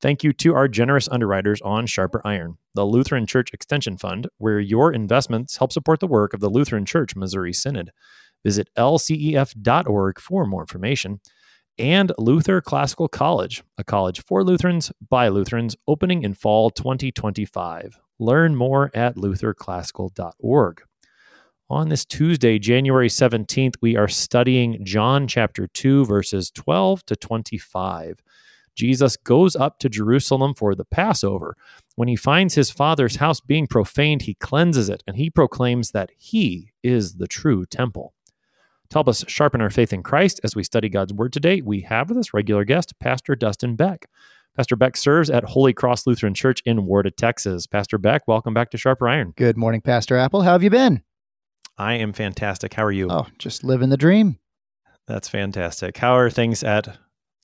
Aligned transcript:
Thank 0.00 0.22
you 0.22 0.32
to 0.34 0.54
our 0.54 0.68
generous 0.68 1.08
underwriters 1.08 1.60
on 1.62 1.86
Sharper 1.86 2.22
Iron, 2.24 2.58
the 2.72 2.84
Lutheran 2.84 3.26
Church 3.26 3.52
Extension 3.52 3.96
Fund, 3.96 4.28
where 4.38 4.60
your 4.60 4.92
investments 4.92 5.56
help 5.56 5.72
support 5.72 5.98
the 5.98 6.06
work 6.06 6.32
of 6.32 6.40
the 6.40 6.48
Lutheran 6.48 6.84
Church 6.84 7.16
Missouri 7.16 7.52
Synod. 7.52 7.90
Visit 8.44 8.68
lcef.org 8.76 10.20
for 10.20 10.46
more 10.46 10.62
information. 10.62 11.20
And 11.80 12.12
Luther 12.16 12.60
Classical 12.60 13.08
College, 13.08 13.64
a 13.76 13.82
college 13.82 14.22
for 14.22 14.44
Lutherans 14.44 14.92
by 15.08 15.28
Lutherans, 15.28 15.76
opening 15.88 16.22
in 16.22 16.34
fall 16.34 16.70
2025. 16.70 17.98
Learn 18.20 18.54
more 18.54 18.92
at 18.94 19.16
lutherclassical.org. 19.16 20.82
On 21.70 21.88
this 21.88 22.04
Tuesday, 22.04 22.58
January 22.58 23.08
17th, 23.08 23.74
we 23.82 23.96
are 23.96 24.08
studying 24.08 24.82
John 24.84 25.26
chapter 25.28 25.66
2, 25.66 26.06
verses 26.06 26.50
12 26.52 27.04
to 27.06 27.16
25. 27.16 28.20
Jesus 28.78 29.16
goes 29.16 29.56
up 29.56 29.80
to 29.80 29.88
Jerusalem 29.88 30.54
for 30.54 30.76
the 30.76 30.84
Passover. 30.84 31.56
When 31.96 32.06
he 32.06 32.14
finds 32.14 32.54
his 32.54 32.70
father's 32.70 33.16
house 33.16 33.40
being 33.40 33.66
profaned, 33.66 34.22
he 34.22 34.34
cleanses 34.34 34.88
it 34.88 35.02
and 35.04 35.16
he 35.16 35.30
proclaims 35.30 35.90
that 35.90 36.12
he 36.16 36.70
is 36.84 37.16
the 37.16 37.26
true 37.26 37.66
temple. 37.66 38.14
To 38.90 38.94
help 38.94 39.08
us 39.08 39.24
sharpen 39.26 39.60
our 39.60 39.68
faith 39.68 39.92
in 39.92 40.04
Christ 40.04 40.40
as 40.44 40.54
we 40.54 40.62
study 40.62 40.88
God's 40.88 41.12
Word 41.12 41.32
today, 41.32 41.60
we 41.60 41.80
have 41.80 42.08
with 42.08 42.18
us 42.18 42.32
regular 42.32 42.64
guest, 42.64 42.96
Pastor 43.00 43.34
Dustin 43.34 43.74
Beck. 43.74 44.06
Pastor 44.56 44.76
Beck 44.76 44.96
serves 44.96 45.28
at 45.28 45.42
Holy 45.42 45.72
Cross 45.72 46.06
Lutheran 46.06 46.34
Church 46.34 46.62
in 46.64 46.86
Warda, 46.86 47.14
Texas. 47.14 47.66
Pastor 47.66 47.98
Beck, 47.98 48.28
welcome 48.28 48.54
back 48.54 48.70
to 48.70 48.78
Sharper 48.78 49.08
Iron. 49.08 49.34
Good 49.36 49.56
morning, 49.56 49.80
Pastor 49.80 50.16
Appel. 50.16 50.42
How 50.42 50.52
have 50.52 50.62
you 50.62 50.70
been? 50.70 51.02
I 51.76 51.94
am 51.94 52.12
fantastic. 52.12 52.74
How 52.74 52.84
are 52.84 52.92
you? 52.92 53.08
Oh, 53.10 53.26
just 53.38 53.64
living 53.64 53.88
the 53.88 53.96
dream. 53.96 54.38
That's 55.08 55.28
fantastic. 55.28 55.96
How 55.96 56.16
are 56.16 56.30
things 56.30 56.62
at 56.62 56.96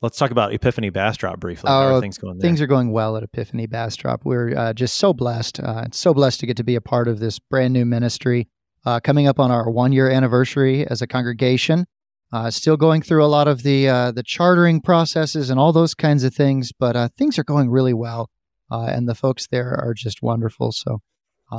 Let's 0.04 0.18
talk 0.18 0.30
about 0.30 0.52
Epiphany 0.52 0.90
Bastrop 0.90 1.40
briefly. 1.40 1.70
How 1.70 1.78
are 1.78 1.92
oh, 1.92 2.00
things 2.02 2.18
going 2.18 2.36
there? 2.36 2.46
Things 2.46 2.60
are 2.60 2.66
going 2.66 2.92
well 2.92 3.16
at 3.16 3.22
Epiphany 3.22 3.66
Bastrop. 3.66 4.22
We're 4.22 4.54
uh, 4.54 4.74
just 4.74 4.98
so 4.98 5.14
blessed, 5.14 5.60
uh, 5.60 5.86
so 5.92 6.12
blessed 6.12 6.40
to 6.40 6.46
get 6.46 6.58
to 6.58 6.62
be 6.62 6.74
a 6.74 6.82
part 6.82 7.08
of 7.08 7.20
this 7.20 7.38
brand 7.38 7.72
new 7.72 7.86
ministry. 7.86 8.46
Uh, 8.84 9.00
coming 9.00 9.26
up 9.26 9.40
on 9.40 9.50
our 9.50 9.70
one 9.70 9.92
year 9.92 10.10
anniversary 10.10 10.86
as 10.86 11.00
a 11.00 11.06
congregation. 11.06 11.86
Uh, 12.30 12.50
still 12.50 12.76
going 12.76 13.00
through 13.00 13.24
a 13.24 13.32
lot 13.32 13.48
of 13.48 13.62
the 13.62 13.88
uh, 13.88 14.12
the 14.12 14.22
chartering 14.22 14.82
processes 14.82 15.48
and 15.48 15.58
all 15.58 15.72
those 15.72 15.94
kinds 15.94 16.22
of 16.22 16.34
things, 16.34 16.70
but 16.78 16.94
uh, 16.94 17.08
things 17.16 17.38
are 17.38 17.44
going 17.44 17.70
really 17.70 17.94
well, 17.94 18.28
and 18.70 19.08
the 19.08 19.14
folks 19.14 19.46
there 19.46 19.70
are 19.70 19.94
just 19.94 20.20
wonderful. 20.20 20.70
So, 20.70 21.00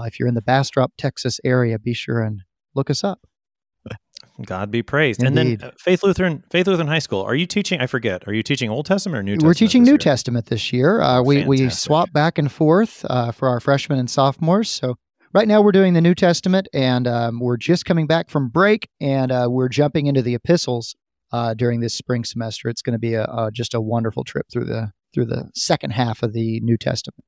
if 0.04 0.20
you're 0.20 0.28
in 0.28 0.36
the 0.36 0.42
Bastrop, 0.44 0.92
Texas 1.00 1.40
area, 1.44 1.80
be 1.80 1.96
sure 1.96 2.22
and 2.22 2.44
look 2.76 2.92
us 2.92 3.04
up. 3.04 3.26
God 4.46 4.72
be 4.72 4.84
praised. 4.84 5.24
Indeed. 5.24 5.40
And 5.40 5.62
then 5.62 5.70
uh, 5.70 5.72
Faith 5.80 6.04
Lutheran 6.04 6.44
Faith 6.50 6.68
Lutheran 6.68 6.88
High 6.88 7.00
School. 7.00 7.22
Are 7.22 7.36
you 7.36 7.46
teaching? 7.46 7.80
I 7.80 7.88
forget. 7.88 8.28
Are 8.28 8.34
you 8.34 8.44
teaching 8.44 8.70
Old 8.70 8.86
Testament 8.86 9.20
or 9.20 9.24
New 9.24 9.34
Testament? 9.34 9.48
We're 9.48 9.54
teaching 9.54 9.84
New 9.84 9.92
year? 9.92 9.98
Testament 9.98 10.48
this 10.48 10.74
year. 10.74 11.02
Uh, 11.02 11.22
we 11.22 11.46
we 11.46 11.70
swap 11.70 12.12
back 12.12 12.38
and 12.38 12.52
forth 12.52 13.06
uh, 13.10 13.32
for 13.32 13.48
our 13.48 13.60
freshmen 13.60 14.00
and 14.00 14.10
sophomores. 14.10 14.70
So 14.70 14.96
right 15.34 15.48
now 15.48 15.62
we're 15.62 15.72
doing 15.72 15.94
the 15.94 16.02
New 16.02 16.16
Testament, 16.16 16.68
and 16.74 17.08
um, 17.08 17.40
we're 17.40 17.58
just 17.58 17.86
coming 17.86 18.08
back 18.08 18.30
from 18.30 18.50
break, 18.50 18.88
and 19.00 19.32
uh, 19.32 19.48
we're 19.50 19.70
jumping 19.70 20.08
into 20.08 20.22
the 20.22 20.36
epistles 20.36 20.96
uh, 21.32 21.54
during 21.54 21.80
this 21.80 21.94
spring 21.94 22.24
semester. 22.24 22.70
It's 22.70 22.82
going 22.82 22.94
to 22.94 23.00
be 23.00 23.14
a 23.14 23.50
just 23.54 23.74
a 23.74 23.82
wonderful 23.82 24.24
trip 24.24 24.48
through 24.52 24.66
the 24.66 24.92
through 25.14 25.26
the 25.26 25.50
second 25.56 25.92
half 25.92 26.24
of 26.24 26.34
the 26.34 26.60
New 26.62 26.78
Testament. 26.78 27.24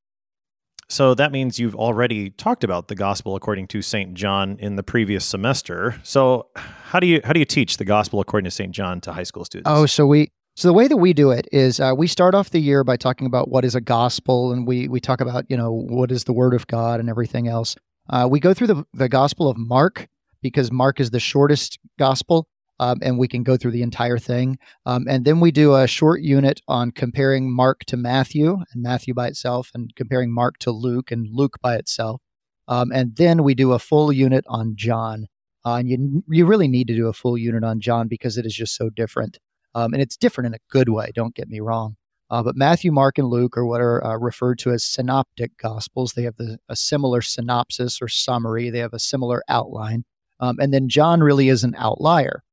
So 0.90 1.14
that 1.14 1.32
means 1.32 1.58
you've 1.58 1.76
already 1.76 2.30
talked 2.30 2.64
about 2.64 2.88
the 2.88 2.94
gospel 2.94 3.36
according 3.36 3.66
to 3.68 3.82
St. 3.82 4.14
John 4.14 4.56
in 4.58 4.76
the 4.76 4.82
previous 4.82 5.24
semester. 5.24 6.00
So 6.02 6.48
how 6.56 6.98
do 6.98 7.06
you 7.06 7.20
how 7.24 7.32
do 7.34 7.40
you 7.40 7.44
teach 7.44 7.76
the 7.76 7.84
gospel 7.84 8.20
according 8.20 8.44
to 8.44 8.50
St. 8.50 8.72
John 8.72 9.00
to 9.02 9.12
high 9.12 9.24
school 9.24 9.44
students? 9.44 9.68
Oh, 9.70 9.84
so 9.84 10.06
we 10.06 10.30
so 10.56 10.66
the 10.66 10.72
way 10.72 10.88
that 10.88 10.96
we 10.96 11.12
do 11.12 11.30
it 11.30 11.46
is 11.52 11.78
uh, 11.78 11.92
we 11.96 12.06
start 12.06 12.34
off 12.34 12.50
the 12.50 12.58
year 12.58 12.82
by 12.84 12.96
talking 12.96 13.26
about 13.26 13.48
what 13.48 13.64
is 13.64 13.74
a 13.74 13.80
gospel, 13.80 14.50
and 14.50 14.66
we 14.66 14.88
we 14.88 14.98
talk 14.98 15.20
about 15.20 15.44
you 15.48 15.56
know 15.56 15.70
what 15.70 16.10
is 16.10 16.24
the 16.24 16.32
word 16.32 16.54
of 16.54 16.66
God 16.66 17.00
and 17.00 17.10
everything 17.10 17.48
else. 17.48 17.76
Uh, 18.10 18.26
we 18.30 18.40
go 18.40 18.54
through 18.54 18.66
the 18.68 18.84
the 18.94 19.08
gospel 19.08 19.48
of 19.48 19.58
Mark 19.58 20.08
because 20.42 20.72
Mark 20.72 21.00
is 21.00 21.10
the 21.10 21.20
shortest 21.20 21.78
gospel, 21.98 22.48
um, 22.80 22.98
and 23.02 23.18
we 23.18 23.28
can 23.28 23.42
go 23.42 23.56
through 23.56 23.72
the 23.72 23.82
entire 23.82 24.18
thing. 24.18 24.58
Um, 24.86 25.06
and 25.08 25.24
then 25.24 25.40
we 25.40 25.50
do 25.50 25.74
a 25.74 25.86
short 25.86 26.20
unit 26.22 26.60
on 26.68 26.90
comparing 26.90 27.52
Mark 27.54 27.84
to 27.86 27.96
Matthew 27.96 28.58
and 28.72 28.82
Matthew 28.82 29.14
by 29.14 29.28
itself, 29.28 29.70
and 29.74 29.94
comparing 29.96 30.32
Mark 30.32 30.58
to 30.58 30.70
Luke 30.70 31.10
and 31.10 31.26
Luke 31.30 31.58
by 31.62 31.76
itself. 31.76 32.20
Um, 32.68 32.92
and 32.92 33.16
then 33.16 33.42
we 33.42 33.54
do 33.54 33.72
a 33.72 33.78
full 33.78 34.12
unit 34.12 34.44
on 34.48 34.74
John. 34.76 35.26
Uh, 35.64 35.76
and 35.76 35.88
you 35.88 36.22
you 36.28 36.46
really 36.46 36.68
need 36.68 36.86
to 36.86 36.94
do 36.94 37.08
a 37.08 37.12
full 37.12 37.36
unit 37.36 37.64
on 37.64 37.80
John 37.80 38.08
because 38.08 38.38
it 38.38 38.46
is 38.46 38.54
just 38.54 38.76
so 38.76 38.90
different, 38.90 39.38
um, 39.74 39.92
and 39.92 40.00
it's 40.00 40.16
different 40.16 40.46
in 40.46 40.54
a 40.54 40.70
good 40.70 40.88
way. 40.88 41.10
Don't 41.14 41.34
get 41.34 41.48
me 41.48 41.60
wrong. 41.60 41.96
Uh, 42.30 42.42
but 42.42 42.56
Matthew, 42.56 42.92
Mark, 42.92 43.18
and 43.18 43.28
Luke 43.28 43.56
are 43.56 43.64
what 43.64 43.80
are 43.80 44.04
uh, 44.04 44.16
referred 44.16 44.58
to 44.60 44.70
as 44.70 44.84
synoptic 44.84 45.56
gospels. 45.56 46.12
They 46.12 46.24
have 46.24 46.36
the, 46.36 46.58
a 46.68 46.76
similar 46.76 47.22
synopsis 47.22 48.00
or 48.02 48.08
summary. 48.08 48.70
They 48.70 48.80
have 48.80 48.92
a 48.92 48.98
similar 48.98 49.42
outline. 49.48 50.04
Um, 50.40 50.58
and 50.60 50.72
then 50.72 50.88
John 50.88 51.20
really 51.20 51.48
is 51.48 51.64
an 51.64 51.74
outlier 51.76 52.44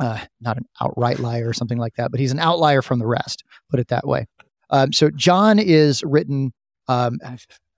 uh, 0.00 0.18
not 0.40 0.56
an 0.56 0.64
outright 0.80 1.18
liar 1.18 1.48
or 1.48 1.52
something 1.52 1.78
like 1.78 1.94
that, 1.96 2.10
but 2.10 2.18
he's 2.18 2.32
an 2.32 2.38
outlier 2.38 2.82
from 2.82 2.98
the 2.98 3.06
rest, 3.06 3.44
put 3.70 3.78
it 3.78 3.88
that 3.88 4.06
way. 4.06 4.26
Um, 4.70 4.92
so 4.92 5.10
John 5.10 5.58
is 5.58 6.02
written 6.02 6.52
um, 6.88 7.18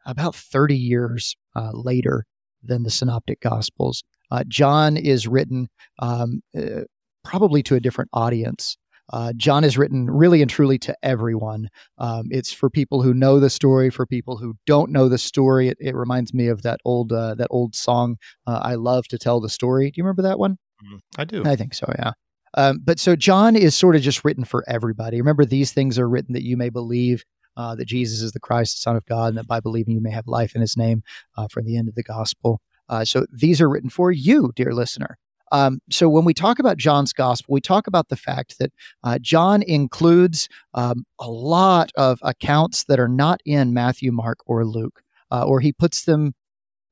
about 0.07 0.35
30 0.35 0.77
years 0.77 1.37
uh, 1.57 1.71
later 1.73 2.25
than 2.63 2.85
the 2.85 2.91
Synoptic 2.91 3.41
Gospels. 3.41 4.05
Uh, 4.31 4.45
John 4.47 4.97
is 4.97 5.27
written 5.27 5.69
um, 5.99 6.43
uh, 6.57 6.83
probably 7.25 7.63
to 7.65 7.75
a 7.75 7.81
different 7.81 8.11
audience. 8.13 8.77
Uh, 9.13 9.33
John 9.37 9.65
is 9.65 9.77
written 9.77 10.09
really 10.09 10.41
and 10.41 10.51
truly 10.51 10.79
to 10.79 10.97
everyone. 11.03 11.69
Um, 11.99 12.29
it's 12.31 12.53
for 12.53 12.71
people 12.71 13.03
who 13.03 13.13
know 13.13 13.41
the 13.41 13.51
story, 13.51 13.91
for 13.91 14.07
people 14.07 14.39
who 14.39 14.55
don't 14.65 14.91
know 14.91 15.09
the 15.09 15.19
story. 15.19 15.69
It, 15.69 15.77
it 15.81 15.95
reminds 15.95 16.33
me 16.33 16.47
of 16.47 16.63
that 16.63 16.81
old 16.85 17.13
uh, 17.13 17.35
that 17.35 17.49
old 17.51 17.75
song, 17.75 18.17
"I 18.47 18.77
love 18.77 19.09
to 19.09 19.19
tell 19.19 19.41
the 19.41 19.51
story." 19.51 19.91
Do 19.91 19.99
you 19.99 20.05
remember 20.05 20.23
that 20.23 20.39
one? 20.39 20.57
Mm, 20.83 21.01
I 21.19 21.25
do. 21.25 21.43
I 21.45 21.57
think 21.57 21.75
so, 21.75 21.93
yeah. 21.99 22.13
Um, 22.55 22.81
but 22.85 22.99
so 22.99 23.17
John 23.17 23.57
is 23.57 23.75
sort 23.75 23.97
of 23.97 24.03
just 24.03 24.25
written 24.25 24.45
for 24.45 24.65
everybody. 24.69 25.19
Remember, 25.19 25.45
these 25.45 25.73
things 25.73 25.99
are 25.99 26.09
written 26.09 26.35
that 26.35 26.43
you 26.43 26.57
may 26.57 26.69
believe 26.69 27.25
uh, 27.57 27.75
that 27.75 27.87
Jesus 27.87 28.21
is 28.21 28.33
the 28.33 28.41
Christ, 28.41 28.83
Son 28.83 28.97
of 28.97 29.07
God, 29.07 29.29
and 29.29 29.39
that 29.39 29.47
by 29.47 29.61
believing 29.61 29.95
you 29.95 30.03
may 30.03 30.11
have 30.11 30.27
life 30.27 30.55
in 30.55 30.61
his 30.61 30.77
name 30.77 31.03
uh, 31.37 31.49
from 31.49 31.65
the 31.65 31.77
end 31.77 31.89
of 31.89 31.95
the 31.95 32.03
gospel. 32.03 32.61
Uh, 32.89 33.05
so 33.05 33.27
these 33.33 33.61
are 33.61 33.69
written 33.69 33.91
for 33.91 34.11
you, 34.11 34.53
dear 34.55 34.73
listener. 34.73 35.19
Um, 35.51 35.81
so 35.91 36.09
when 36.09 36.25
we 36.25 36.33
talk 36.33 36.59
about 36.59 36.79
John's 36.79 37.13
gospel, 37.13 37.53
we 37.53 37.61
talk 37.61 37.87
about 37.87 38.09
the 38.09 38.17
fact 38.17 38.59
that 38.59 38.73
uh, 39.05 39.19
John 39.21 39.63
includes 39.63 40.49
um, 40.73 41.05
a 41.21 41.31
lot 41.31 41.91
of 41.97 42.19
accounts 42.23 42.85
that 42.85 42.99
are 42.99 43.09
not 43.09 43.41
in 43.45 43.75
Matthew, 43.75 44.13
Mark, 44.13 44.39
or 44.47 44.65
Luke, 44.65 45.03
uh, 45.31 45.45
or 45.45 45.61
he 45.61 45.73
puts 45.73 46.05
them 46.05 46.35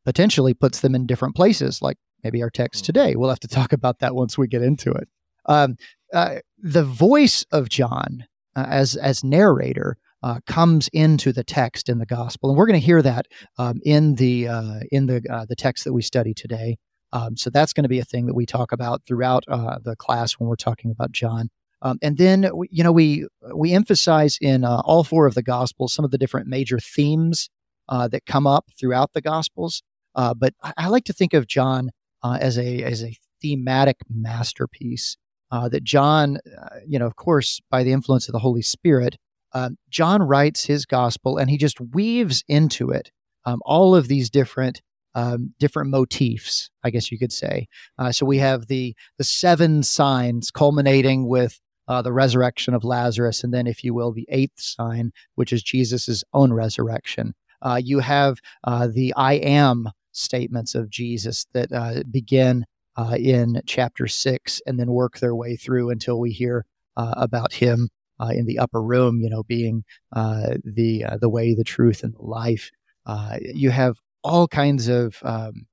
potentially 0.04 0.54
puts 0.54 0.80
them 0.80 0.94
in 0.94 1.06
different 1.06 1.36
places, 1.36 1.80
like 1.82 1.96
maybe 2.22 2.42
our 2.42 2.50
text 2.50 2.82
hmm. 2.82 2.86
today. 2.86 3.16
We'll 3.16 3.30
have 3.30 3.40
to 3.40 3.48
talk 3.48 3.72
about 3.72 3.98
that 4.00 4.14
once 4.14 4.36
we 4.36 4.48
get 4.48 4.62
into 4.62 4.92
it. 4.92 5.08
Um, 5.46 5.76
uh, 6.12 6.36
the 6.58 6.84
voice 6.84 7.44
of 7.52 7.68
John 7.68 8.24
uh, 8.56 8.66
as 8.68 8.96
as 8.96 9.24
narrator 9.24 9.96
uh, 10.22 10.40
comes 10.46 10.88
into 10.92 11.32
the 11.32 11.44
text 11.44 11.88
in 11.88 11.98
the 11.98 12.06
gospel, 12.06 12.50
and 12.50 12.58
we're 12.58 12.66
going 12.66 12.80
to 12.80 12.84
hear 12.84 13.02
that 13.02 13.26
um, 13.58 13.80
in 13.84 14.16
the 14.16 14.48
uh, 14.48 14.80
in 14.90 15.06
the 15.06 15.22
uh, 15.30 15.46
the 15.48 15.56
text 15.56 15.84
that 15.84 15.92
we 15.92 16.02
study 16.02 16.34
today. 16.34 16.76
Um, 17.12 17.36
so 17.36 17.50
that's 17.50 17.72
going 17.72 17.84
to 17.84 17.88
be 17.88 17.98
a 17.98 18.04
thing 18.04 18.26
that 18.26 18.34
we 18.34 18.46
talk 18.46 18.72
about 18.72 19.02
throughout 19.06 19.44
uh, 19.48 19.78
the 19.82 19.96
class 19.96 20.34
when 20.34 20.48
we're 20.48 20.56
talking 20.56 20.90
about 20.90 21.10
John. 21.10 21.50
Um, 21.82 21.98
and 22.02 22.18
then 22.18 22.48
we, 22.54 22.68
you 22.70 22.84
know 22.84 22.92
we 22.92 23.26
we 23.54 23.72
emphasize 23.72 24.36
in 24.40 24.64
all 24.64 25.04
four 25.04 25.26
of 25.26 25.34
the 25.34 25.42
gospels 25.42 25.94
some 25.94 26.04
of 26.04 26.10
the 26.10 26.18
different 26.18 26.46
major 26.46 26.78
themes 26.78 27.48
that 27.88 28.24
come 28.26 28.46
up 28.46 28.66
throughout 28.78 29.12
the 29.14 29.20
gospels. 29.20 29.82
but 30.14 30.54
I, 30.62 30.72
I, 30.76 30.88
like 30.88 31.04
to 31.04 31.12
think 31.12 31.34
of 31.34 31.48
John 31.48 31.90
as 32.24 32.58
a 32.58 32.82
as 32.82 33.02
a 33.02 33.16
thematic 33.40 33.96
masterpiece 34.08 35.16
uh, 35.50 35.68
that 35.68 35.84
John, 35.84 36.36
uh, 36.36 36.76
you 36.86 36.98
know, 36.98 37.06
of 37.06 37.16
course, 37.16 37.60
by 37.70 37.82
the 37.82 37.92
influence 37.92 38.28
of 38.28 38.32
the 38.32 38.38
Holy 38.38 38.62
Spirit, 38.62 39.16
uh, 39.52 39.70
John 39.88 40.22
writes 40.22 40.64
his 40.64 40.86
gospel 40.86 41.38
and 41.38 41.50
he 41.50 41.56
just 41.56 41.80
weaves 41.80 42.44
into 42.48 42.90
it 42.90 43.10
um, 43.44 43.60
all 43.64 43.94
of 43.94 44.08
these 44.08 44.30
different 44.30 44.82
um, 45.16 45.54
different 45.58 45.90
motifs, 45.90 46.70
I 46.84 46.90
guess 46.90 47.10
you 47.10 47.18
could 47.18 47.32
say. 47.32 47.66
Uh, 47.98 48.12
so 48.12 48.24
we 48.24 48.38
have 48.38 48.68
the 48.68 48.94
the 49.18 49.24
seven 49.24 49.82
signs 49.82 50.52
culminating 50.52 51.26
with 51.26 51.60
uh, 51.88 52.00
the 52.00 52.12
resurrection 52.12 52.74
of 52.74 52.84
Lazarus, 52.84 53.42
and 53.42 53.52
then, 53.52 53.66
if 53.66 53.82
you 53.82 53.92
will, 53.92 54.12
the 54.12 54.28
eighth 54.28 54.60
sign, 54.60 55.10
which 55.34 55.52
is 55.52 55.64
Jesus' 55.64 56.22
own 56.32 56.52
resurrection. 56.52 57.34
Uh, 57.60 57.80
you 57.82 57.98
have 57.98 58.38
the 58.64 59.12
I 59.16 59.34
am 59.34 59.90
statements 60.12 60.74
of 60.74 60.90
Jesus 60.90 61.46
that 61.52 62.04
begin 62.10 62.64
uh, 62.96 63.16
in 63.18 63.62
chapter 63.66 64.06
six, 64.06 64.60
and 64.66 64.78
then 64.78 64.90
work 64.90 65.18
their 65.18 65.34
way 65.34 65.56
through 65.56 65.90
until 65.90 66.18
we 66.18 66.32
hear 66.32 66.66
uh, 66.96 67.14
about 67.16 67.52
him 67.52 67.88
uh, 68.20 68.30
in 68.34 68.46
the 68.46 68.58
upper 68.58 68.82
room. 68.82 69.20
You 69.20 69.30
know, 69.30 69.42
being 69.42 69.84
uh, 70.14 70.54
the 70.64 71.04
uh, 71.04 71.16
the 71.20 71.30
way, 71.30 71.54
the 71.54 71.64
truth, 71.64 72.02
and 72.02 72.14
the 72.14 72.22
life. 72.22 72.70
Uh, 73.06 73.38
you 73.40 73.70
have 73.70 73.98
all 74.22 74.46
kinds 74.46 74.88
of 74.88 75.16
um, 75.22 75.66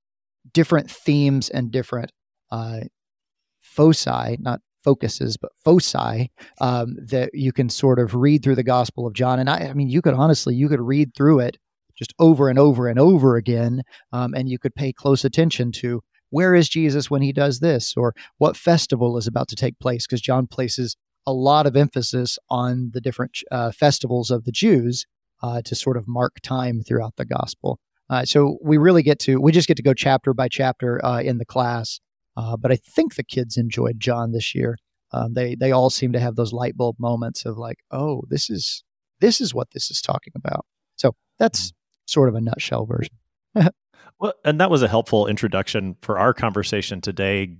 different 0.54 0.90
themes 0.90 1.50
and 1.50 1.72
different 1.72 2.12
foci, 3.60 4.38
not 4.40 4.62
focuses, 4.84 5.36
but 5.36 5.52
foci 5.64 6.32
um, 6.62 6.96
that 6.98 7.30
you 7.34 7.52
can 7.52 7.70
sort 7.70 8.00
of 8.00 8.16
read 8.16 8.42
through 8.42 8.56
the 8.56 8.64
Gospel 8.64 9.06
of 9.06 9.14
John. 9.14 9.38
And 9.40 9.50
I, 9.50 9.68
I 9.68 9.74
mean, 9.74 9.90
you 9.90 10.02
could 10.02 10.14
honestly, 10.14 10.56
you 10.56 10.70
could 10.70 10.80
read 10.80 11.14
through 11.14 11.40
it 11.40 11.58
just 11.98 12.14
over 12.20 12.50
and 12.50 12.60
over 12.60 12.88
and 12.88 13.00
over 13.00 13.36
again, 13.36 13.84
um, 14.12 14.34
and 14.34 14.50
you 14.50 14.60
could 14.60 14.76
pay 14.76 14.94
close 14.94 15.26
attention 15.26 15.72
to 15.74 16.02
where 16.30 16.54
is 16.54 16.70
Jesus 16.70 17.10
when 17.10 17.22
he 17.22 17.32
does 17.32 17.60
this, 17.60 17.94
or 17.96 18.14
what 18.38 18.58
festival 18.58 19.18
is 19.18 19.28
about 19.28 19.48
to 19.48 19.56
take 19.56 19.80
place, 19.80 20.06
because 20.06 20.22
John 20.22 20.46
places 20.48 20.98
a 21.26 21.34
lot 21.34 21.66
of 21.66 21.76
emphasis 21.76 22.38
on 22.50 22.92
the 22.94 23.02
different 23.02 23.40
uh, 23.52 23.72
festivals 23.72 24.32
of 24.32 24.46
the 24.46 24.52
Jews 24.52 25.06
uh, 25.42 25.62
to 25.64 25.76
sort 25.76 25.98
of 25.98 26.08
mark 26.08 26.36
time 26.42 26.82
throughout 26.82 27.16
the 27.18 27.26
gospel. 27.26 27.80
Uh, 28.10 28.26
so 28.26 28.58
we 28.62 28.78
really 28.78 29.04
get 29.04 29.20
to 29.20 29.40
we 29.42 29.52
just 29.52 29.68
get 29.68 29.78
to 29.78 29.84
go 29.84 29.94
chapter 29.94 30.34
by 30.34 30.48
chapter 30.48 31.04
uh, 31.06 31.22
in 31.22 31.38
the 31.38 31.46
class. 31.46 32.00
Uh, 32.38 32.56
but 32.56 32.72
I 32.72 32.76
think 32.76 33.16
the 33.16 33.24
kids 33.24 33.58
enjoyed 33.58 34.00
John 34.00 34.32
this 34.32 34.56
year. 34.56 34.78
Um, 35.12 35.34
they 35.34 35.56
they 35.56 35.72
all 35.72 35.90
seem 35.90 36.14
to 36.14 36.20
have 36.20 36.36
those 36.36 36.54
light 36.54 36.78
bulb 36.78 36.98
moments 37.00 37.46
of 37.46 37.58
like, 37.58 37.80
oh, 37.92 38.24
this 38.30 38.50
is 38.50 38.84
this 39.20 39.42
is 39.42 39.54
what 39.54 39.72
this 39.72 39.90
is 39.92 40.02
talking 40.02 40.34
about. 40.36 40.66
So 40.96 41.16
that's 41.40 41.74
sort 42.08 42.30
of 42.30 42.36
a 42.36 42.42
nutshell 42.42 42.86
version. 42.86 43.16
well, 44.20 44.34
and 44.44 44.60
that 44.60 44.70
was 44.70 44.82
a 44.82 44.88
helpful 44.88 45.28
introduction 45.28 45.96
for 46.02 46.18
our 46.18 46.34
conversation 46.34 47.02
today, 47.02 47.56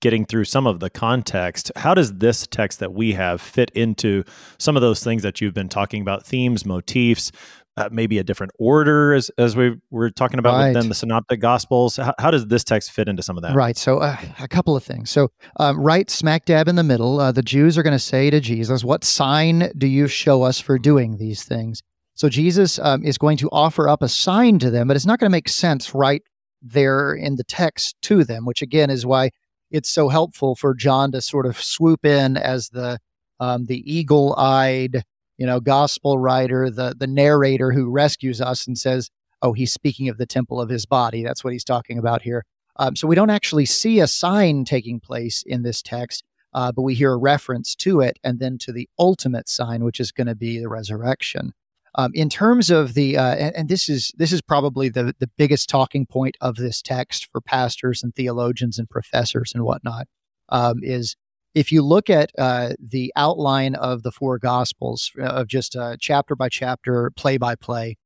getting 0.00 0.24
through 0.24 0.44
some 0.44 0.66
of 0.66 0.80
the 0.80 0.90
context. 0.90 1.70
How 1.76 1.94
does 1.94 2.14
this 2.14 2.46
text 2.46 2.80
that 2.80 2.92
we 2.92 3.12
have 3.12 3.40
fit 3.40 3.70
into 3.74 4.24
some 4.58 4.76
of 4.76 4.82
those 4.82 5.04
things 5.04 5.22
that 5.22 5.40
you've 5.40 5.54
been 5.54 5.68
talking 5.68 6.02
about, 6.02 6.26
themes, 6.26 6.64
motifs, 6.64 7.30
uh, 7.76 7.88
maybe 7.90 8.18
a 8.18 8.24
different 8.24 8.52
order 8.58 9.14
as, 9.14 9.30
as 9.38 9.56
we 9.56 9.76
were 9.90 10.10
talking 10.10 10.38
about 10.38 10.54
right. 10.54 10.68
within 10.68 10.88
the 10.88 10.94
synoptic 10.94 11.40
gospels 11.40 11.96
how, 11.96 12.12
how, 12.18 12.30
does 12.30 12.46
this 12.48 12.64
text 12.64 12.90
fit 12.90 13.08
into 13.08 13.22
some 13.22 13.36
of 13.36 13.42
that 13.42 13.54
right 13.54 13.76
so 13.76 13.98
uh, 13.98 14.16
a 14.40 14.48
couple 14.48 14.76
of 14.76 14.82
things 14.82 15.08
so 15.08 15.28
um, 15.58 15.78
right 15.78 16.10
smack 16.10 16.44
dab 16.44 16.68
in 16.68 16.76
the 16.76 16.82
middle 16.82 17.20
uh, 17.20 17.32
the 17.32 17.42
jews 17.42 17.78
are 17.78 17.82
going 17.82 17.94
to 17.94 17.98
say 17.98 18.28
to 18.28 18.40
jesus 18.40 18.82
what 18.82 19.04
sign 19.04 19.70
do 19.78 19.86
you 19.86 20.08
show 20.08 20.42
us 20.42 20.60
for 20.60 20.78
doing 20.78 21.16
these 21.16 21.44
things 21.44 21.82
so 22.20 22.28
Jesus 22.28 22.78
um, 22.80 23.02
is 23.02 23.16
going 23.16 23.38
to 23.38 23.48
offer 23.50 23.88
up 23.88 24.02
a 24.02 24.08
sign 24.08 24.58
to 24.58 24.70
them, 24.70 24.86
but 24.86 24.94
it's 24.94 25.06
not 25.06 25.18
going 25.18 25.30
to 25.30 25.34
make 25.34 25.48
sense 25.48 25.94
right 25.94 26.22
there 26.60 27.14
in 27.14 27.36
the 27.36 27.44
text 27.44 27.96
to 28.02 28.24
them, 28.24 28.44
which 28.44 28.60
again 28.60 28.90
is 28.90 29.06
why 29.06 29.30
it's 29.70 29.88
so 29.88 30.10
helpful 30.10 30.54
for 30.54 30.74
John 30.74 31.12
to 31.12 31.22
sort 31.22 31.46
of 31.46 31.58
swoop 31.58 32.04
in 32.04 32.36
as 32.36 32.68
the 32.68 32.98
um, 33.40 33.64
the 33.64 33.90
eagle-eyed, 33.90 35.02
you 35.38 35.46
know, 35.46 35.60
gospel 35.60 36.18
writer, 36.18 36.68
the 36.68 36.94
the 36.94 37.06
narrator 37.06 37.72
who 37.72 37.88
rescues 37.88 38.42
us 38.42 38.66
and 38.66 38.76
says, 38.76 39.08
"Oh, 39.40 39.54
he's 39.54 39.72
speaking 39.72 40.10
of 40.10 40.18
the 40.18 40.26
temple 40.26 40.60
of 40.60 40.68
his 40.68 40.84
body." 40.84 41.24
That's 41.24 41.42
what 41.42 41.54
he's 41.54 41.64
talking 41.64 41.96
about 41.96 42.20
here. 42.20 42.44
Um, 42.76 42.96
so 42.96 43.08
we 43.08 43.16
don't 43.16 43.30
actually 43.30 43.64
see 43.64 43.98
a 43.98 44.06
sign 44.06 44.66
taking 44.66 45.00
place 45.00 45.42
in 45.46 45.62
this 45.62 45.80
text, 45.80 46.22
uh, 46.52 46.70
but 46.70 46.82
we 46.82 46.94
hear 46.94 47.14
a 47.14 47.16
reference 47.16 47.74
to 47.76 48.02
it, 48.02 48.18
and 48.22 48.40
then 48.40 48.58
to 48.58 48.72
the 48.72 48.90
ultimate 48.98 49.48
sign, 49.48 49.84
which 49.84 50.00
is 50.00 50.12
going 50.12 50.26
to 50.26 50.34
be 50.34 50.58
the 50.58 50.68
resurrection. 50.68 51.54
Um, 51.96 52.12
in 52.14 52.28
terms 52.28 52.70
of 52.70 52.94
the, 52.94 53.16
uh, 53.16 53.34
and, 53.34 53.56
and, 53.56 53.68
this 53.68 53.88
is 53.88 54.12
this 54.16 54.32
is 54.32 54.40
probably 54.40 54.88
the 54.88 55.14
the 55.18 55.30
biggest 55.36 55.68
talking 55.68 56.06
point 56.06 56.36
of 56.40 56.56
this 56.56 56.80
text 56.80 57.28
for 57.32 57.40
pastors 57.40 58.02
and 58.02 58.14
theologians 58.14 58.78
and 58.78 58.88
professors 58.88 59.52
and 59.54 59.64
whatnot, 59.64 60.06
um, 60.50 60.78
is 60.82 61.16
if 61.54 61.72
you 61.72 61.82
look 61.82 62.08
at 62.08 62.30
uh, 62.38 62.74
the 62.78 63.12
outline 63.16 63.74
of 63.74 64.02
the 64.02 64.12
four 64.12 64.38
Gospels 64.38 65.10
uh, 65.18 65.24
of 65.24 65.48
just 65.48 65.74
uh, 65.74 65.96
chapter 65.98 66.36
by 66.36 66.48
chapter, 66.48 67.10
play 67.16 67.38
by 67.38 67.56
play, 67.56 67.96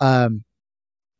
um, 0.00 0.44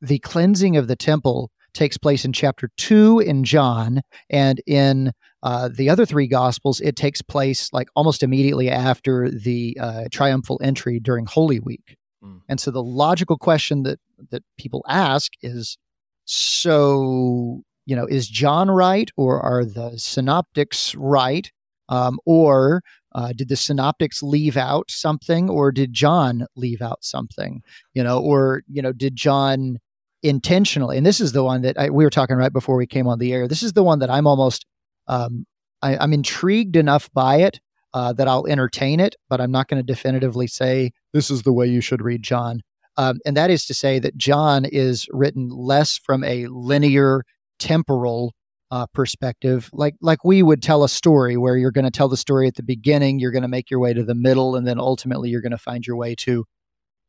the 0.00 0.19
cleansing 0.21 0.76
of 0.76 0.88
the 0.88 0.97
temple 0.97 1.50
takes 1.75 1.99
place 1.99 2.25
in 2.25 2.32
chapter 2.32 2.71
two 2.79 3.19
in 3.19 3.44
John, 3.44 4.00
and 4.31 4.62
in 4.67 5.12
uh, 5.43 5.69
the 5.69 5.91
other 5.91 6.06
three 6.06 6.26
Gospels, 6.26 6.81
it 6.81 6.97
takes 6.97 7.21
place 7.21 7.71
like 7.73 7.88
almost 7.94 8.23
immediately 8.23 8.71
after 8.71 9.31
the 9.31 9.76
uh, 9.79 10.05
triumphal 10.11 10.59
entry 10.62 11.00
during 11.00 11.26
Holy 11.26 11.61
Week. 11.61 11.97
Mm. 12.25 12.41
And 12.49 12.61
so 12.61 12.71
the 12.71 12.82
logical 12.82 13.37
question 13.37 13.82
that 13.82 14.00
that 14.31 14.43
people 14.59 14.85
ask 14.88 15.32
is 15.43 15.76
so 16.25 17.62
you 17.87 17.94
know 17.94 18.06
is 18.06 18.29
John 18.29 18.71
right 18.71 19.11
or 19.17 19.41
are 19.41 19.65
the 19.65 19.99
synoptics 19.99 20.94
right 20.94 21.50
um, 21.88 22.19
or 22.25 22.82
uh, 23.15 23.32
did 23.32 23.49
the 23.49 23.56
synoptics 23.56 24.23
leave 24.23 24.56
out 24.56 24.91
something 24.91 25.50
or 25.50 25.71
did 25.71 25.93
John 25.93 26.47
leave 26.56 26.81
out 26.81 27.05
something 27.05 27.62
you 27.93 28.03
know 28.03 28.19
or 28.19 28.62
you 28.69 28.81
know 28.81 28.93
did 28.93 29.17
John 29.17 29.79
intentionally 30.23 30.97
and 30.97 31.05
this 31.05 31.21
is 31.21 31.32
the 31.32 31.44
one 31.44 31.62
that 31.62 31.79
I, 31.79 31.91
we 31.91 32.05
were 32.05 32.11
talking 32.11 32.37
right 32.37 32.53
before 32.53 32.76
we 32.76 32.87
came 32.87 33.06
on 33.06 33.19
the 33.19 33.32
air 33.32 33.47
this 33.47 33.62
is 33.62 33.75
the 33.75 33.85
one 33.85 33.99
that 33.99 34.11
I'm 34.11 34.26
almost 34.26 34.65
um, 35.06 35.44
I, 35.82 35.99
I'm 35.99 36.15
intrigued 36.15 36.76
enough 36.76 37.11
by 37.12 37.37
it 37.37 37.61
uh, 37.94 38.12
that 38.12 38.29
I'll 38.29 38.46
entertain 38.46 39.00
it, 39.00 39.14
but 39.31 39.41
I'm 39.41 39.52
not 39.52 39.69
going 39.69 39.81
to 39.81 39.87
definitively 39.87 40.46
say 40.49 40.91
this 41.12 41.31
is 41.31 41.43
the 41.43 41.52
way 41.52 41.67
you 41.67 41.81
should 41.81 42.02
read 42.02 42.23
John. 42.23 42.61
Um, 42.96 43.19
and 43.25 43.37
that 43.37 43.50
is 43.50 43.64
to 43.67 43.75
say 43.75 43.99
that 44.00 44.17
John 44.17 44.64
is 44.64 45.08
written 45.11 45.49
less 45.49 45.96
from 45.96 46.23
a 46.25 46.46
linear 46.49 47.25
temporal 47.58 48.35
uh, 48.70 48.87
perspective, 48.93 49.70
like 49.73 49.94
like 50.00 50.25
we 50.25 50.43
would 50.43 50.61
tell 50.61 50.82
a 50.82 50.88
story 50.88 51.37
where 51.37 51.56
you're 51.56 51.70
going 51.70 51.85
to 51.85 51.91
tell 51.91 52.08
the 52.08 52.17
story 52.17 52.49
at 52.49 52.56
the 52.56 52.62
beginning, 52.62 53.20
you're 53.20 53.31
going 53.31 53.43
to 53.43 53.49
make 53.49 53.70
your 53.70 53.79
way 53.79 53.94
to 53.94 54.02
the 54.02 54.14
middle, 54.14 54.56
and 54.56 54.67
then 54.67 54.81
ultimately 54.81 55.31
you're 55.31 55.40
going 55.40 55.52
to 55.52 55.58
find 55.58 55.87
your 55.87 55.97
way 55.97 56.14
to 56.17 56.44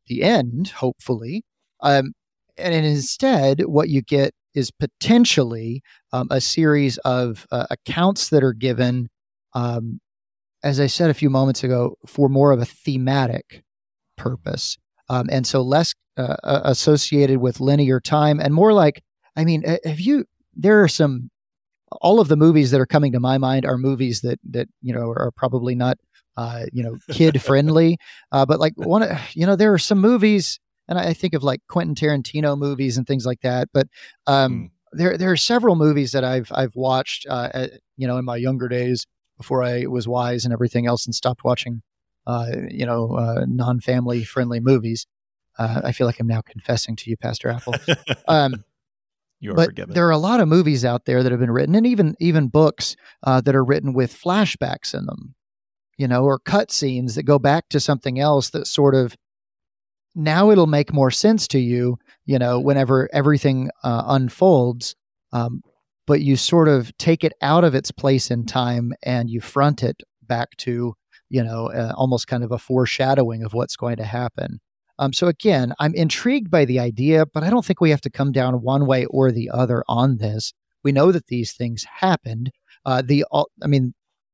the 0.08 0.22
end, 0.22 0.68
hopefully. 0.68 1.44
Um, 1.82 2.14
and 2.58 2.74
instead, 2.76 3.62
what 3.62 3.90
you 3.90 4.04
get 4.04 4.34
is 4.54 4.70
potentially 4.70 5.82
um, 6.14 6.28
a 6.30 6.40
series 6.40 7.00
of 7.00 7.48
uh, 7.52 7.66
accounts 7.72 8.30
that 8.30 8.44
are 8.44 8.54
given 8.54 9.10
um, 9.54 10.00
as 10.66 10.80
I 10.80 10.88
said 10.88 11.12
a 11.12 11.14
few 11.14 11.30
moments 11.30 11.64
ago, 11.64 11.96
for 12.08 12.28
more 12.28 12.52
of 12.52 12.60
a 12.60 12.66
thematic 12.66 13.64
purpose. 14.18 14.78
Um, 15.10 15.30
and 15.32 15.46
so 15.46 15.62
less 15.62 15.94
uh, 16.18 16.36
associated 16.44 17.38
with 17.38 17.60
linear 17.60 18.00
time 18.00 18.40
and 18.40 18.52
more 18.52 18.74
like, 18.74 19.04
I 19.36 19.46
mean, 19.46 19.64
have 19.86 20.00
you, 20.00 20.26
there 20.56 20.82
are 20.82 20.88
some, 20.88 21.30
all 22.02 22.20
of 22.20 22.30
the 22.30 22.36
movies 22.36 22.72
that 22.72 22.82
are 22.82 22.88
coming 22.88 23.12
to 23.12 23.20
my 23.20 23.38
mind 23.38 23.64
are 23.66 23.78
movies 23.78 24.22
that, 24.22 24.40
that, 24.50 24.68
you 24.82 24.92
know, 24.92 25.10
are 25.10 25.32
probably 25.36 25.76
not, 25.76 26.00
uh, 26.36 26.66
you 26.74 26.82
know, 26.82 26.98
kid 27.12 27.44
friendly. 27.44 28.00
uh, 28.32 28.48
but 28.48 28.60
like 28.60 28.74
one, 28.76 29.08
you 29.34 29.46
know, 29.46 29.56
there 29.56 29.72
are 29.72 29.78
some 29.78 30.02
movies, 30.02 30.60
and 30.88 30.98
I 30.98 31.14
think 31.14 31.36
of 31.36 31.44
like 31.44 31.62
Quentin 31.70 31.94
Tarantino 31.94 32.58
movies 32.58 32.98
and 32.98 33.06
things 33.06 33.26
like 33.26 33.42
that. 33.42 33.70
But 33.72 33.88
um, 34.26 34.54
mm. 34.54 34.70
there, 34.94 35.16
there 35.16 35.32
are 35.32 35.38
several 35.38 35.76
movies 35.76 36.12
that 36.14 36.24
I've, 36.24 36.52
I've 36.52 36.76
watched, 36.76 37.28
uh, 37.30 37.68
you 37.98 38.08
know, 38.08 38.18
in 38.18 38.26
my 38.26 38.38
younger 38.38 38.68
days 38.68 39.06
before 39.38 39.64
I 39.64 39.86
was 39.86 40.08
wise 40.08 40.46
and 40.46 40.54
everything 40.54 40.86
else 40.86 41.06
and 41.06 41.14
stopped 41.14 41.44
watching, 41.44 41.82
uh, 42.28 42.52
you 42.70 42.86
know, 42.86 43.16
uh, 43.16 43.46
non-family 43.48 44.24
friendly 44.24 44.60
movies. 44.60 45.08
Uh, 45.58 45.82
I 45.86 45.92
feel 45.92 46.08
like 46.08 46.20
I'm 46.20 46.28
now 46.28 46.42
confessing 46.42 46.96
to 46.98 47.10
you, 47.10 47.18
Pastor 47.18 47.50
Appel. 47.50 47.76
Um, 48.28 48.64
you 49.40 49.52
are 49.52 49.56
but 49.56 49.66
forgiven. 49.68 49.94
there 49.94 50.08
are 50.08 50.12
a 50.12 50.18
lot 50.18 50.40
of 50.40 50.48
movies 50.48 50.86
out 50.86 51.06
there 51.06 51.22
that 51.22 51.32
have 51.32 51.42
been 51.42 51.52
written, 51.52 51.76
and 51.76 51.86
even 51.86 52.16
even 52.20 52.48
books 52.48 52.96
uh, 53.24 53.42
that 53.42 53.56
are 53.56 53.64
written 53.64 53.94
with 53.94 54.14
flashbacks 54.14 54.94
in 54.94 55.06
them, 55.06 55.36
you 55.98 56.08
know, 56.08 56.24
or 56.24 56.40
cut 56.40 56.72
scenes 56.72 57.16
that 57.16 57.24
go 57.24 57.38
back 57.38 57.70
to 57.70 57.80
something 57.80 58.20
else 58.20 58.50
that 58.52 58.66
sort 58.66 58.96
of 58.96 59.16
now 60.16 60.50
it'll 60.50 60.68
make 60.68 60.94
more 60.94 61.12
sense 61.12 61.48
to 61.50 61.60
you, 61.60 62.00
you 62.26 62.40
know, 62.40 62.60
whenever 62.60 63.10
everything 63.14 63.70
uh, 63.84 64.04
unfolds. 64.08 64.96
Um, 65.34 65.62
but 66.08 66.22
you 66.22 66.36
sort 66.36 66.68
of 66.68 66.96
take 66.98 67.24
it 67.24 67.34
out 67.42 67.64
of 67.64 67.76
its 67.76 67.92
place 67.92 68.32
in 68.32 68.46
time 68.46 68.94
and 69.04 69.30
you 69.30 69.42
front 69.42 69.84
it 69.84 70.02
back 70.24 70.56
to 70.58 70.96
you 71.30 71.44
know 71.44 71.68
uh, 71.72 71.94
almost 71.96 72.28
kind 72.28 72.44
of 72.44 72.52
a 72.52 72.58
foreshadowing 72.58 73.44
of 73.44 73.54
what's 73.54 73.76
going 73.76 73.98
to 73.98 74.06
happen. 74.06 74.60
Um, 74.98 75.12
so 75.12 75.28
again 75.28 75.74
i'm 75.80 75.94
intrigued 75.94 76.50
by 76.50 76.64
the 76.64 76.80
idea 76.80 77.26
but 77.26 77.44
i 77.44 77.50
don't 77.50 77.66
think 77.66 77.82
we 77.82 77.90
have 77.90 78.02
to 78.02 78.10
come 78.10 78.32
down 78.32 78.62
one 78.62 78.86
way 78.86 79.06
or 79.06 79.32
the 79.32 79.50
other 79.54 79.84
on 79.88 80.18
this. 80.18 80.54
We 80.84 80.92
know 80.92 81.12
that 81.12 81.28
these 81.28 81.52
things 81.54 81.84
happened. 81.84 82.52
Uh, 82.86 83.02
the 83.02 83.26
i 83.64 83.68
mean 83.68 83.94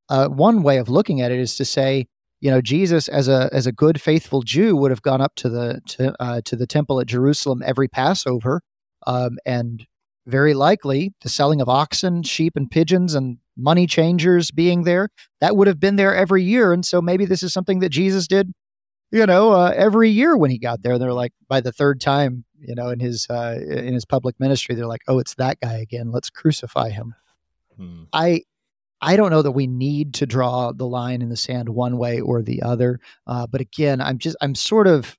uh, 0.09 0.27
one 0.27 0.61
way 0.61 0.77
of 0.77 0.89
looking 0.89 1.21
at 1.21 1.31
it 1.31 1.39
is 1.39 1.55
to 1.55 1.65
say 1.65 2.05
you 2.41 2.51
know 2.51 2.61
jesus 2.61 3.07
as 3.07 3.27
a 3.27 3.49
as 3.53 3.65
a 3.65 3.71
good 3.71 4.01
faithful 4.01 4.41
jew 4.41 4.75
would 4.75 4.91
have 4.91 5.01
gone 5.01 5.21
up 5.21 5.33
to 5.35 5.47
the 5.47 5.79
to, 5.87 6.13
uh, 6.21 6.41
to 6.43 6.55
the 6.55 6.67
temple 6.67 6.99
at 6.99 7.07
jerusalem 7.07 7.63
every 7.65 7.87
passover 7.87 8.61
um, 9.07 9.37
and 9.45 9.87
very 10.31 10.53
likely 10.53 11.13
the 11.21 11.29
selling 11.29 11.61
of 11.61 11.69
oxen, 11.69 12.23
sheep, 12.23 12.53
and 12.55 12.71
pigeons 12.71 13.13
and 13.13 13.37
money 13.57 13.85
changers 13.85 14.51
being 14.51 14.83
there. 14.83 15.09
That 15.39 15.55
would 15.55 15.67
have 15.67 15.79
been 15.79 15.97
there 15.97 16.15
every 16.15 16.43
year. 16.43 16.73
And 16.73 16.85
so 16.85 17.01
maybe 17.01 17.25
this 17.25 17.43
is 17.43 17.53
something 17.53 17.79
that 17.79 17.89
Jesus 17.89 18.27
did, 18.27 18.51
you 19.11 19.25
know, 19.25 19.51
uh, 19.51 19.73
every 19.75 20.09
year 20.09 20.37
when 20.37 20.49
he 20.49 20.57
got 20.57 20.81
there. 20.81 20.97
They're 20.97 21.13
like, 21.13 21.33
by 21.47 21.61
the 21.61 21.71
third 21.71 22.01
time, 22.01 22.45
you 22.59 22.75
know, 22.75 22.89
in 22.89 22.99
his 22.99 23.27
uh, 23.29 23.59
in 23.67 23.93
his 23.93 24.05
public 24.05 24.39
ministry, 24.39 24.75
they're 24.75 24.87
like, 24.87 25.01
oh, 25.07 25.19
it's 25.19 25.35
that 25.35 25.59
guy 25.59 25.73
again. 25.73 26.11
Let's 26.11 26.29
crucify 26.29 26.89
him. 26.89 27.15
Hmm. 27.77 28.03
I 28.13 28.43
I 29.01 29.15
don't 29.15 29.31
know 29.31 29.41
that 29.41 29.51
we 29.51 29.65
need 29.65 30.13
to 30.15 30.27
draw 30.27 30.71
the 30.71 30.85
line 30.85 31.21
in 31.21 31.29
the 31.29 31.35
sand 31.35 31.69
one 31.69 31.97
way 31.97 32.21
or 32.21 32.41
the 32.41 32.61
other. 32.61 32.99
Uh, 33.25 33.47
but 33.47 33.59
again, 33.59 33.99
I'm 33.99 34.19
just 34.19 34.37
I'm 34.41 34.55
sort 34.55 34.87
of 34.87 35.17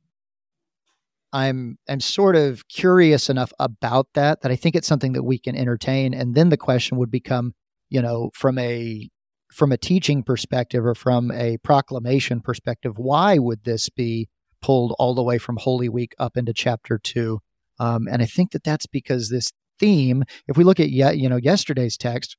I'm 1.33 1.79
I'm 1.89 2.01
sort 2.01 2.37
of 2.37 2.69
curious 2.69 3.31
enough 3.31 3.53
about 3.59 4.09
that 4.15 4.43
that 4.43 4.53
I 4.53 4.57
think 4.57 4.77
it's 4.77 4.89
something 4.89 5.13
that 5.15 5.23
we 5.23 5.39
can 5.39 5.57
entertain. 5.57 6.15
And 6.15 6.35
then 6.35 6.51
the 6.51 6.57
question 6.57 6.99
would 6.99 7.11
become, 7.11 7.55
you 7.89 8.03
know, 8.03 8.31
from 8.35 8.59
a 8.59 9.09
from 9.53 9.73
a 9.73 9.77
teaching 9.77 10.23
perspective 10.23 10.85
or 10.85 10.95
from 10.95 11.31
a 11.31 11.59
proclamation 11.59 12.41
perspective, 12.41 12.95
why 12.97 13.39
would 13.39 13.65
this 13.65 13.89
be 13.91 14.29
pulled 14.63 14.95
all 14.99 15.15
the 15.15 15.23
way 15.23 15.39
from 15.39 15.57
Holy 15.59 15.89
Week 15.89 16.15
up 16.19 16.37
into 16.37 16.53
chapter 16.53 16.99
two? 16.99 17.41
Um, 17.79 18.09
and 18.11 18.23
I 18.23 18.27
think 18.27 18.53
that 18.53 18.65
that's 18.65 18.87
because 18.87 19.29
this 19.29 19.53
theme, 19.79 20.25
if 20.49 20.57
we 20.57 20.65
look 20.65 20.81
at 20.81 20.91
yet, 20.91 21.19
you 21.19 21.29
know, 21.29 21.37
yesterday's 21.37 21.97
text, 21.97 22.37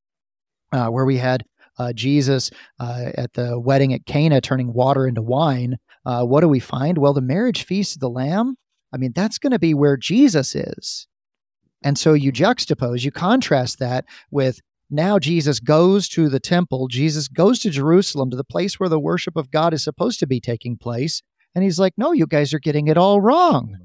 uh, 0.72 0.88
where 0.88 1.06
we 1.06 1.18
had 1.18 1.44
uh, 1.78 1.94
Jesus 1.94 2.50
uh, 2.80 3.12
at 3.16 3.34
the 3.34 3.60
wedding 3.60 3.94
at 3.94 4.06
Cana 4.06 4.42
turning 4.42 4.74
water 4.74 5.08
into 5.08 5.22
wine, 5.22 5.78
uh, 6.06 6.24
what 6.24 6.42
do 6.42 6.48
we 6.48 6.60
find? 6.60 6.98
Well, 6.98 7.14
the 7.14 7.22
marriage 7.22 7.64
feast 7.64 7.96
of 7.96 8.00
the 8.00 8.10
Lamb. 8.10 8.56
I 8.94 8.98
mean, 8.98 9.12
that's 9.14 9.40
going 9.40 9.52
to 9.52 9.60
be 9.60 9.74
where 9.74 9.98
Jesus 9.98 10.56
is. 10.56 11.08
And 11.84 11.98
so 11.98 12.14
you 12.14 12.32
juxtapose, 12.32 13.04
you 13.04 13.12
contrast 13.12 13.80
that 13.80 14.06
with 14.32 14.62
now 14.90 15.20
Jesus 15.20 15.60
goes 15.60 16.08
to 16.10 16.30
the 16.30 16.40
temple, 16.40 16.88
Jesus 16.88 17.28
goes 17.28 17.60
to 17.60 17.70
Jerusalem, 17.70 18.30
to 18.30 18.38
the 18.38 18.44
place 18.44 18.80
where 18.80 18.90
the 18.90 19.00
worship 19.00 19.36
of 19.36 19.52
God 19.52 19.74
is 19.74 19.84
supposed 19.84 20.20
to 20.20 20.28
be 20.28 20.40
taking 20.40 20.78
place. 20.78 21.22
And 21.56 21.64
he's 21.64 21.80
like, 21.80 21.94
no, 21.98 22.12
you 22.12 22.28
guys 22.28 22.54
are 22.54 22.60
getting 22.60 22.88
it 22.88 22.98
all 22.98 23.20
wrong. 23.20 23.78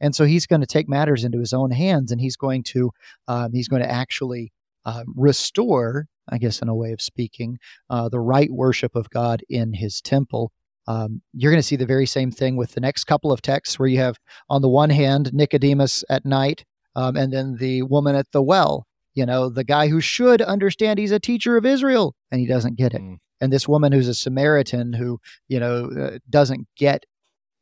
And 0.00 0.14
so 0.14 0.24
he's 0.24 0.46
going 0.46 0.60
to 0.60 0.66
take 0.66 0.88
matters 0.88 1.24
into 1.24 1.38
his 1.38 1.52
own 1.52 1.70
hands 1.70 2.10
and 2.10 2.20
he's 2.20 2.36
going 2.36 2.62
to 2.64 2.90
um, 3.28 3.52
he's 3.52 3.68
going 3.68 3.82
to 3.82 3.90
actually 3.90 4.52
uh, 4.84 5.04
restore 5.14 6.08
I 6.28 6.38
guess, 6.38 6.62
in 6.62 6.68
a 6.68 6.74
way 6.74 6.92
of 6.92 7.00
speaking, 7.00 7.58
uh, 7.90 8.08
the 8.08 8.20
right 8.20 8.50
worship 8.50 8.96
of 8.96 9.10
God 9.10 9.42
in 9.48 9.74
his 9.74 10.00
temple. 10.00 10.52
Um, 10.86 11.22
you're 11.32 11.52
going 11.52 11.62
to 11.62 11.66
see 11.66 11.76
the 11.76 11.86
very 11.86 12.06
same 12.06 12.30
thing 12.30 12.56
with 12.56 12.72
the 12.72 12.80
next 12.80 13.04
couple 13.04 13.32
of 13.32 13.42
texts 13.42 13.78
where 13.78 13.88
you 13.88 13.98
have, 13.98 14.18
on 14.48 14.62
the 14.62 14.68
one 14.68 14.90
hand, 14.90 15.32
Nicodemus 15.32 16.04
at 16.10 16.24
night, 16.24 16.64
um, 16.96 17.16
and 17.16 17.32
then 17.32 17.56
the 17.56 17.82
woman 17.82 18.14
at 18.14 18.30
the 18.32 18.42
well, 18.42 18.86
you 19.14 19.24
know, 19.24 19.48
the 19.48 19.64
guy 19.64 19.88
who 19.88 20.00
should 20.00 20.42
understand 20.42 20.98
he's 20.98 21.12
a 21.12 21.20
teacher 21.20 21.56
of 21.56 21.64
Israel, 21.64 22.14
and 22.30 22.40
he 22.40 22.46
doesn't 22.46 22.76
get 22.76 22.94
it. 22.94 23.00
Mm. 23.00 23.16
And 23.40 23.52
this 23.52 23.68
woman 23.68 23.92
who's 23.92 24.08
a 24.08 24.14
Samaritan 24.14 24.92
who, 24.92 25.20
you 25.48 25.60
know, 25.60 25.90
uh, 25.90 26.18
doesn't 26.30 26.66
get 26.76 27.04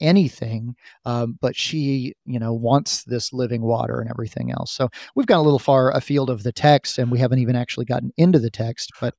anything, 0.01 0.75
um, 1.05 1.39
but 1.41 1.57
she, 1.57 2.15
you 2.27 2.39
know, 2.39 2.53
wants 2.53 3.05
this 3.05 3.33
living 3.33 3.63
water 3.63 4.01
and 4.01 4.11
everything 4.11 4.51
else. 4.51 4.73
So 4.73 4.89
we've 5.15 5.27
gone 5.27 5.39
a 5.39 5.43
little 5.43 5.59
far 5.59 5.91
afield 5.93 6.29
of 6.29 6.43
the 6.43 6.53
text, 6.53 6.99
and 6.99 7.11
we 7.11 7.19
haven't 7.19 7.39
even 7.39 7.57
actually 7.57 7.87
gotten 7.87 8.13
into 8.17 8.39
the 8.39 8.51
text. 8.51 8.91
But 9.01 9.15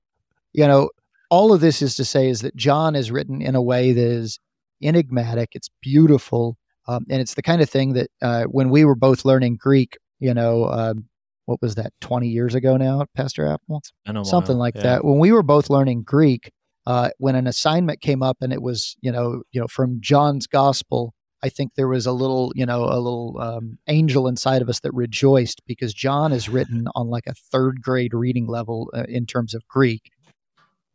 you 0.51 0.67
know, 0.67 0.89
all 1.29 1.53
of 1.53 1.61
this 1.61 1.81
is 1.81 1.95
to 1.95 2.05
say 2.05 2.29
is 2.29 2.41
that 2.41 2.55
John 2.55 2.95
is 2.95 3.11
written 3.11 3.41
in 3.41 3.55
a 3.55 3.61
way 3.61 3.91
that 3.93 4.01
is 4.01 4.39
enigmatic. 4.81 5.49
It's 5.53 5.69
beautiful, 5.81 6.57
um, 6.87 7.05
and 7.09 7.21
it's 7.21 7.33
the 7.33 7.41
kind 7.41 7.61
of 7.61 7.69
thing 7.69 7.93
that 7.93 8.09
uh, 8.21 8.43
when 8.45 8.69
we 8.69 8.85
were 8.85 8.95
both 8.95 9.25
learning 9.25 9.57
Greek, 9.59 9.97
you 10.19 10.33
know. 10.33 10.65
Um, 10.65 11.05
what 11.45 11.61
was 11.61 11.75
that 11.75 11.91
20 11.99 12.29
years 12.29 12.55
ago 12.55 12.77
now 12.77 13.05
pastor 13.17 13.45
appel 13.45 13.81
something 14.23 14.55
like 14.55 14.75
yeah. 14.75 14.83
that 14.83 15.03
when 15.03 15.19
we 15.19 15.29
were 15.33 15.43
both 15.43 15.69
learning 15.69 16.01
greek 16.01 16.53
uh, 16.85 17.09
when 17.17 17.35
an 17.35 17.47
assignment 17.47 18.01
came 18.01 18.21
up 18.21 18.37
and 18.41 18.51
it 18.51 18.61
was 18.61 18.95
you 19.01 19.11
know 19.11 19.43
you 19.51 19.61
know 19.61 19.67
from 19.67 19.99
John's 20.01 20.47
gospel, 20.47 21.13
I 21.41 21.49
think 21.49 21.73
there 21.75 21.87
was 21.87 22.05
a 22.05 22.11
little 22.11 22.51
you 22.55 22.65
know 22.65 22.83
a 22.83 22.99
little 22.99 23.37
um, 23.39 23.77
angel 23.87 24.27
inside 24.27 24.61
of 24.61 24.69
us 24.69 24.79
that 24.81 24.93
rejoiced 24.93 25.61
because 25.65 25.93
John 25.93 26.31
is 26.33 26.49
written 26.49 26.87
on 26.95 27.07
like 27.07 27.27
a 27.27 27.33
third 27.33 27.81
grade 27.81 28.13
reading 28.13 28.47
level 28.47 28.89
uh, 28.93 29.03
in 29.07 29.25
terms 29.25 29.53
of 29.53 29.67
Greek, 29.67 30.11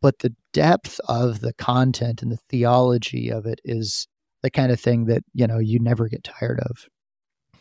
but 0.00 0.20
the 0.20 0.34
depth 0.52 1.00
of 1.08 1.40
the 1.40 1.52
content 1.54 2.22
and 2.22 2.30
the 2.30 2.38
theology 2.48 3.30
of 3.30 3.46
it 3.46 3.60
is 3.64 4.06
the 4.42 4.50
kind 4.50 4.70
of 4.70 4.80
thing 4.80 5.06
that 5.06 5.22
you 5.34 5.46
know 5.46 5.58
you 5.58 5.78
never 5.78 6.08
get 6.08 6.24
tired 6.24 6.60
of. 6.60 6.86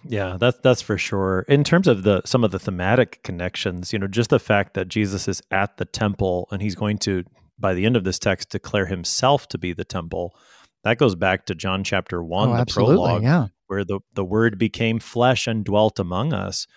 Yeah, 0.04 0.38
that's 0.40 0.60
that's 0.64 0.82
for 0.82 0.98
sure. 0.98 1.46
In 1.48 1.64
terms 1.64 1.88
of 1.88 2.04
the 2.04 2.22
some 2.26 2.44
of 2.44 2.52
the 2.52 2.60
thematic 2.60 3.24
connections, 3.24 3.92
you 3.92 4.00
know, 4.00 4.08
just 4.08 4.30
the 4.30 4.40
fact 4.40 4.74
that 4.76 4.88
Jesus 4.88 5.28
is 5.28 5.42
at 5.52 5.78
the 5.78 5.86
temple 5.86 6.48
and 6.52 6.62
he's 6.62 6.76
going 6.76 6.98
to 7.00 7.24
by 7.60 7.74
the 7.74 7.86
end 7.86 7.96
of 7.96 8.04
this 8.04 8.20
text 8.20 8.50
declare 8.50 8.86
himself 8.86 9.48
to 9.50 9.58
be 9.58 9.74
the 9.74 9.86
temple. 9.86 10.36
That 10.84 10.98
goes 10.98 11.16
back 11.16 11.46
to 11.48 11.56
John 11.56 11.84
chapter 11.84 12.24
1, 12.24 12.50
oh, 12.50 12.58
the 12.58 12.66
prologue, 12.66 13.24
yeah. 13.24 13.48
where 13.68 13.84
the, 13.84 14.00
the 14.14 14.24
word 14.24 14.58
became 14.58 15.00
flesh 15.00 15.48
and 15.48 15.66
dwelt 15.66 16.00
among 16.00 16.34
us. 16.34 16.68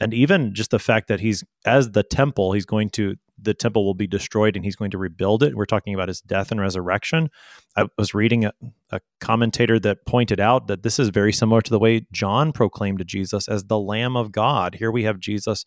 And 0.00 0.12
even 0.12 0.52
just 0.52 0.70
the 0.70 0.78
fact 0.78 1.08
that 1.08 1.20
he's, 1.20 1.42
as 1.64 1.92
the 1.92 2.02
temple, 2.02 2.52
he's 2.52 2.66
going 2.66 2.90
to, 2.90 3.16
the 3.40 3.54
temple 3.54 3.84
will 3.84 3.94
be 3.94 4.06
destroyed 4.06 4.56
and 4.56 4.64
he's 4.64 4.76
going 4.76 4.90
to 4.90 4.98
rebuild 4.98 5.42
it. 5.42 5.54
We're 5.54 5.66
talking 5.66 5.94
about 5.94 6.08
his 6.08 6.20
death 6.20 6.50
and 6.50 6.60
resurrection. 6.60 7.30
I 7.76 7.86
was 7.98 8.14
reading 8.14 8.44
a, 8.44 8.52
a 8.90 9.00
commentator 9.20 9.78
that 9.80 10.06
pointed 10.06 10.40
out 10.40 10.68
that 10.68 10.82
this 10.82 10.98
is 10.98 11.10
very 11.10 11.32
similar 11.32 11.60
to 11.60 11.70
the 11.70 11.78
way 11.78 12.06
John 12.12 12.52
proclaimed 12.52 13.02
Jesus 13.06 13.48
as 13.48 13.64
the 13.64 13.78
Lamb 13.78 14.16
of 14.16 14.32
God. 14.32 14.76
Here 14.76 14.90
we 14.90 15.04
have 15.04 15.20
Jesus 15.20 15.64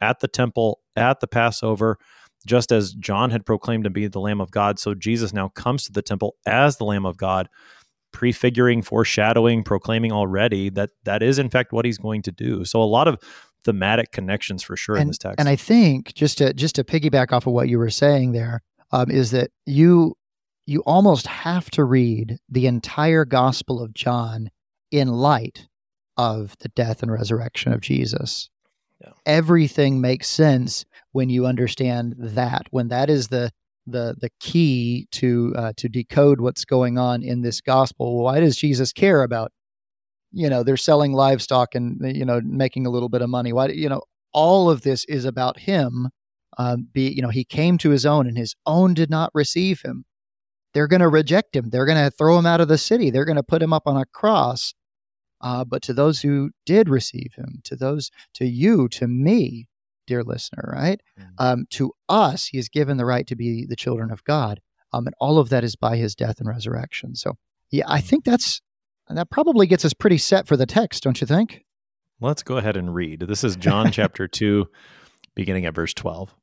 at 0.00 0.20
the 0.20 0.28
temple, 0.28 0.80
at 0.96 1.20
the 1.20 1.26
Passover, 1.26 1.98
just 2.46 2.70
as 2.70 2.92
John 2.94 3.30
had 3.30 3.44
proclaimed 3.44 3.84
to 3.84 3.90
be 3.90 4.06
the 4.06 4.20
Lamb 4.20 4.40
of 4.40 4.50
God, 4.50 4.78
so 4.78 4.94
Jesus 4.94 5.32
now 5.32 5.48
comes 5.48 5.84
to 5.84 5.92
the 5.92 6.02
temple 6.02 6.36
as 6.46 6.76
the 6.76 6.84
Lamb 6.84 7.04
of 7.04 7.16
God, 7.16 7.48
prefiguring, 8.12 8.80
foreshadowing, 8.82 9.64
proclaiming 9.64 10.12
already 10.12 10.70
that 10.70 10.90
that 11.04 11.22
is 11.22 11.38
in 11.38 11.50
fact 11.50 11.72
what 11.72 11.84
he's 11.84 11.98
going 11.98 12.22
to 12.22 12.32
do. 12.32 12.64
So 12.64 12.80
a 12.80 12.84
lot 12.84 13.08
of 13.08 13.18
thematic 13.64 14.12
connections 14.12 14.62
for 14.62 14.76
sure 14.76 14.96
and, 14.96 15.02
in 15.02 15.08
this 15.08 15.18
text. 15.18 15.38
And 15.38 15.48
I 15.48 15.56
think 15.56 16.14
just 16.14 16.38
to 16.38 16.52
just 16.52 16.74
to 16.76 16.84
piggyback 16.84 17.32
off 17.32 17.46
of 17.46 17.52
what 17.52 17.68
you 17.68 17.78
were 17.78 17.90
saying 17.90 18.32
there 18.32 18.62
um, 18.92 19.10
is 19.10 19.30
that 19.32 19.50
you 19.66 20.16
you 20.66 20.82
almost 20.84 21.26
have 21.26 21.70
to 21.70 21.84
read 21.84 22.38
the 22.48 22.66
entire 22.66 23.24
Gospel 23.24 23.82
of 23.82 23.94
John 23.94 24.50
in 24.90 25.08
light 25.08 25.66
of 26.16 26.56
the 26.60 26.68
death 26.68 27.02
and 27.02 27.10
resurrection 27.10 27.72
of 27.72 27.80
Jesus. 27.80 28.50
Yeah. 29.00 29.12
Everything 29.24 30.00
makes 30.00 30.28
sense 30.28 30.84
when 31.12 31.30
you 31.30 31.46
understand 31.46 32.16
that. 32.18 32.66
When 32.70 32.88
that 32.88 33.08
is 33.08 33.28
the 33.28 33.50
the 33.86 34.16
the 34.20 34.30
key 34.40 35.08
to 35.12 35.54
uh, 35.56 35.72
to 35.76 35.88
decode 35.88 36.40
what's 36.40 36.64
going 36.64 36.98
on 36.98 37.22
in 37.22 37.42
this 37.42 37.60
gospel. 37.60 38.22
Why 38.22 38.40
does 38.40 38.56
Jesus 38.56 38.92
care 38.92 39.22
about? 39.22 39.52
You 40.32 40.50
know, 40.50 40.62
they're 40.62 40.76
selling 40.76 41.12
livestock 41.12 41.74
and 41.74 42.00
you 42.16 42.24
know 42.24 42.40
making 42.44 42.86
a 42.86 42.90
little 42.90 43.08
bit 43.08 43.22
of 43.22 43.30
money. 43.30 43.52
Why? 43.52 43.68
You 43.68 43.88
know, 43.88 44.02
all 44.32 44.70
of 44.70 44.82
this 44.82 45.04
is 45.06 45.24
about 45.24 45.60
him. 45.60 46.08
Um, 46.58 46.88
be 46.92 47.08
you 47.10 47.22
know, 47.22 47.28
he 47.28 47.44
came 47.44 47.78
to 47.78 47.90
his 47.90 48.04
own, 48.04 48.26
and 48.26 48.36
his 48.36 48.54
own 48.66 48.94
did 48.94 49.10
not 49.10 49.30
receive 49.34 49.82
him. 49.82 50.04
They're 50.74 50.88
going 50.88 51.00
to 51.00 51.08
reject 51.08 51.56
him. 51.56 51.70
They're 51.70 51.86
going 51.86 52.02
to 52.04 52.10
throw 52.10 52.38
him 52.38 52.46
out 52.46 52.60
of 52.60 52.68
the 52.68 52.78
city. 52.78 53.10
They're 53.10 53.24
going 53.24 53.36
to 53.36 53.42
put 53.42 53.62
him 53.62 53.72
up 53.72 53.86
on 53.86 53.96
a 53.96 54.04
cross. 54.04 54.74
Uh, 55.40 55.64
but 55.64 55.82
to 55.82 55.94
those 55.94 56.20
who 56.20 56.50
did 56.66 56.88
receive 56.88 57.32
him, 57.36 57.60
to 57.64 57.76
those, 57.76 58.10
to 58.34 58.44
you, 58.44 58.88
to 58.88 59.06
me, 59.06 59.68
dear 60.06 60.24
listener, 60.24 60.72
right? 60.72 61.00
Mm-hmm. 61.18 61.30
Um, 61.38 61.66
to 61.70 61.92
us, 62.08 62.46
he 62.46 62.58
has 62.58 62.68
given 62.68 62.96
the 62.96 63.06
right 63.06 63.26
to 63.28 63.36
be 63.36 63.66
the 63.66 63.76
children 63.76 64.10
of 64.10 64.24
God. 64.24 64.60
Um, 64.92 65.06
and 65.06 65.14
all 65.20 65.38
of 65.38 65.48
that 65.50 65.64
is 65.64 65.76
by 65.76 65.96
his 65.96 66.14
death 66.14 66.40
and 66.40 66.48
resurrection. 66.48 67.14
So, 67.14 67.34
yeah, 67.70 67.84
I 67.86 68.00
think 68.00 68.24
that's, 68.24 68.60
that 69.16 69.30
probably 69.30 69.66
gets 69.66 69.84
us 69.84 69.94
pretty 69.94 70.18
set 70.18 70.46
for 70.46 70.56
the 70.56 70.66
text, 70.66 71.02
don't 71.02 71.20
you 71.20 71.26
think? 71.26 71.64
Let's 72.20 72.42
go 72.42 72.56
ahead 72.56 72.76
and 72.76 72.94
read. 72.94 73.20
This 73.20 73.44
is 73.44 73.56
John 73.56 73.90
chapter 73.92 74.26
2, 74.26 74.66
beginning 75.34 75.64
at 75.64 75.74
verse 75.74 75.94
12. 75.94 76.34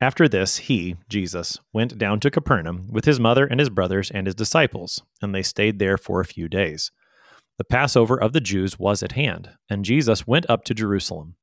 After 0.00 0.28
this, 0.28 0.56
he, 0.56 0.96
Jesus, 1.08 1.58
went 1.72 1.96
down 1.96 2.20
to 2.20 2.30
Capernaum 2.30 2.88
with 2.90 3.04
his 3.04 3.20
mother 3.20 3.46
and 3.46 3.60
his 3.60 3.70
brothers 3.70 4.10
and 4.10 4.26
his 4.26 4.34
disciples, 4.34 5.02
and 5.22 5.34
they 5.34 5.42
stayed 5.42 5.78
there 5.78 5.96
for 5.96 6.20
a 6.20 6.26
few 6.26 6.48
days. 6.48 6.90
The 7.58 7.64
Passover 7.64 8.20
of 8.20 8.34
the 8.34 8.40
Jews 8.40 8.78
was 8.78 9.02
at 9.02 9.12
hand, 9.12 9.50
and 9.70 9.84
Jesus 9.84 10.26
went 10.26 10.48
up 10.50 10.64
to 10.64 10.74
Jerusalem. 10.74 11.36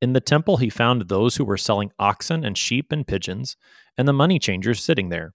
In 0.00 0.12
the 0.14 0.20
temple, 0.20 0.56
he 0.56 0.70
found 0.70 1.02
those 1.02 1.36
who 1.36 1.44
were 1.44 1.56
selling 1.56 1.92
oxen 1.98 2.44
and 2.44 2.56
sheep 2.56 2.90
and 2.90 3.06
pigeons, 3.06 3.56
and 3.96 4.08
the 4.08 4.12
money 4.12 4.38
changers 4.38 4.82
sitting 4.82 5.10
there. 5.10 5.34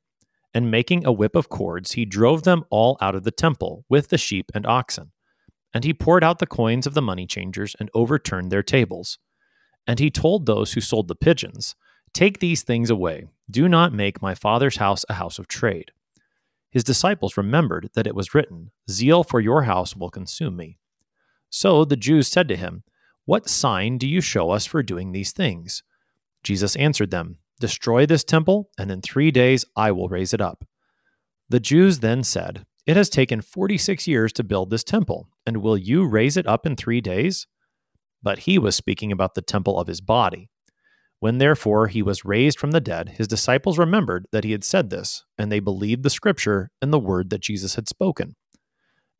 And 0.55 0.71
making 0.71 1.05
a 1.05 1.12
whip 1.12 1.35
of 1.35 1.50
cords, 1.50 1.91
he 1.91 2.05
drove 2.05 2.43
them 2.43 2.63
all 2.71 2.97
out 3.01 3.13
of 3.13 3.24
the 3.24 3.31
temple 3.31 3.85
with 3.89 4.07
the 4.07 4.17
sheep 4.17 4.50
and 4.55 4.65
oxen. 4.65 5.12
And 5.74 5.83
he 5.83 5.93
poured 5.93 6.24
out 6.24 6.39
the 6.39 6.47
coins 6.47 6.88
of 6.88 6.93
the 6.93 7.01
money 7.01 7.27
changers 7.27 7.75
and 7.77 7.89
overturned 7.93 8.50
their 8.50 8.63
tables. 8.63 9.19
And 9.85 10.00
he 10.00 10.09
told 10.09 10.45
those 10.45 10.71
who 10.71 10.81
sold 10.81 11.09
the 11.09 11.15
pigeons, 11.15 11.75
Take 12.13 12.39
these 12.39 12.63
things 12.63 12.89
away. 12.89 13.25
Do 13.51 13.67
not 13.67 13.93
make 13.93 14.21
my 14.21 14.33
father's 14.33 14.77
house 14.77 15.03
a 15.09 15.15
house 15.15 15.38
of 15.38 15.50
trade. 15.50 15.91
His 16.71 16.85
disciples 16.85 17.35
remembered 17.35 17.89
that 17.93 18.07
it 18.07 18.15
was 18.15 18.33
written, 18.33 18.71
Zeal 18.89 19.25
for 19.25 19.41
your 19.41 19.63
house 19.63 19.95
will 19.95 20.09
consume 20.09 20.55
me. 20.55 20.79
So 21.50 21.83
the 21.83 21.97
Jews 21.97 22.29
said 22.29 22.47
to 22.47 22.55
him, 22.55 22.83
What 23.25 23.50
sign 23.50 23.97
do 23.97 24.07
you 24.07 24.21
show 24.21 24.51
us 24.51 24.65
for 24.65 24.81
doing 24.81 25.12
these 25.12 25.33
things? 25.33 25.83
Jesus 26.43 26.77
answered 26.77 27.12
them, 27.12 27.39
Destroy 27.59 28.05
this 28.05 28.24
temple, 28.24 28.69
and 28.77 28.91
in 28.91 29.01
three 29.01 29.31
days 29.31 29.65
I 29.75 29.91
will 29.91 30.09
raise 30.09 30.33
it 30.33 30.41
up. 30.41 30.65
The 31.50 31.59
Jews 31.59 32.00
then 32.00 32.24
said, 32.24 32.65
It 32.85 32.97
has 32.97 33.09
taken 33.09 33.41
46 33.41 34.07
years 34.07 34.33
to 34.33 34.43
build 34.43 34.69
this 34.69 34.83
temple, 34.83 35.29
and 35.45 35.57
will 35.57 35.77
you 35.77 36.05
raise 36.05 36.38
it 36.38 36.47
up 36.47 36.65
in 36.65 36.75
three 36.75 37.01
days? 37.01 37.47
But 38.21 38.39
he 38.39 38.57
was 38.57 38.75
speaking 38.75 39.12
about 39.12 39.35
the 39.35 39.41
temple 39.41 39.79
of 39.79 39.88
his 39.88 40.01
body. 40.01 40.50
When 41.19 41.38
therefore 41.38 41.88
he 41.88 42.01
was 42.01 42.25
raised 42.25 42.59
from 42.59 42.71
the 42.71 42.81
dead, 42.81 43.09
his 43.17 43.27
disciples 43.27 43.77
remembered 43.77 44.27
that 44.31 44.43
he 44.43 44.51
had 44.51 44.63
said 44.63 44.89
this, 44.89 45.24
and 45.38 45.51
they 45.51 45.59
believed 45.59 46.03
the 46.03 46.09
scripture 46.09 46.71
and 46.81 46.91
the 46.91 47.00
word 47.00 47.29
that 47.29 47.41
Jesus 47.41 47.75
had 47.75 47.88
spoken. 47.88 48.35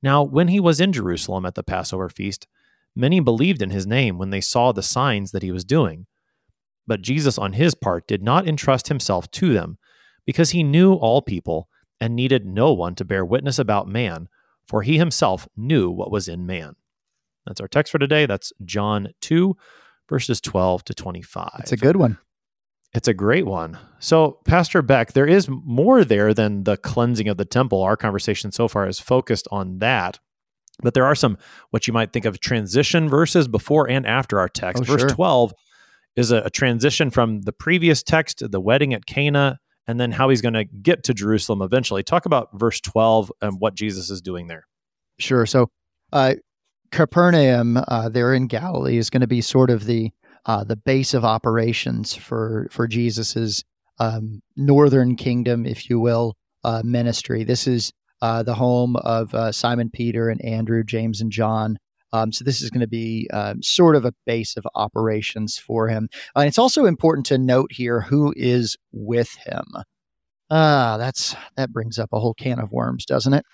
Now, 0.04 0.22
when 0.22 0.50
he 0.50 0.60
was 0.60 0.80
in 0.80 0.92
Jerusalem 0.92 1.46
at 1.46 1.56
the 1.56 1.63
Passover 1.63 2.10
feast, 2.10 2.48
many 2.96 3.20
believed 3.20 3.62
in 3.62 3.70
his 3.70 3.88
name 3.88 4.18
when 4.18 4.30
they 4.30 4.42
saw 4.42 4.72
the 4.72 4.84
signs 4.84 5.32
that 5.32 5.44
he 5.44 5.51
was 5.51 5.63
doing. 5.63 6.06
But 6.88 7.01
Jesus, 7.01 7.38
on 7.38 7.54
his 7.54 7.75
part, 7.75 8.08
did 8.08 8.22
not 8.22 8.48
entrust 8.48 8.88
himself 8.88 9.30
to 9.32 9.54
them, 9.54 9.77
because 10.25 10.51
he 10.51 10.63
knew 10.63 10.94
all 10.94 11.22
people 11.22 11.68
and 12.00 12.15
needed 12.15 12.46
no 12.46 12.74
one 12.74 12.96
to 12.96 13.06
bear 13.06 13.25
witness 13.25 13.58
about 13.58 13.88
man, 13.88 14.27
for 14.68 14.82
he 14.82 14.98
himself 14.98 15.48
knew 15.56 15.89
what 15.89 16.12
was 16.12 16.27
in 16.27 16.46
man. 16.46 16.75
That's 17.46 17.62
our 17.62 17.68
text 17.68 17.92
for 17.92 18.00
today. 18.00 18.25
That's 18.25 18.51
John 18.63 19.10
2, 19.22 19.56
verses 20.10 20.42
12 20.42 20.84
to 20.86 20.94
25. 20.94 21.50
It's 21.60 21.72
a 21.72 21.77
good 21.77 21.96
one. 21.96 22.18
It's 22.94 23.08
a 23.08 23.13
great 23.13 23.46
one. 23.46 23.77
So, 24.00 24.39
Pastor 24.46 24.82
Beck, 24.82 25.13
there 25.13 25.27
is 25.27 25.50
more 25.50 26.06
there 26.06 26.34
than 26.34 26.63
the 26.63 26.77
cleansing 26.77 27.27
of 27.27 27.38
the 27.38 27.46
temple. 27.46 27.82
Our 27.82 27.98
conversation 27.98 28.51
so 28.51 28.68
far 28.68 28.88
is 28.88 29.00
focused 29.00 29.48
on 29.51 29.80
that. 29.80 30.20
But 30.82 30.94
there 30.94 31.06
are 31.06 31.15
some, 31.15 31.38
what 31.72 31.88
you 31.88 31.94
might 31.94 32.13
think 32.13 32.25
of 32.25 32.39
transition 32.39 33.10
verses 33.10 33.48
before 33.48 33.89
and 33.89 34.06
after 34.06 34.39
our 34.39 34.50
text. 34.50 34.84
Oh, 34.84 34.86
Verse 34.86 35.01
sure. 35.01 35.10
12 35.10 35.54
is 36.16 36.32
a, 36.32 36.38
a 36.38 36.50
transition 36.50 37.10
from 37.10 37.42
the 37.42 37.52
previous 37.52 38.04
text, 38.04 38.44
the 38.50 38.60
wedding 38.60 38.94
at 38.94 39.06
Cana, 39.06 39.60
and 39.88 40.00
then 40.00 40.12
how 40.12 40.30
he's 40.30 40.42
going 40.42 40.54
to 40.54 40.66
get 40.66 41.04
to 41.04 41.14
Jerusalem 41.14 41.62
eventually. 41.62 42.04
Talk 42.04 42.26
about 42.26 42.50
verse 42.54 42.80
12 42.82 43.32
and 43.42 43.60
what 43.60 43.76
Jesus 43.76 44.10
is 44.10 44.22
doing 44.22 44.48
there. 44.48 44.68
Sure. 45.20 45.46
So, 45.46 45.70
uh, 46.12 46.36
Capernaum, 46.92 47.78
uh, 47.88 48.10
there 48.10 48.34
in 48.34 48.48
Galilee, 48.48 48.98
is 48.98 49.10
going 49.10 49.22
to 49.22 49.28
be 49.28 49.42
sort 49.42 49.70
of 49.70 49.86
the 49.86 50.12
uh, 50.46 50.64
the 50.64 50.76
base 50.76 51.14
of 51.14 51.26
operations 51.26 52.14
for 52.14 52.68
for 52.72 52.88
Jesus's 52.88 53.64
um, 54.00 54.42
northern 54.56 55.16
kingdom, 55.16 55.66
if 55.66 55.90
you 55.90 56.00
will, 56.00 56.36
uh, 56.64 56.82
ministry. 56.86 57.44
This 57.44 57.68
is 57.68 57.92
uh, 58.22 58.44
the 58.44 58.54
home 58.54 58.96
of 58.98 59.34
uh, 59.34 59.52
Simon 59.52 59.90
Peter 59.90 60.30
and 60.30 60.44
Andrew, 60.44 60.84
James 60.84 61.22
and 61.22 61.32
John. 61.32 61.78
Um, 62.16 62.32
so 62.32 62.44
this 62.46 62.62
is 62.62 62.70
going 62.70 62.82
to 62.82 62.88
be 62.88 63.28
um, 63.34 63.62
sort 63.62 63.96
of 63.96 64.06
a 64.06 64.14
base 64.26 64.56
of 64.58 64.66
operations 64.76 65.58
for 65.58 65.88
him. 65.88 66.08
Uh, 66.36 66.42
it's 66.42 66.58
also 66.60 66.86
important 66.86 67.26
to 67.28 67.38
note 67.38 67.72
here 67.72 68.02
who 68.02 68.34
is 68.38 68.78
with 68.92 69.32
him. 69.46 69.66
Ah, 70.50 70.98
that's 70.98 71.36
that 71.58 71.72
brings 71.74 71.98
up 72.00 72.10
a 72.14 72.20
whole 72.20 72.34
can 72.36 72.60
of 72.60 72.72
worms, 72.72 73.06
doesn't 73.06 73.34
it? 73.34 73.46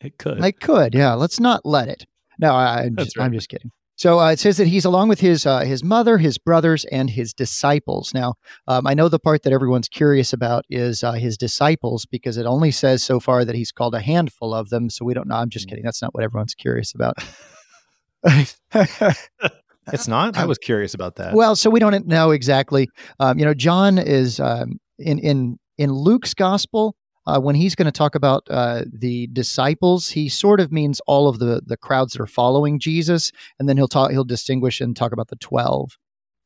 It 0.00 0.18
could. 0.18 0.40
I 0.42 0.52
could, 0.52 0.94
yeah. 0.94 1.14
Let's 1.14 1.40
not 1.40 1.62
let 1.64 1.88
it. 1.88 2.04
No, 2.38 2.54
I, 2.54 2.82
I'm, 2.82 2.96
just, 2.96 3.16
right. 3.16 3.24
I'm 3.24 3.32
just 3.32 3.48
kidding. 3.48 3.70
So 3.96 4.20
uh, 4.20 4.30
it 4.30 4.38
says 4.38 4.58
that 4.58 4.66
he's 4.66 4.84
along 4.84 5.08
with 5.08 5.20
his 5.20 5.46
uh, 5.46 5.60
his 5.60 5.82
mother, 5.82 6.18
his 6.18 6.36
brothers, 6.38 6.84
and 6.92 7.08
his 7.08 7.32
disciples. 7.32 8.12
Now, 8.12 8.34
um, 8.68 8.86
I 8.86 8.92
know 8.94 9.08
the 9.08 9.18
part 9.18 9.42
that 9.44 9.54
everyone's 9.54 9.88
curious 9.88 10.32
about 10.34 10.64
is 10.68 11.02
uh, 11.02 11.12
his 11.12 11.38
disciples 11.38 12.04
because 12.04 12.36
it 12.36 12.44
only 12.46 12.70
says 12.70 13.02
so 13.02 13.18
far 13.20 13.44
that 13.46 13.54
he's 13.54 13.72
called 13.72 13.94
a 13.94 14.00
handful 14.00 14.52
of 14.52 14.68
them. 14.68 14.90
So 14.90 15.04
we 15.06 15.14
don't 15.14 15.28
know. 15.28 15.36
I'm 15.36 15.48
just 15.48 15.66
Mm. 15.66 15.70
kidding. 15.70 15.84
That's 15.84 16.02
not 16.02 16.14
what 16.14 16.22
everyone's 16.24 16.54
curious 16.54 16.94
about. 16.94 17.16
it's 19.92 20.08
not? 20.08 20.36
I 20.36 20.44
was 20.44 20.58
curious 20.58 20.94
about 20.94 21.16
that. 21.16 21.34
well, 21.34 21.56
so 21.56 21.70
we 21.70 21.80
don't 21.80 22.06
know 22.06 22.30
exactly. 22.30 22.88
Um, 23.20 23.38
you 23.38 23.44
know, 23.44 23.54
John 23.54 23.98
is 23.98 24.40
um, 24.40 24.78
in 24.98 25.18
in 25.18 25.58
in 25.78 25.92
Luke's 25.92 26.34
gospel. 26.34 26.96
Uh, 27.28 27.40
when 27.40 27.56
he's 27.56 27.74
going 27.74 27.86
to 27.86 27.92
talk 27.92 28.14
about 28.14 28.44
uh, 28.50 28.84
the 28.92 29.26
disciples, 29.32 30.10
he 30.10 30.28
sort 30.28 30.60
of 30.60 30.70
means 30.70 31.00
all 31.06 31.28
of 31.28 31.40
the 31.40 31.60
the 31.66 31.76
crowds 31.76 32.12
that 32.12 32.22
are 32.22 32.26
following 32.26 32.78
Jesus, 32.78 33.32
and 33.58 33.68
then 33.68 33.76
he'll 33.76 33.88
talk 33.88 34.10
he'll 34.12 34.24
distinguish 34.24 34.80
and 34.80 34.96
talk 34.96 35.12
about 35.12 35.28
the 35.28 35.36
twelve. 35.36 35.98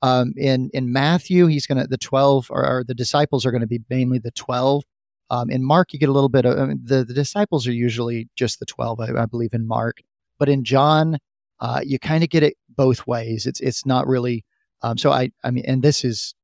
Um, 0.02 0.32
in 0.36 0.70
in 0.72 0.90
Matthew, 0.92 1.46
he's 1.46 1.66
going 1.66 1.78
to 1.78 1.86
the 1.86 1.98
twelve 1.98 2.46
or, 2.50 2.64
or 2.66 2.84
the 2.84 2.94
disciples 2.94 3.44
are 3.44 3.50
going 3.50 3.60
to 3.60 3.66
be 3.66 3.80
mainly 3.90 4.18
the 4.18 4.30
twelve. 4.30 4.84
Um, 5.28 5.50
in 5.50 5.62
Mark, 5.62 5.92
you 5.92 5.98
get 5.98 6.08
a 6.08 6.12
little 6.12 6.30
bit 6.30 6.46
of 6.46 6.58
I 6.58 6.64
mean, 6.64 6.80
the 6.82 7.04
the 7.04 7.14
disciples 7.14 7.66
are 7.68 7.72
usually 7.72 8.28
just 8.34 8.58
the 8.58 8.66
twelve, 8.66 9.00
I, 9.00 9.22
I 9.22 9.26
believe, 9.26 9.52
in 9.52 9.66
Mark. 9.66 9.98
But 10.38 10.48
in 10.48 10.64
John, 10.64 11.18
uh, 11.60 11.80
you 11.84 11.98
kind 11.98 12.24
of 12.24 12.30
get 12.30 12.42
it 12.42 12.54
both 12.68 13.06
ways. 13.06 13.46
It's 13.46 13.60
it's 13.60 13.84
not 13.86 14.06
really. 14.06 14.44
Um, 14.82 14.96
so 14.96 15.12
I 15.12 15.30
I 15.44 15.50
mean, 15.50 15.64
and 15.66 15.82
this 15.82 16.04
is 16.04 16.34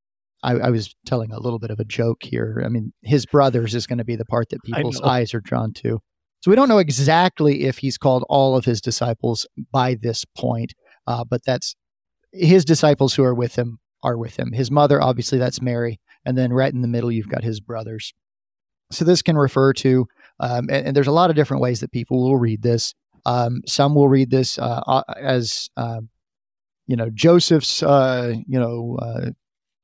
I, 0.43 0.53
I 0.53 0.69
was 0.69 0.95
telling 1.05 1.31
a 1.31 1.39
little 1.39 1.59
bit 1.59 1.71
of 1.71 1.79
a 1.79 1.85
joke 1.85 2.23
here. 2.23 2.61
I 2.65 2.69
mean, 2.69 2.93
his 3.01 3.25
brothers 3.25 3.73
is 3.73 3.87
going 3.87 3.97
to 3.97 4.05
be 4.05 4.15
the 4.15 4.25
part 4.25 4.49
that 4.49 4.61
people's 4.65 5.01
eyes 5.01 5.33
are 5.33 5.41
drawn 5.41 5.73
to. 5.75 5.99
So 6.41 6.51
we 6.51 6.55
don't 6.55 6.69
know 6.69 6.77
exactly 6.77 7.63
if 7.63 7.79
he's 7.79 7.97
called 7.97 8.23
all 8.29 8.55
of 8.55 8.65
his 8.65 8.79
disciples 8.79 9.47
by 9.71 9.95
this 9.95 10.23
point, 10.37 10.73
uh, 11.07 11.23
but 11.23 11.41
that's 11.43 11.75
his 12.31 12.63
disciples 12.63 13.15
who 13.15 13.23
are 13.23 13.33
with 13.33 13.55
him 13.55 13.79
are 14.03 14.17
with 14.17 14.37
him. 14.37 14.51
His 14.51 14.69
mother, 14.69 15.01
obviously, 15.01 15.39
that's 15.39 15.61
Mary, 15.61 15.99
and 16.25 16.37
then 16.37 16.53
right 16.53 16.71
in 16.71 16.81
the 16.81 16.87
middle, 16.87 17.11
you've 17.11 17.29
got 17.29 17.43
his 17.43 17.59
brothers. 17.59 18.13
So 18.91 19.03
this 19.03 19.21
can 19.21 19.37
refer 19.37 19.73
to, 19.73 20.05
um, 20.39 20.69
and, 20.69 20.87
and 20.87 20.95
there's 20.95 21.07
a 21.07 21.11
lot 21.11 21.29
of 21.29 21.35
different 21.35 21.61
ways 21.61 21.79
that 21.79 21.91
people 21.91 22.21
will 22.21 22.37
read 22.37 22.61
this. 22.61 22.93
Um, 23.27 23.61
some 23.67 23.93
will 23.93 24.07
read 24.07 24.31
this 24.31 24.57
uh, 24.57 25.03
as, 25.21 25.69
uh, 25.77 26.01
you 26.87 26.95
know, 26.95 27.09
Joseph's, 27.09 27.83
uh, 27.83 28.33
you 28.47 28.59
know, 28.59 28.97
uh, 29.01 29.31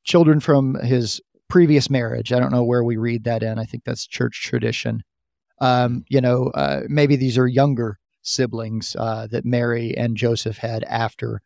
children 0.05 0.39
from 0.39 0.75
his 0.75 1.21
previous 1.49 1.89
marriage. 1.89 2.31
I 2.31 2.39
don't 2.39 2.51
know 2.51 2.63
where 2.63 2.83
we 2.83 2.97
read 2.97 3.25
that 3.25 3.43
in. 3.43 3.59
I 3.59 3.65
think 3.65 3.83
that's 3.83 4.07
church 4.07 4.43
tradition. 4.43 5.03
Um, 5.59 6.05
you 6.09 6.21
know, 6.21 6.47
uh, 6.55 6.81
maybe 6.87 7.15
these 7.15 7.37
are 7.37 7.47
younger 7.47 7.99
siblings 8.21 8.95
uh, 8.97 9.27
that 9.31 9.45
Mary 9.45 9.95
and 9.97 10.15
Joseph 10.15 10.57
had 10.57 10.83
after 10.85 11.41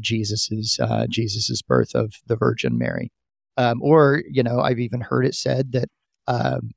Jesus's 0.00 0.80
Jesus's 1.08 1.62
birth 1.62 1.94
of 1.94 2.14
the 2.26 2.36
Virgin 2.36 2.78
Mary. 2.78 3.12
Um, 3.56 3.80
or 3.82 4.22
you 4.28 4.42
know, 4.42 4.60
I've 4.60 4.80
even 4.80 5.00
heard 5.00 5.26
it 5.26 5.34
said 5.34 5.72
that 5.72 5.88
um, 6.26 6.70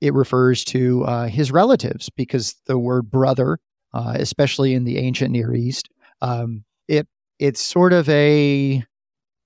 it 0.00 0.14
refers 0.14 0.64
to 0.66 1.04
uh, 1.04 1.26
his 1.26 1.50
relatives 1.50 2.08
because 2.10 2.54
the 2.66 2.78
word 2.78 3.10
brother, 3.10 3.58
uh, 3.92 4.14
especially 4.16 4.74
in 4.74 4.84
the 4.84 4.98
ancient 4.98 5.30
Near 5.30 5.54
East, 5.54 5.88
um, 6.22 6.64
it 6.88 7.06
it's 7.38 7.60
sort 7.60 7.92
of 7.92 8.08
a 8.08 8.82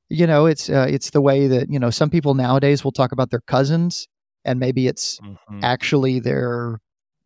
you 0.08 0.26
know 0.26 0.46
it's 0.46 0.68
uh, 0.70 0.86
it's 0.88 1.10
the 1.10 1.20
way 1.20 1.46
that 1.46 1.70
you 1.70 1.78
know 1.78 1.90
some 1.90 2.10
people 2.10 2.34
nowadays 2.34 2.84
will 2.84 2.92
talk 2.92 3.12
about 3.12 3.30
their 3.30 3.42
cousins 3.46 4.08
and 4.44 4.58
maybe 4.58 4.86
it's 4.86 5.20
Mhm. 5.20 5.60
actually 5.62 6.20
their 6.20 6.80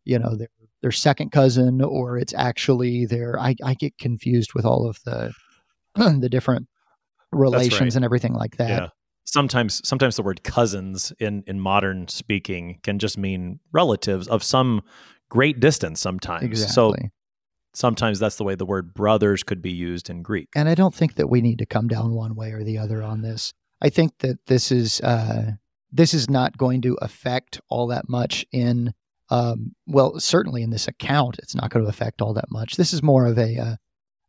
you 0.05 0.19
know 0.19 0.35
their 0.35 0.49
their 0.81 0.91
second 0.91 1.31
cousin 1.31 1.81
or 1.81 2.17
it's 2.17 2.33
actually 2.33 3.05
their 3.05 3.39
I, 3.39 3.55
I 3.63 3.73
get 3.73 3.97
confused 3.97 4.53
with 4.53 4.65
all 4.65 4.87
of 4.87 4.99
the 5.05 5.33
the 5.95 6.29
different 6.29 6.67
relations 7.31 7.81
right. 7.81 7.95
and 7.95 8.05
everything 8.05 8.33
like 8.33 8.57
that. 8.57 8.69
Yeah. 8.69 8.87
Sometimes 9.25 9.85
sometimes 9.85 10.15
the 10.15 10.23
word 10.23 10.43
cousins 10.43 11.11
in 11.19 11.43
in 11.47 11.59
modern 11.59 12.07
speaking 12.07 12.79
can 12.83 12.99
just 12.99 13.17
mean 13.17 13.59
relatives 13.73 14.27
of 14.27 14.43
some 14.43 14.81
great 15.29 15.59
distance 15.59 15.99
sometimes. 15.99 16.43
Exactly. 16.43 16.73
So 16.73 16.95
sometimes 17.73 18.19
that's 18.19 18.37
the 18.37 18.43
way 18.43 18.55
the 18.55 18.65
word 18.65 18.93
brothers 18.93 19.43
could 19.43 19.61
be 19.61 19.71
used 19.71 20.09
in 20.09 20.21
Greek. 20.21 20.49
and 20.55 20.67
I 20.67 20.75
don't 20.75 20.95
think 20.95 21.15
that 21.15 21.29
we 21.29 21.41
need 21.41 21.59
to 21.59 21.65
come 21.65 21.87
down 21.87 22.13
one 22.13 22.35
way 22.35 22.51
or 22.51 22.63
the 22.63 22.77
other 22.77 23.03
on 23.03 23.21
this. 23.21 23.53
I 23.81 23.89
think 23.89 24.17
that 24.19 24.37
this 24.47 24.71
is 24.71 24.99
uh, 25.01 25.51
this 25.91 26.13
is 26.13 26.29
not 26.29 26.57
going 26.57 26.81
to 26.81 26.97
affect 27.01 27.61
all 27.69 27.87
that 27.87 28.09
much 28.09 28.45
in 28.51 28.93
um, 29.29 29.75
well, 29.85 30.19
certainly 30.19 30.63
in 30.63 30.69
this 30.69 30.87
account, 30.87 31.37
it's 31.39 31.55
not 31.55 31.69
going 31.69 31.83
to 31.83 31.89
affect 31.89 32.21
all 32.21 32.33
that 32.33 32.49
much. 32.49 32.77
This 32.77 32.93
is 32.93 33.03
more 33.03 33.25
of 33.25 33.37
a 33.37 33.57
uh, 33.57 33.75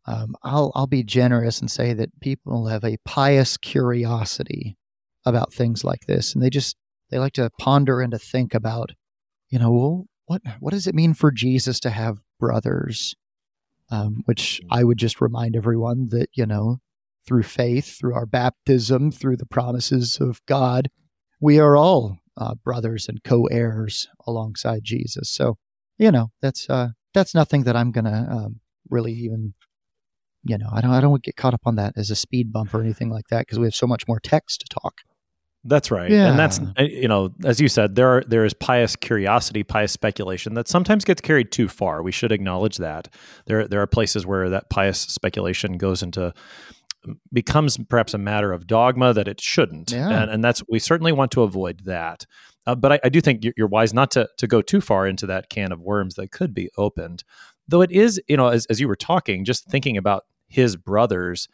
um, 0.07 0.35
I'll 0.43 0.73
I'll 0.75 0.87
be 0.87 1.03
generous 1.03 1.61
and 1.61 1.71
say 1.71 1.93
that 1.93 2.21
people 2.21 2.67
have 2.67 2.85
a 2.85 2.97
pious 3.05 3.57
curiosity 3.57 4.77
about 5.25 5.53
things 5.53 5.85
like 5.85 6.07
this, 6.07 6.35
and 6.35 6.43
they 6.43 6.51
just 6.51 6.77
they 7.11 7.19
like 7.19 7.35
to 7.35 7.51
ponder 7.59 8.01
and 8.01 8.11
to 8.13 8.19
think 8.19 8.55
about, 8.55 8.93
you 9.51 9.59
know, 9.59 9.71
well, 9.71 10.07
what 10.29 10.43
what 10.61 10.73
does 10.73 10.87
it 10.87 10.95
mean 10.95 11.15
for 11.15 11.33
Jesus 11.33 11.81
to 11.81 11.91
have 11.91 12.21
brothers? 12.39 13.17
Um, 13.91 14.23
which 14.27 14.61
I 14.71 14.85
would 14.85 14.99
just 14.99 15.21
remind 15.21 15.57
everyone 15.57 16.09
that 16.11 16.29
you 16.35 16.45
know, 16.45 16.81
through 17.27 17.45
faith, 17.45 17.99
through 17.99 18.15
our 18.15 18.27
baptism, 18.27 19.11
through 19.11 19.39
the 19.39 19.47
promises 19.47 20.19
of 20.21 20.45
God, 20.47 20.91
we 21.41 21.59
are 21.59 21.77
all 21.77 22.19
uh, 22.37 22.55
brothers 22.55 23.09
and 23.09 23.25
co-heirs 23.25 24.09
alongside 24.27 24.85
Jesus. 24.85 25.31
So, 25.31 25.57
you 25.99 26.11
know, 26.13 26.31
that's 26.43 26.69
uh, 26.69 26.89
that's 27.15 27.35
nothing 27.35 27.65
that 27.65 27.77
I'm 27.77 27.91
gonna 27.91 28.29
um, 28.31 28.61
really 28.91 29.13
even, 29.13 29.55
you 30.45 30.59
know, 30.59 30.69
I 30.73 30.83
don't 30.83 30.93
I 30.93 31.01
don't 31.01 31.11
want 31.11 31.25
to 31.25 31.29
get 31.29 31.37
caught 31.37 31.55
up 31.55 31.63
on 31.67 31.77
that 31.77 31.95
as 31.97 32.11
a 32.11 32.17
speed 32.17 32.53
bump 32.53 32.75
or 32.75 32.83
anything 32.83 33.09
like 33.11 33.29
that 33.31 33.41
because 33.41 33.59
we 33.59 33.67
have 33.67 33.75
so 33.75 33.87
much 33.87 34.07
more 34.07 34.21
text 34.21 34.61
to 34.61 34.67
talk. 34.69 35.01
That's 35.65 35.91
right. 35.91 36.11
Yeah. 36.11 36.29
And 36.29 36.39
that's 36.39 36.61
you 36.79 37.09
know, 37.09 37.35
as 37.45 37.61
you 37.61 37.69
said, 37.69 37.95
there 37.95 38.09
are 38.09 38.25
there 38.27 38.45
is 38.45 38.55
pious 38.55 38.97
curiosity, 38.97 39.63
pious 39.63 39.93
speculation 39.93 40.55
that 40.55 40.69
sometimes 40.69 41.05
gets 41.05 41.21
carried 41.21 41.51
too 41.51 41.69
far. 41.69 42.03
We 42.03 42.13
should 42.13 42.33
acknowledge 42.33 42.77
that. 42.77 43.09
There 43.47 43.67
there 43.67 43.83
are 43.83 43.87
places 43.87 44.25
where 44.25 44.49
that 44.51 44.71
pious 44.71 45.01
speculation 45.01 45.77
goes 45.77 46.03
into 46.03 46.33
becomes 47.33 47.77
perhaps 47.77 48.15
a 48.15 48.19
matter 48.19 48.53
of 48.53 48.67
dogma 48.67 49.13
that 49.15 49.29
it 49.29 49.41
shouldn't. 49.41 49.91
Yeah. 49.91 50.09
And 50.09 50.31
and 50.31 50.45
that's 50.45 50.63
we 50.69 50.79
certainly 50.79 51.13
want 51.13 51.33
to 51.33 51.43
avoid 51.43 51.81
that. 51.85 52.25
Uh, 52.67 52.75
but 52.75 52.93
I, 52.93 53.01
I 53.05 53.09
do 53.09 53.21
think 53.21 53.45
you're, 53.45 53.55
you're 53.57 53.67
wise 53.67 53.93
not 53.93 54.11
to 54.13 54.29
to 54.39 54.47
go 54.47 54.63
too 54.63 54.81
far 54.81 55.07
into 55.07 55.27
that 55.27 55.51
can 55.51 55.73
of 55.73 55.81
worms 55.81 56.15
that 56.15 56.31
could 56.31 56.55
be 56.55 56.71
opened. 56.77 57.25
Though 57.67 57.83
it 57.83 57.91
is, 57.91 58.21
you 58.29 58.37
know, 58.37 58.49
as 58.49 58.65
as 58.67 58.81
you 58.81 58.87
were 58.87 58.97
talking, 58.97 59.45
just 59.45 59.69
thinking 59.69 59.97
about 59.97 60.25
his 60.49 60.77
brothers 60.77 61.49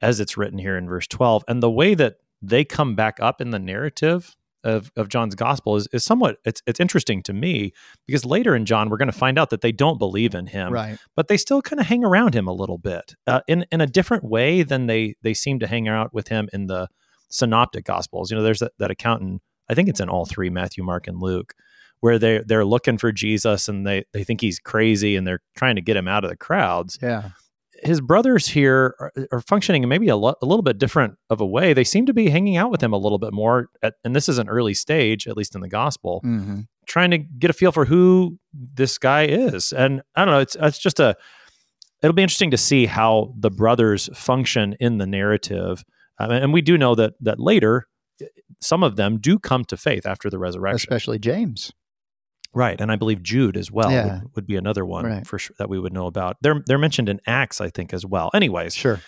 as 0.00 0.20
it's 0.20 0.36
written 0.36 0.58
here 0.58 0.76
in 0.76 0.88
verse 0.88 1.06
12. 1.06 1.44
And 1.46 1.62
the 1.62 1.70
way 1.70 1.94
that 1.94 2.16
they 2.42 2.64
come 2.64 2.94
back 2.94 3.18
up 3.20 3.40
in 3.40 3.50
the 3.50 3.58
narrative 3.58 4.36
of, 4.64 4.92
of 4.96 5.08
John's 5.08 5.34
gospel 5.34 5.76
is, 5.76 5.88
is 5.92 6.04
somewhat 6.04 6.38
it's 6.44 6.62
it's 6.66 6.78
interesting 6.78 7.22
to 7.24 7.32
me 7.32 7.72
because 8.06 8.24
later 8.24 8.54
in 8.54 8.64
John 8.64 8.90
we're 8.90 8.96
going 8.96 9.10
to 9.10 9.16
find 9.16 9.38
out 9.38 9.50
that 9.50 9.60
they 9.60 9.72
don't 9.72 9.98
believe 9.98 10.34
in 10.34 10.46
him, 10.46 10.72
right. 10.72 10.98
but 11.16 11.28
they 11.28 11.36
still 11.36 11.62
kind 11.62 11.80
of 11.80 11.86
hang 11.86 12.04
around 12.04 12.34
him 12.34 12.46
a 12.46 12.52
little 12.52 12.78
bit 12.78 13.14
uh, 13.26 13.40
in 13.48 13.66
in 13.72 13.80
a 13.80 13.86
different 13.86 14.24
way 14.24 14.62
than 14.62 14.86
they 14.86 15.16
they 15.22 15.34
seem 15.34 15.58
to 15.60 15.66
hang 15.66 15.88
out 15.88 16.14
with 16.14 16.28
him 16.28 16.48
in 16.52 16.66
the 16.66 16.88
synoptic 17.28 17.84
gospels. 17.84 18.30
You 18.30 18.36
know, 18.36 18.42
there's 18.42 18.60
that, 18.60 18.72
that 18.78 18.90
account 18.90 19.22
in 19.22 19.40
I 19.68 19.74
think 19.74 19.88
it's 19.88 20.00
in 20.00 20.08
all 20.08 20.26
three 20.26 20.50
Matthew, 20.50 20.84
Mark, 20.84 21.08
and 21.08 21.20
Luke 21.20 21.54
where 22.00 22.18
they 22.18 22.38
they're 22.38 22.64
looking 22.64 22.98
for 22.98 23.10
Jesus 23.10 23.68
and 23.68 23.86
they 23.86 24.04
they 24.12 24.22
think 24.22 24.40
he's 24.40 24.58
crazy 24.60 25.16
and 25.16 25.26
they're 25.26 25.42
trying 25.56 25.76
to 25.76 25.82
get 25.82 25.96
him 25.96 26.08
out 26.08 26.24
of 26.24 26.30
the 26.30 26.36
crowds. 26.36 26.98
Yeah 27.02 27.30
his 27.82 28.00
brothers 28.00 28.46
here 28.46 28.94
are, 28.98 29.12
are 29.32 29.40
functioning 29.40 29.82
in 29.82 29.88
maybe 29.88 30.08
a, 30.08 30.16
lo- 30.16 30.34
a, 30.40 30.46
little 30.46 30.62
bit 30.62 30.78
different 30.78 31.16
of 31.30 31.40
a 31.40 31.46
way. 31.46 31.72
They 31.72 31.84
seem 31.84 32.06
to 32.06 32.14
be 32.14 32.30
hanging 32.30 32.56
out 32.56 32.70
with 32.70 32.82
him 32.82 32.92
a 32.92 32.96
little 32.96 33.18
bit 33.18 33.32
more, 33.32 33.68
at, 33.82 33.94
and 34.04 34.14
this 34.14 34.28
is 34.28 34.38
an 34.38 34.48
early 34.48 34.74
stage, 34.74 35.26
at 35.26 35.36
least 35.36 35.54
in 35.54 35.60
the 35.60 35.68
gospel, 35.68 36.20
mm-hmm. 36.24 36.60
trying 36.86 37.10
to 37.10 37.18
get 37.18 37.50
a 37.50 37.52
feel 37.52 37.72
for 37.72 37.84
who 37.84 38.38
this 38.52 38.98
guy 38.98 39.24
is. 39.24 39.72
And 39.72 40.02
I 40.14 40.24
don't 40.24 40.34
know, 40.34 40.40
it's 40.40 40.56
it's 40.60 40.78
just 40.78 41.00
a. 41.00 41.16
It'll 42.02 42.14
be 42.14 42.22
interesting 42.22 42.50
to 42.50 42.58
see 42.58 42.86
how 42.86 43.32
the 43.38 43.50
brothers 43.50 44.10
function 44.12 44.74
in 44.80 44.98
the 44.98 45.06
narrative, 45.06 45.84
um, 46.18 46.32
and 46.32 46.52
we 46.52 46.60
do 46.60 46.76
know 46.76 46.96
that 46.96 47.14
that 47.20 47.38
later, 47.38 47.86
some 48.60 48.82
of 48.82 48.96
them 48.96 49.18
do 49.18 49.38
come 49.38 49.64
to 49.66 49.76
faith 49.76 50.04
after 50.04 50.28
the 50.28 50.38
resurrection, 50.38 50.92
especially 50.92 51.18
James. 51.18 51.72
Right, 52.54 52.80
and 52.80 52.92
I 52.92 52.96
believe 52.96 53.22
Jude 53.22 53.56
as 53.56 53.70
well 53.70 53.90
yeah. 53.90 54.20
would, 54.20 54.36
would, 54.36 54.46
be 54.46 54.56
another 54.56 54.84
one 54.84 55.06
right. 55.06 55.26
for 55.26 55.38
sure 55.38 55.56
that 55.58 55.70
we 55.70 55.78
would 55.78 55.92
know 55.92 56.06
about. 56.06 56.36
They're 56.42 56.62
they're 56.66 56.78
mentioned 56.78 57.08
in 57.08 57.20
Acts, 57.26 57.60
I 57.60 57.70
think, 57.70 57.94
as 57.94 58.04
well. 58.04 58.30
Anyways, 58.34 58.74
sure. 58.74 59.00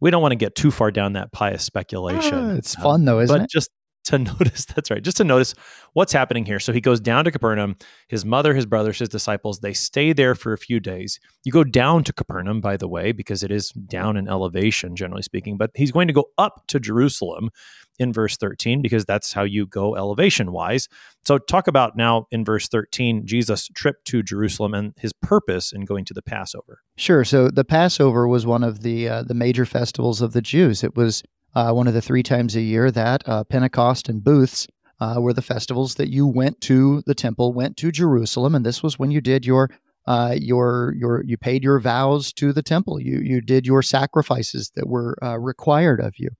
We 0.00 0.10
don't 0.10 0.20
want 0.20 0.32
to 0.32 0.36
get 0.36 0.54
too 0.54 0.70
far 0.70 0.90
down 0.90 1.14
that 1.14 1.32
pious 1.32 1.64
speculation. 1.64 2.50
Uh, 2.50 2.54
it's 2.56 2.74
fun 2.74 3.06
though, 3.06 3.20
isn't 3.20 3.34
but 3.34 3.44
it? 3.44 3.50
Just 3.50 3.70
to 4.04 4.18
notice, 4.18 4.64
that's 4.64 4.90
right. 4.90 5.02
Just 5.02 5.16
to 5.18 5.24
notice 5.24 5.54
what's 5.92 6.12
happening 6.12 6.44
here. 6.44 6.60
So 6.60 6.72
he 6.72 6.80
goes 6.80 7.00
down 7.00 7.24
to 7.24 7.30
Capernaum. 7.30 7.76
His 8.08 8.24
mother, 8.24 8.54
his 8.54 8.66
brothers, 8.66 8.98
his 8.98 9.08
disciples, 9.08 9.60
they 9.60 9.72
stay 9.72 10.12
there 10.12 10.34
for 10.34 10.52
a 10.52 10.58
few 10.58 10.80
days. 10.80 11.18
You 11.44 11.52
go 11.52 11.64
down 11.64 12.04
to 12.04 12.12
Capernaum, 12.12 12.60
by 12.60 12.76
the 12.76 12.88
way, 12.88 13.12
because 13.12 13.42
it 13.42 13.50
is 13.50 13.70
down 13.70 14.16
in 14.16 14.28
elevation, 14.28 14.96
generally 14.96 15.22
speaking. 15.22 15.56
But 15.56 15.70
he's 15.74 15.92
going 15.92 16.08
to 16.08 16.14
go 16.14 16.26
up 16.38 16.66
to 16.68 16.80
Jerusalem 16.80 17.50
in 17.98 18.12
verse 18.12 18.36
13 18.36 18.82
because 18.82 19.04
that's 19.04 19.32
how 19.32 19.42
you 19.42 19.66
go 19.66 19.96
elevation 19.96 20.52
wise. 20.52 20.88
So, 21.24 21.38
talk 21.38 21.68
about 21.68 21.96
now 21.96 22.26
in 22.30 22.44
verse 22.44 22.68
13 22.68 23.26
Jesus' 23.26 23.68
trip 23.68 24.04
to 24.04 24.22
Jerusalem 24.22 24.74
and 24.74 24.94
his 24.98 25.12
purpose 25.12 25.72
in 25.72 25.84
going 25.84 26.04
to 26.06 26.14
the 26.14 26.22
Passover. 26.22 26.80
Sure. 26.96 27.24
So, 27.24 27.48
the 27.48 27.64
Passover 27.64 28.26
was 28.26 28.46
one 28.46 28.64
of 28.64 28.82
the 28.82 29.08
uh, 29.08 29.22
the 29.22 29.34
major 29.34 29.64
festivals 29.64 30.20
of 30.20 30.32
the 30.32 30.42
Jews. 30.42 30.82
It 30.82 30.96
was 30.96 31.22
uh, 31.54 31.72
one 31.72 31.86
of 31.86 31.94
the 31.94 32.02
three 32.02 32.22
times 32.22 32.56
a 32.56 32.60
year 32.60 32.90
that 32.90 33.22
uh, 33.26 33.44
Pentecost 33.44 34.08
and 34.08 34.22
Booths 34.22 34.66
uh, 35.00 35.16
were 35.18 35.32
the 35.32 35.42
festivals 35.42 35.96
that 35.96 36.08
you 36.08 36.26
went 36.26 36.60
to 36.62 37.02
the 37.06 37.14
temple, 37.14 37.52
went 37.52 37.76
to 37.78 37.92
Jerusalem, 37.92 38.54
and 38.54 38.64
this 38.64 38.82
was 38.82 38.98
when 38.98 39.10
you 39.10 39.20
did 39.20 39.44
your 39.46 39.70
uh, 40.06 40.36
your 40.38 40.94
your 40.96 41.22
you 41.24 41.36
paid 41.36 41.64
your 41.64 41.80
vows 41.80 42.32
to 42.34 42.52
the 42.52 42.62
temple. 42.62 43.00
You 43.00 43.20
you 43.20 43.40
did 43.40 43.66
your 43.66 43.82
sacrifices 43.82 44.70
that 44.74 44.88
were 44.88 45.16
uh, 45.22 45.38
required 45.38 46.00
of 46.00 46.14
you. 46.18 46.30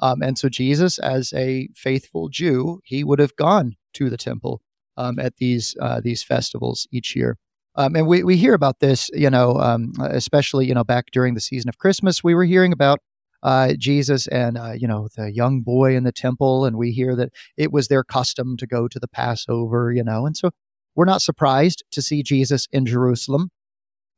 Um, 0.00 0.22
and 0.22 0.36
so 0.36 0.48
Jesus, 0.48 0.98
as 0.98 1.32
a 1.32 1.68
faithful 1.74 2.28
Jew, 2.28 2.80
he 2.84 3.04
would 3.04 3.20
have 3.20 3.36
gone 3.36 3.76
to 3.94 4.10
the 4.10 4.16
temple 4.16 4.60
um, 4.96 5.18
at 5.18 5.36
these 5.36 5.76
uh, 5.80 6.00
these 6.02 6.22
festivals 6.22 6.88
each 6.90 7.14
year. 7.14 7.38
Um, 7.74 7.96
and 7.96 8.06
we, 8.06 8.22
we 8.22 8.36
hear 8.36 8.52
about 8.52 8.80
this, 8.80 9.08
you 9.14 9.30
know, 9.30 9.54
um, 9.54 9.92
especially 10.00 10.66
you 10.66 10.74
know 10.74 10.84
back 10.84 11.06
during 11.12 11.34
the 11.34 11.40
season 11.40 11.68
of 11.68 11.78
Christmas, 11.78 12.24
we 12.24 12.34
were 12.34 12.44
hearing 12.44 12.72
about 12.72 13.00
uh, 13.42 13.74
Jesus 13.78 14.26
and 14.28 14.56
uh, 14.56 14.72
you 14.72 14.86
know 14.86 15.08
the 15.16 15.32
young 15.32 15.60
boy 15.62 15.96
in 15.96 16.04
the 16.04 16.12
temple, 16.12 16.64
and 16.64 16.76
we 16.76 16.92
hear 16.92 17.16
that 17.16 17.30
it 17.56 17.72
was 17.72 17.88
their 17.88 18.04
custom 18.04 18.56
to 18.58 18.66
go 18.66 18.88
to 18.88 18.98
the 18.98 19.08
Passover, 19.08 19.92
you 19.92 20.04
know, 20.04 20.26
and 20.26 20.36
so 20.36 20.50
we're 20.94 21.04
not 21.04 21.22
surprised 21.22 21.84
to 21.90 22.02
see 22.02 22.22
Jesus 22.22 22.68
in 22.70 22.86
Jerusalem 22.86 23.50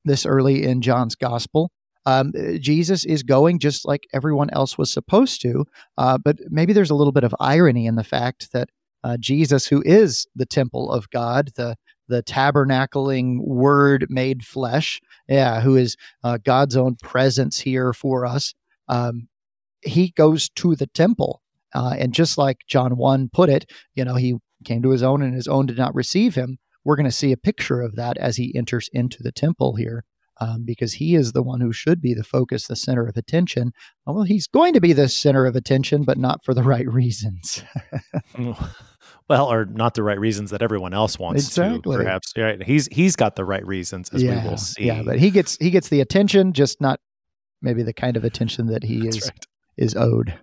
this 0.05 0.27
early 0.27 0.65
in 0.65 0.83
John's 0.83 1.15
gospel. 1.15 1.71
Um, 2.07 2.33
uh, 2.39 2.59
Jesus 2.59 3.05
is 3.07 3.23
going 3.23 3.59
just 3.59 3.87
like 3.87 4.07
everyone 4.13 4.51
else 4.51 4.77
was 4.77 4.93
supposed 4.93 5.41
to, 5.43 5.65
uh, 5.97 6.19
but 6.19 6.37
maybe 6.51 6.73
there's 6.73 6.91
a 6.91 6.95
little 6.95 7.13
bit 7.13 7.25
of 7.25 7.35
irony 7.41 7.87
in 7.87 7.95
the 7.95 8.05
fact 8.05 8.53
that 8.53 8.69
uh, 9.03 9.17
Jesus, 9.19 9.67
who 9.67 9.83
is 9.87 10.27
the 10.35 10.47
temple 10.47 10.91
of 10.91 11.09
God, 11.11 11.53
the 11.57 11.77
the 12.07 12.23
tabernacling 12.23 13.41
Word 13.41 14.07
made 14.11 14.45
flesh, 14.45 15.01
yeah, 15.27 15.63
who 15.63 15.77
is 15.77 15.97
uh, 16.23 16.39
God's 16.45 16.77
own 16.77 16.97
presence 16.97 17.61
here 17.61 17.95
for 17.95 18.27
us, 18.27 18.53
um, 18.89 19.29
he 19.83 20.11
goes 20.17 20.49
to 20.51 20.75
the 20.75 20.87
temple, 20.87 21.43
uh, 21.75 21.95
and 21.99 22.13
just 22.13 22.39
like 22.39 22.59
John 22.67 22.97
one 22.97 23.29
put 23.33 23.49
it, 23.49 23.71
you 23.95 24.05
know, 24.05 24.15
he 24.15 24.37
came 24.65 24.83
to 24.83 24.91
his 24.91 25.03
own, 25.03 25.23
and 25.23 25.35
his 25.35 25.49
own 25.49 25.67
did 25.67 25.79
not 25.79 25.95
receive 25.95 26.35
him. 26.35 26.59
We're 26.85 26.97
going 26.97 27.05
to 27.05 27.13
see 27.13 27.33
a 27.33 27.37
picture 27.37 27.81
of 27.81 27.97
that 27.97 28.17
as 28.19 28.37
he 28.37 28.55
enters 28.55 28.89
into 28.93 29.23
the 29.23 29.33
temple 29.33 29.77
here 29.77 30.05
um, 30.41 30.65
because 30.65 30.95
he 30.95 31.15
is 31.15 31.33
the 31.33 31.43
one 31.43 31.61
who 31.61 31.73
should 31.73 32.01
be 32.01 32.15
the 32.15 32.25
focus, 32.25 32.67
the 32.67 32.77
center 32.77 33.07
of 33.07 33.17
attention. 33.17 33.73
Well, 34.07 34.25
he's 34.25 34.47
going 34.47 34.73
to 34.75 34.81
be 34.81 34.93
the 34.93 35.09
center 35.09 35.47
of 35.47 35.57
attention, 35.57 36.03
but 36.03 36.19
not 36.19 36.45
for 36.45 36.55
the 36.55 36.63
right 36.63 36.87
reasons. 36.91 37.63
well, 39.29 39.51
or 39.51 39.65
not 39.67 39.95
the 39.95 40.03
right 40.03 40.19
reasons 40.19 40.51
that 40.51 40.63
everyone 40.63 40.95
else 40.95 41.19
wants 41.19 41.47
exactly. 41.47 41.97
to, 41.97 41.99
perhaps. 41.99 42.33
Right? 42.37 42.63
He's 42.63 42.89
he's 42.91 43.17
got 43.17 43.37
the 43.37 43.45
right 43.45 43.67
reasons, 43.67 44.11
as 44.11 44.23
yeah, 44.23 44.43
we 44.43 44.51
will 44.51 44.57
see. 44.57 44.85
Yeah, 44.85 45.03
but 45.03 45.19
he 45.19 45.31
gets 45.31 45.57
he 45.59 45.71
gets 45.71 45.89
the 45.89 46.01
attention, 46.01 46.53
just 46.53 46.81
not 46.81 47.01
maybe 47.65 47.83
the 47.83 47.93
kind 47.93 48.17
of 48.17 48.25
attention 48.25 48.67
that 48.67 48.85
he 48.85 49.09
is 49.09 49.23
right. 49.25 49.47
is 49.77 49.97
owed. 49.97 50.39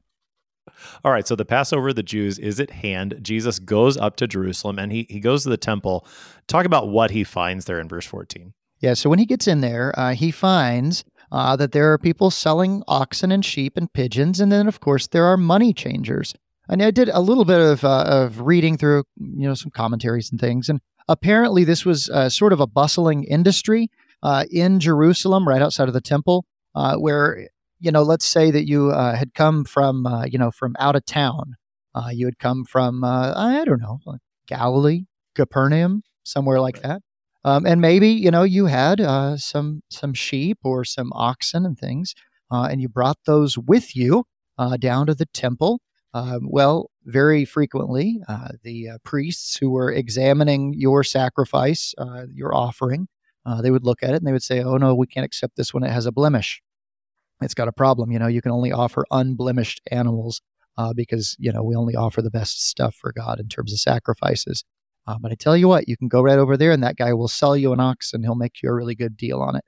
All 1.03 1.11
right, 1.11 1.27
so 1.27 1.35
the 1.35 1.45
Passover 1.45 1.89
of 1.89 1.95
the 1.95 2.03
Jews 2.03 2.37
is 2.39 2.59
at 2.59 2.69
hand. 2.69 3.19
Jesus 3.21 3.59
goes 3.59 3.97
up 3.97 4.15
to 4.17 4.27
Jerusalem 4.27 4.79
and 4.79 4.91
he 4.91 5.05
he 5.09 5.19
goes 5.19 5.43
to 5.43 5.49
the 5.49 5.57
temple. 5.57 6.05
Talk 6.47 6.65
about 6.65 6.89
what 6.89 7.11
he 7.11 7.23
finds 7.23 7.65
there 7.65 7.79
in 7.79 7.87
verse 7.87 8.05
14. 8.05 8.53
Yeah, 8.79 8.95
so 8.95 9.09
when 9.09 9.19
he 9.19 9.25
gets 9.25 9.47
in 9.47 9.61
there, 9.61 9.93
uh, 9.97 10.13
he 10.13 10.31
finds 10.31 11.03
uh, 11.31 11.55
that 11.55 11.71
there 11.71 11.91
are 11.91 11.97
people 11.97 12.31
selling 12.31 12.83
oxen 12.87 13.31
and 13.31 13.45
sheep 13.45 13.77
and 13.77 13.91
pigeons, 13.93 14.39
and 14.39 14.51
then 14.51 14.67
of 14.67 14.79
course 14.79 15.07
there 15.07 15.25
are 15.25 15.37
money 15.37 15.73
changers. 15.73 16.33
And 16.67 16.81
I 16.81 16.91
did 16.91 17.09
a 17.09 17.19
little 17.19 17.45
bit 17.45 17.59
of 17.59 17.83
uh, 17.83 18.05
of 18.07 18.41
reading 18.41 18.77
through, 18.77 19.03
you 19.19 19.47
know, 19.47 19.55
some 19.55 19.71
commentaries 19.71 20.31
and 20.31 20.39
things, 20.39 20.69
and 20.69 20.79
apparently 21.07 21.63
this 21.63 21.85
was 21.85 22.09
uh, 22.09 22.29
sort 22.29 22.53
of 22.53 22.59
a 22.59 22.67
bustling 22.67 23.23
industry 23.23 23.89
uh, 24.23 24.45
in 24.51 24.79
Jerusalem, 24.79 25.47
right 25.47 25.61
outside 25.61 25.87
of 25.87 25.93
the 25.93 26.01
temple, 26.01 26.45
uh, 26.75 26.97
where 26.97 27.47
you 27.79 27.91
know, 27.91 28.03
let's 28.03 28.25
say 28.25 28.51
that 28.51 28.67
you 28.67 28.89
had 28.89 29.33
come 29.33 29.65
from, 29.65 30.07
you 30.27 30.37
know, 30.37 30.51
from 30.51 30.75
out 30.77 30.95
of 30.95 31.03
town. 31.05 31.55
you 32.11 32.27
had 32.27 32.37
come 32.37 32.63
from, 32.63 33.03
I 33.03 33.63
don't 33.65 33.81
know, 33.81 33.99
Galilee, 34.45 35.05
Capernaum, 35.33 36.03
somewhere 36.23 36.59
like 36.59 36.83
that. 36.83 37.01
Um, 37.43 37.65
and 37.65 37.81
maybe 37.81 38.09
you 38.09 38.29
know 38.29 38.43
you 38.43 38.67
had 38.67 39.01
uh, 39.01 39.37
some 39.37 39.81
some 39.89 40.13
sheep 40.13 40.59
or 40.63 40.83
some 40.83 41.11
oxen 41.13 41.65
and 41.65 41.77
things, 41.77 42.13
uh, 42.51 42.67
and 42.69 42.81
you 42.81 42.87
brought 42.87 43.17
those 43.25 43.57
with 43.57 43.95
you 43.95 44.25
uh, 44.57 44.77
down 44.77 45.07
to 45.07 45.15
the 45.15 45.25
temple. 45.27 45.81
Um, 46.13 46.41
well, 46.43 46.91
very 47.05 47.45
frequently, 47.45 48.21
uh, 48.27 48.49
the 48.63 48.89
uh, 48.89 48.97
priests 49.03 49.55
who 49.55 49.71
were 49.71 49.91
examining 49.91 50.73
your 50.75 51.03
sacrifice, 51.03 51.95
uh, 51.97 52.25
your 52.31 52.53
offering, 52.53 53.07
they 53.61 53.71
would 53.71 53.85
look 53.85 54.03
at 54.03 54.11
it 54.11 54.17
and 54.17 54.27
they 54.27 54.31
would 54.31 54.43
say, 54.43 54.61
"Oh 54.61 54.77
no, 54.77 54.95
we 54.95 55.07
can't 55.07 55.25
accept 55.25 55.55
this 55.55 55.73
one. 55.73 55.83
It 55.83 55.91
has 55.91 56.05
a 56.05 56.11
blemish. 56.11 56.61
It's 57.41 57.53
got 57.53 57.67
a 57.67 57.71
problem. 57.73 58.11
You 58.11 58.19
know, 58.19 58.27
you 58.27 58.41
can 58.41 58.51
only 58.51 58.71
offer 58.71 59.05
unblemished 59.11 59.81
animals." 59.91 60.41
because 60.95 61.35
you 61.37 61.51
know 61.51 61.61
we 61.61 61.75
only 61.75 61.95
offer 61.95 62.23
the 62.23 62.31
best 62.31 62.65
stuff 62.65 62.95
for 62.95 63.13
God 63.13 63.39
in 63.39 63.47
terms 63.47 63.71
of 63.71 63.79
sacrifices. 63.79 64.63
Uh, 65.07 65.17
but 65.19 65.31
I 65.31 65.35
tell 65.35 65.57
you 65.57 65.67
what, 65.67 65.87
you 65.87 65.97
can 65.97 66.07
go 66.07 66.21
right 66.21 66.37
over 66.37 66.55
there 66.57 66.71
and 66.71 66.83
that 66.83 66.95
guy 66.95 67.13
will 67.13 67.27
sell 67.27 67.57
you 67.57 67.73
an 67.73 67.79
ox 67.79 68.13
and 68.13 68.23
he'll 68.23 68.35
make 68.35 68.61
you 68.61 68.69
a 68.69 68.73
really 68.73 68.95
good 68.95 69.17
deal 69.17 69.41
on 69.41 69.55
it. 69.55 69.65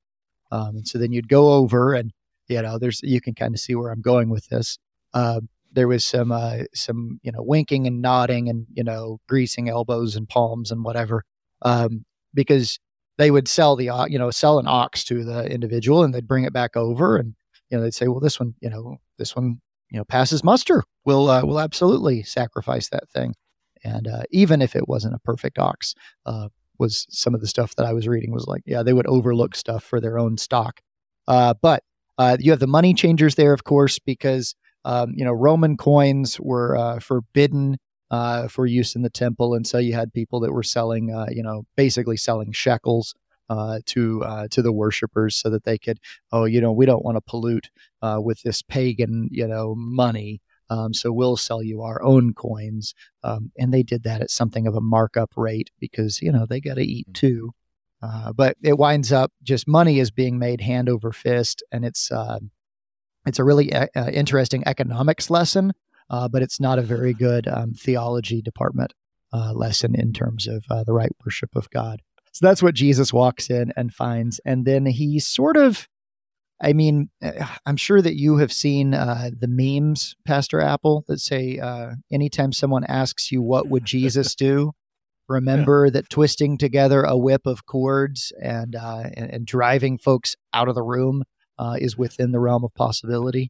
Um, 0.51 0.77
and 0.77 0.87
so 0.87 0.97
then 0.99 1.11
you'd 1.11 1.27
go 1.27 1.53
over 1.53 1.93
and, 1.93 2.11
you 2.47 2.61
know, 2.61 2.77
there's, 2.77 3.01
you 3.03 3.19
can 3.19 3.33
kind 3.33 3.53
of 3.53 3.59
see 3.59 3.73
where 3.75 3.91
I'm 3.91 4.01
going 4.01 4.29
with 4.29 4.47
this. 4.49 4.77
Uh, 5.13 5.41
there 5.71 5.87
was 5.87 6.05
some, 6.05 6.31
uh, 6.31 6.59
some, 6.75 7.19
you 7.23 7.31
know, 7.31 7.41
winking 7.41 7.87
and 7.87 8.01
nodding 8.01 8.47
and, 8.47 8.67
you 8.73 8.83
know, 8.83 9.19
greasing 9.27 9.69
elbows 9.69 10.15
and 10.15 10.29
palms 10.29 10.69
and 10.69 10.83
whatever. 10.83 11.23
Um, 11.63 12.05
because 12.33 12.79
they 13.17 13.31
would 13.31 13.47
sell 13.47 13.75
the, 13.75 13.89
you 14.09 14.17
know, 14.17 14.31
sell 14.31 14.59
an 14.59 14.67
ox 14.67 15.03
to 15.05 15.23
the 15.23 15.45
individual 15.45 16.03
and 16.03 16.13
they'd 16.13 16.27
bring 16.27 16.43
it 16.43 16.53
back 16.53 16.75
over 16.75 17.17
and, 17.17 17.35
you 17.69 17.77
know, 17.77 17.83
they'd 17.83 17.93
say, 17.93 18.07
well, 18.07 18.19
this 18.19 18.39
one, 18.39 18.55
you 18.59 18.69
know, 18.69 18.97
this 19.17 19.35
one, 19.35 19.59
you 19.89 19.97
know, 19.97 20.05
passes 20.05 20.43
muster. 20.43 20.83
We'll, 21.05 21.29
uh, 21.29 21.45
we'll 21.45 21.59
absolutely 21.59 22.23
sacrifice 22.23 22.89
that 22.89 23.09
thing. 23.09 23.35
And 23.83 24.07
uh, 24.07 24.23
even 24.31 24.61
if 24.61 24.75
it 24.75 24.87
wasn't 24.87 25.15
a 25.15 25.19
perfect 25.19 25.59
ox, 25.59 25.93
uh, 26.25 26.49
was 26.79 27.05
some 27.09 27.35
of 27.35 27.41
the 27.41 27.47
stuff 27.47 27.75
that 27.75 27.85
I 27.85 27.93
was 27.93 28.07
reading 28.07 28.31
was 28.31 28.47
like, 28.47 28.63
yeah, 28.65 28.83
they 28.83 28.93
would 28.93 29.07
overlook 29.07 29.55
stuff 29.55 29.83
for 29.83 29.99
their 29.99 30.17
own 30.17 30.37
stock. 30.37 30.81
Uh, 31.27 31.53
but 31.61 31.83
uh, 32.17 32.37
you 32.39 32.51
have 32.51 32.59
the 32.59 32.67
money 32.67 32.93
changers 32.93 33.35
there, 33.35 33.53
of 33.53 33.63
course, 33.63 33.99
because 33.99 34.55
um, 34.85 35.13
you 35.15 35.23
know 35.23 35.31
Roman 35.31 35.77
coins 35.77 36.39
were 36.39 36.75
uh, 36.75 36.99
forbidden 36.99 37.77
uh, 38.13 38.47
for 38.47 38.65
use 38.65 38.95
in 38.95 39.01
the 39.01 39.09
temple, 39.09 39.53
and 39.53 39.65
so 39.65 39.77
you 39.77 39.93
had 39.93 40.13
people 40.13 40.39
that 40.41 40.53
were 40.53 40.63
selling, 40.63 41.09
you 41.31 41.43
know, 41.43 41.65
basically 41.75 42.17
selling 42.17 42.51
shekels 42.51 43.15
uh, 43.49 43.79
to 43.85 44.23
uh, 44.23 44.47
to 44.49 44.61
the 44.61 44.71
worshipers 44.71 45.35
so 45.35 45.49
that 45.49 45.63
they 45.63 45.77
could 45.77 45.99
oh 46.31 46.45
you 46.45 46.61
know 46.61 46.71
we 46.71 46.85
don't 46.85 47.03
want 47.03 47.17
to 47.17 47.21
pollute 47.21 47.69
uh, 48.01 48.19
with 48.21 48.41
this 48.43 48.61
pagan 48.61 49.27
you 49.31 49.47
know 49.47 49.75
money. 49.75 50.41
Um, 50.69 50.93
so 50.93 51.11
we'll 51.11 51.37
sell 51.37 51.61
you 51.61 51.81
our 51.81 52.01
own 52.01 52.33
coins. 52.33 52.95
Um, 53.21 53.51
and 53.59 53.71
they 53.71 53.83
did 53.83 54.03
that 54.03 54.21
at 54.21 54.31
something 54.31 54.65
of 54.65 54.75
a 54.75 54.81
markup 54.81 55.33
rate 55.35 55.69
because 55.79 56.21
you 56.21 56.31
know 56.31 56.45
they 56.47 56.61
got 56.61 56.75
to 56.75 56.83
eat 56.83 57.07
mm. 57.09 57.13
too. 57.13 57.51
Uh, 58.01 58.33
but 58.33 58.57
it 58.61 58.77
winds 58.77 59.11
up 59.11 59.31
just 59.43 59.67
money 59.67 59.99
is 59.99 60.11
being 60.11 60.37
made 60.37 60.59
hand 60.59 60.89
over 60.89 61.11
fist. 61.11 61.63
And 61.71 61.85
it's 61.85 62.11
uh, 62.11 62.39
it's 63.25 63.39
a 63.39 63.43
really 63.43 63.71
uh, 63.73 63.87
interesting 64.11 64.63
economics 64.65 65.29
lesson 65.29 65.73
but 66.09 66.41
it's 66.41 66.59
not 66.59 66.79
a 66.79 66.83
very 66.83 67.13
good 67.13 67.47
um, 67.47 67.73
theology 67.73 68.41
department 68.41 68.93
lesson 69.53 69.95
in 69.95 70.13
terms 70.13 70.47
of 70.47 70.63
the 70.85 70.93
right 70.93 71.11
worship 71.25 71.55
of 71.55 71.69
God. 71.69 72.01
So 72.33 72.47
that's 72.47 72.63
what 72.63 72.73
Jesus 72.73 73.13
walks 73.13 73.49
in 73.49 73.71
and 73.77 73.93
finds. 73.93 74.39
And 74.43 74.65
then 74.65 74.87
he 74.87 75.19
sort 75.19 75.55
of, 75.55 75.87
I 76.59 76.73
mean, 76.73 77.09
I'm 77.65 77.77
sure 77.77 78.01
that 78.01 78.17
you 78.17 78.37
have 78.37 78.51
seen 78.51 78.93
uh, 78.93 79.29
the 79.37 79.47
memes, 79.47 80.15
Pastor 80.25 80.59
Appel, 80.59 81.05
that 81.07 81.19
say, 81.19 81.59
uh, 81.59 81.91
anytime 82.11 82.51
someone 82.51 82.83
asks 82.85 83.31
you, 83.31 83.41
what 83.41 83.69
would 83.69 83.85
Jesus 83.85 84.35
do? 84.35 84.73
Remember 85.29 85.85
yeah. 85.85 85.91
that 85.91 86.09
twisting 86.09 86.57
together 86.57 87.03
a 87.03 87.17
whip 87.17 87.45
of 87.45 87.65
cords 87.65 88.33
and, 88.41 88.75
uh, 88.75 89.03
and, 89.15 89.31
and, 89.31 89.45
driving 89.45 89.97
folks 89.97 90.35
out 90.53 90.67
of 90.67 90.75
the 90.75 90.83
room 90.83 91.23
uh, 91.57 91.77
is 91.79 91.97
within 91.97 92.33
the 92.33 92.41
realm 92.41 92.65
of 92.65 92.73
possibility. 92.75 93.49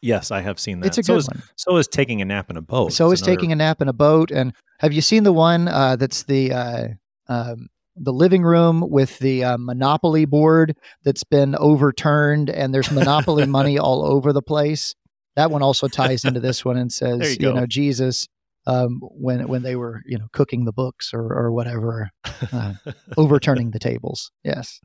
Yes, 0.00 0.30
I 0.30 0.40
have 0.40 0.58
seen 0.60 0.80
that. 0.80 0.86
It's 0.86 0.98
a 0.98 1.02
so 1.02 1.14
good 1.14 1.18
is, 1.18 1.28
one. 1.28 1.42
So 1.56 1.76
is 1.76 1.88
taking 1.88 2.22
a 2.22 2.24
nap 2.24 2.50
in 2.50 2.56
a 2.56 2.62
boat. 2.62 2.92
So 2.92 3.10
is 3.10 3.20
another... 3.20 3.36
taking 3.36 3.52
a 3.52 3.56
nap 3.56 3.82
in 3.82 3.88
a 3.88 3.92
boat. 3.92 4.30
And 4.30 4.52
have 4.78 4.92
you 4.92 5.00
seen 5.00 5.24
the 5.24 5.32
one 5.32 5.68
uh, 5.68 5.96
that's 5.96 6.22
the 6.22 6.52
uh, 6.52 6.88
um, 7.28 7.68
the 8.00 8.12
living 8.12 8.42
room 8.42 8.88
with 8.88 9.18
the 9.18 9.44
uh, 9.44 9.56
monopoly 9.58 10.24
board 10.24 10.76
that's 11.04 11.24
been 11.24 11.54
overturned 11.56 12.50
and 12.50 12.72
there's 12.72 12.90
monopoly 12.90 13.46
money 13.58 13.78
all 13.78 14.04
over 14.04 14.32
the 14.32 14.42
place 14.42 14.94
that 15.36 15.50
one 15.50 15.62
also 15.62 15.88
ties 15.88 16.24
into 16.24 16.40
this 16.40 16.64
one 16.64 16.76
and 16.76 16.92
says 16.92 17.38
you, 17.38 17.48
you, 17.48 17.54
know 17.54 17.66
jesus 17.66 18.28
um, 18.68 19.00
when 19.02 19.48
when 19.48 19.62
they 19.62 19.74
were 19.74 20.02
you 20.06 20.18
know 20.18 20.26
cooking 20.32 20.64
the 20.64 20.72
books 20.72 21.12
or 21.12 21.32
or 21.32 21.50
whatever 21.50 22.10
uh, 22.52 22.74
overturning 23.16 23.70
the 23.70 23.78
tables 23.78 24.30
yes 24.44 24.80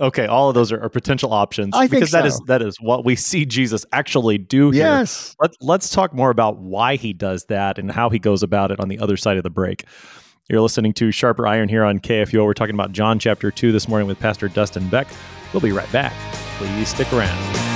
okay 0.00 0.26
all 0.26 0.48
of 0.48 0.54
those 0.54 0.70
are, 0.72 0.80
are 0.80 0.88
potential 0.88 1.32
options 1.32 1.74
I 1.74 1.88
because 1.88 2.10
think 2.10 2.24
that 2.24 2.30
so. 2.30 2.36
is 2.36 2.40
that 2.46 2.62
is 2.62 2.76
what 2.80 3.04
we 3.04 3.16
see 3.16 3.44
jesus 3.44 3.84
actually 3.92 4.38
do 4.38 4.70
here 4.70 4.84
yes 4.84 5.34
Let, 5.40 5.50
let's 5.60 5.90
talk 5.90 6.14
more 6.14 6.30
about 6.30 6.58
why 6.58 6.96
he 6.96 7.12
does 7.12 7.44
that 7.46 7.78
and 7.78 7.90
how 7.90 8.08
he 8.08 8.18
goes 8.18 8.42
about 8.42 8.70
it 8.70 8.80
on 8.80 8.88
the 8.88 8.98
other 9.00 9.16
side 9.16 9.36
of 9.36 9.42
the 9.42 9.50
break 9.50 9.84
you're 10.48 10.60
listening 10.60 10.92
to 10.94 11.10
Sharper 11.10 11.48
Iron 11.48 11.68
here 11.68 11.82
on 11.82 11.98
KFUO. 11.98 12.44
We're 12.44 12.54
talking 12.54 12.76
about 12.76 12.92
John 12.92 13.18
chapter 13.18 13.50
2 13.50 13.72
this 13.72 13.88
morning 13.88 14.06
with 14.06 14.20
Pastor 14.20 14.46
Dustin 14.46 14.88
Beck. 14.88 15.08
We'll 15.52 15.60
be 15.60 15.72
right 15.72 15.90
back. 15.90 16.12
Please 16.58 16.90
stick 16.90 17.12
around. 17.12 17.75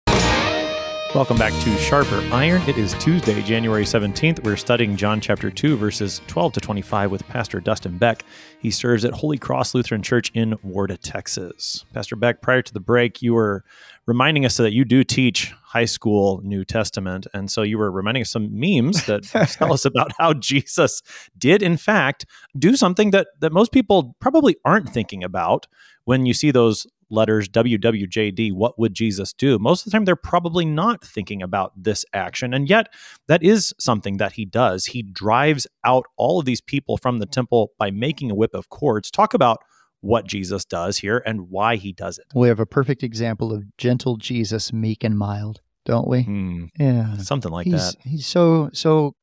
Welcome 1.13 1.37
back 1.37 1.51
to 1.63 1.77
Sharper 1.77 2.23
Iron. 2.31 2.61
It 2.69 2.77
is 2.77 2.93
Tuesday, 2.93 3.41
January 3.41 3.83
17th. 3.83 4.45
We're 4.45 4.55
studying 4.55 4.95
John 4.95 5.19
chapter 5.19 5.51
2, 5.51 5.75
verses 5.75 6.21
12 6.27 6.53
to 6.53 6.61
25 6.61 7.11
with 7.11 7.27
Pastor 7.27 7.59
Dustin 7.59 7.97
Beck. 7.97 8.23
He 8.61 8.71
serves 8.71 9.03
at 9.03 9.11
Holy 9.11 9.37
Cross 9.37 9.75
Lutheran 9.75 10.03
Church 10.03 10.31
in 10.33 10.51
Warda, 10.65 10.97
Texas. 10.97 11.83
Pastor 11.93 12.15
Beck, 12.15 12.41
prior 12.41 12.61
to 12.61 12.73
the 12.73 12.79
break, 12.79 13.21
you 13.21 13.33
were 13.33 13.65
reminding 14.05 14.45
us 14.45 14.55
that 14.55 14.71
you 14.71 14.85
do 14.85 15.03
teach 15.03 15.53
high 15.65 15.83
school 15.83 16.39
New 16.45 16.63
Testament. 16.63 17.27
And 17.33 17.51
so 17.51 17.61
you 17.61 17.77
were 17.77 17.91
reminding 17.91 18.21
us 18.21 18.31
some 18.31 18.47
memes 18.57 19.05
that 19.07 19.23
tell 19.51 19.73
us 19.73 19.83
about 19.83 20.13
how 20.17 20.31
Jesus 20.31 21.01
did, 21.37 21.61
in 21.61 21.75
fact, 21.75 22.25
do 22.57 22.77
something 22.77 23.11
that, 23.11 23.27
that 23.41 23.51
most 23.51 23.73
people 23.73 24.15
probably 24.21 24.55
aren't 24.63 24.87
thinking 24.87 25.25
about 25.25 25.67
when 26.05 26.25
you 26.25 26.33
see 26.33 26.51
those 26.51 26.87
letters 27.11 27.49
WWJD, 27.49 28.53
what 28.53 28.79
would 28.79 28.93
Jesus 28.93 29.33
do? 29.33 29.59
Most 29.59 29.81
of 29.81 29.85
the 29.85 29.91
time, 29.91 30.05
they're 30.05 30.15
probably 30.15 30.65
not 30.65 31.03
thinking 31.03 31.41
about 31.41 31.71
this 31.75 32.05
action. 32.13 32.53
And 32.53 32.69
yet, 32.69 32.87
that 33.27 33.43
is 33.43 33.73
something 33.79 34.17
that 34.17 34.33
he 34.33 34.45
does. 34.45 34.85
He 34.87 35.03
drives 35.03 35.67
out 35.83 36.05
all 36.17 36.39
of 36.39 36.45
these 36.45 36.61
people 36.61 36.97
from 36.97 37.19
the 37.19 37.25
temple 37.25 37.71
by 37.77 37.91
making 37.91 38.31
a 38.31 38.35
whip 38.35 38.53
of 38.53 38.69
cords. 38.69 39.11
Talk 39.11 39.33
about 39.33 39.59
what 40.01 40.25
Jesus 40.25 40.65
does 40.65 40.97
here 40.97 41.21
and 41.25 41.49
why 41.49 41.75
he 41.75 41.93
does 41.93 42.17
it. 42.17 42.25
We 42.33 42.47
have 42.47 42.59
a 42.59 42.65
perfect 42.65 43.03
example 43.03 43.53
of 43.53 43.65
gentle 43.77 44.17
Jesus, 44.17 44.73
meek 44.73 45.03
and 45.03 45.17
mild, 45.17 45.61
don't 45.85 46.07
we? 46.07 46.23
Hmm. 46.23 46.65
Yeah. 46.79 47.17
Something 47.17 47.51
like 47.51 47.67
he's, 47.67 47.93
that. 47.93 47.95
He's 48.03 48.25
so, 48.25 48.69
so 48.73 49.13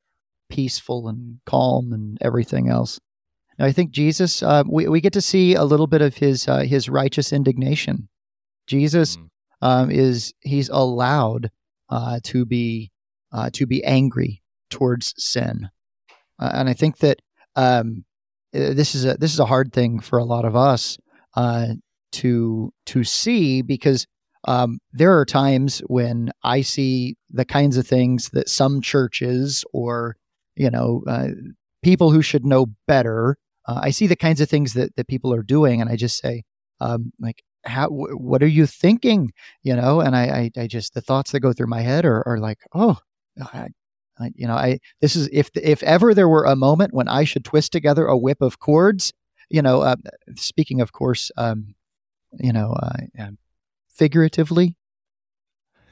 peaceful 0.49 1.07
and 1.07 1.39
calm 1.45 1.93
and 1.93 2.17
everything 2.21 2.69
else. 2.69 2.99
I 3.59 3.73
think 3.73 3.91
Jesus, 3.91 4.41
uh, 4.41 4.63
we, 4.65 4.87
we 4.87 5.01
get 5.01 5.13
to 5.13 5.21
see 5.21 5.53
a 5.53 5.65
little 5.65 5.87
bit 5.87 6.01
of 6.01 6.15
his 6.15 6.47
uh, 6.47 6.59
his 6.59 6.87
righteous 6.87 7.33
indignation. 7.33 8.07
Jesus 8.67 9.17
mm. 9.17 9.27
um, 9.61 9.91
is 9.91 10.33
he's 10.39 10.69
allowed 10.69 11.51
uh, 11.89 12.19
to 12.23 12.45
be 12.45 12.91
uh, 13.33 13.49
to 13.53 13.65
be 13.65 13.83
angry 13.83 14.41
towards 14.69 15.13
sin, 15.17 15.69
uh, 16.39 16.51
and 16.53 16.69
I 16.69 16.73
think 16.73 16.99
that 16.99 17.19
um, 17.57 18.05
uh, 18.55 18.73
this 18.73 18.95
is 18.95 19.03
a 19.03 19.15
this 19.15 19.33
is 19.33 19.39
a 19.39 19.45
hard 19.45 19.73
thing 19.73 19.99
for 19.99 20.19
a 20.19 20.25
lot 20.25 20.45
of 20.45 20.55
us 20.55 20.97
to 22.11 22.73
to 22.85 23.03
see 23.03 23.61
because 23.61 24.07
um, 24.45 24.79
there 24.93 25.17
are 25.19 25.25
times 25.25 25.79
when 25.87 26.31
I 26.43 26.61
see 26.61 27.17
the 27.29 27.45
kinds 27.45 27.75
of 27.75 27.85
things 27.85 28.29
that 28.29 28.47
some 28.47 28.81
churches 28.81 29.65
or 29.73 30.15
you 30.55 30.69
know 30.69 31.03
people 31.83 32.11
who 32.11 32.21
should 32.21 32.45
know 32.45 32.67
better 32.87 33.37
uh, 33.69 33.79
I 33.83 33.91
see 33.91 34.07
the 34.07 34.15
kinds 34.15 34.41
of 34.41 34.49
things 34.49 34.73
that, 34.73 34.95
that 34.95 35.07
people 35.07 35.31
are 35.33 35.43
doing, 35.43 35.79
and 35.79 35.89
I 35.89 35.95
just 35.95 36.17
say, 36.17 36.43
um, 36.81 37.13
like, 37.19 37.43
how, 37.65 37.83
w- 37.83 38.15
what 38.15 38.41
are 38.41 38.47
you 38.47 38.65
thinking? 38.65 39.31
You 39.61 39.75
know, 39.75 39.99
and 39.99 40.15
I, 40.15 40.23
I, 40.57 40.61
I, 40.61 40.67
just 40.67 40.95
the 40.95 41.01
thoughts 41.01 41.31
that 41.31 41.41
go 41.41 41.53
through 41.53 41.67
my 41.67 41.81
head 41.81 42.03
are, 42.03 42.27
are 42.27 42.39
like, 42.39 42.57
oh, 42.73 42.97
I, 43.53 43.67
I, 44.19 44.31
you 44.35 44.47
know, 44.47 44.55
I 44.55 44.79
this 45.01 45.15
is 45.15 45.29
if 45.31 45.51
if 45.55 45.83
ever 45.83 46.15
there 46.15 46.27
were 46.27 46.45
a 46.45 46.55
moment 46.55 46.93
when 46.93 47.07
I 47.07 47.25
should 47.25 47.45
twist 47.45 47.71
together 47.71 48.07
a 48.07 48.17
whip 48.17 48.41
of 48.41 48.59
cords, 48.59 49.13
you 49.49 49.61
know, 49.61 49.81
uh, 49.81 49.97
speaking 50.35 50.81
of 50.81 50.91
course, 50.91 51.31
um, 51.37 51.75
you 52.39 52.51
know, 52.51 52.73
uh, 52.73 53.27
figuratively. 53.89 54.75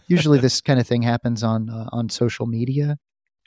Usually, 0.08 0.40
this 0.40 0.62
kind 0.62 0.80
of 0.80 0.88
thing 0.88 1.04
happens 1.04 1.44
on 1.44 1.70
uh, 1.70 1.90
on 1.92 2.10
social 2.10 2.48
media. 2.48 2.98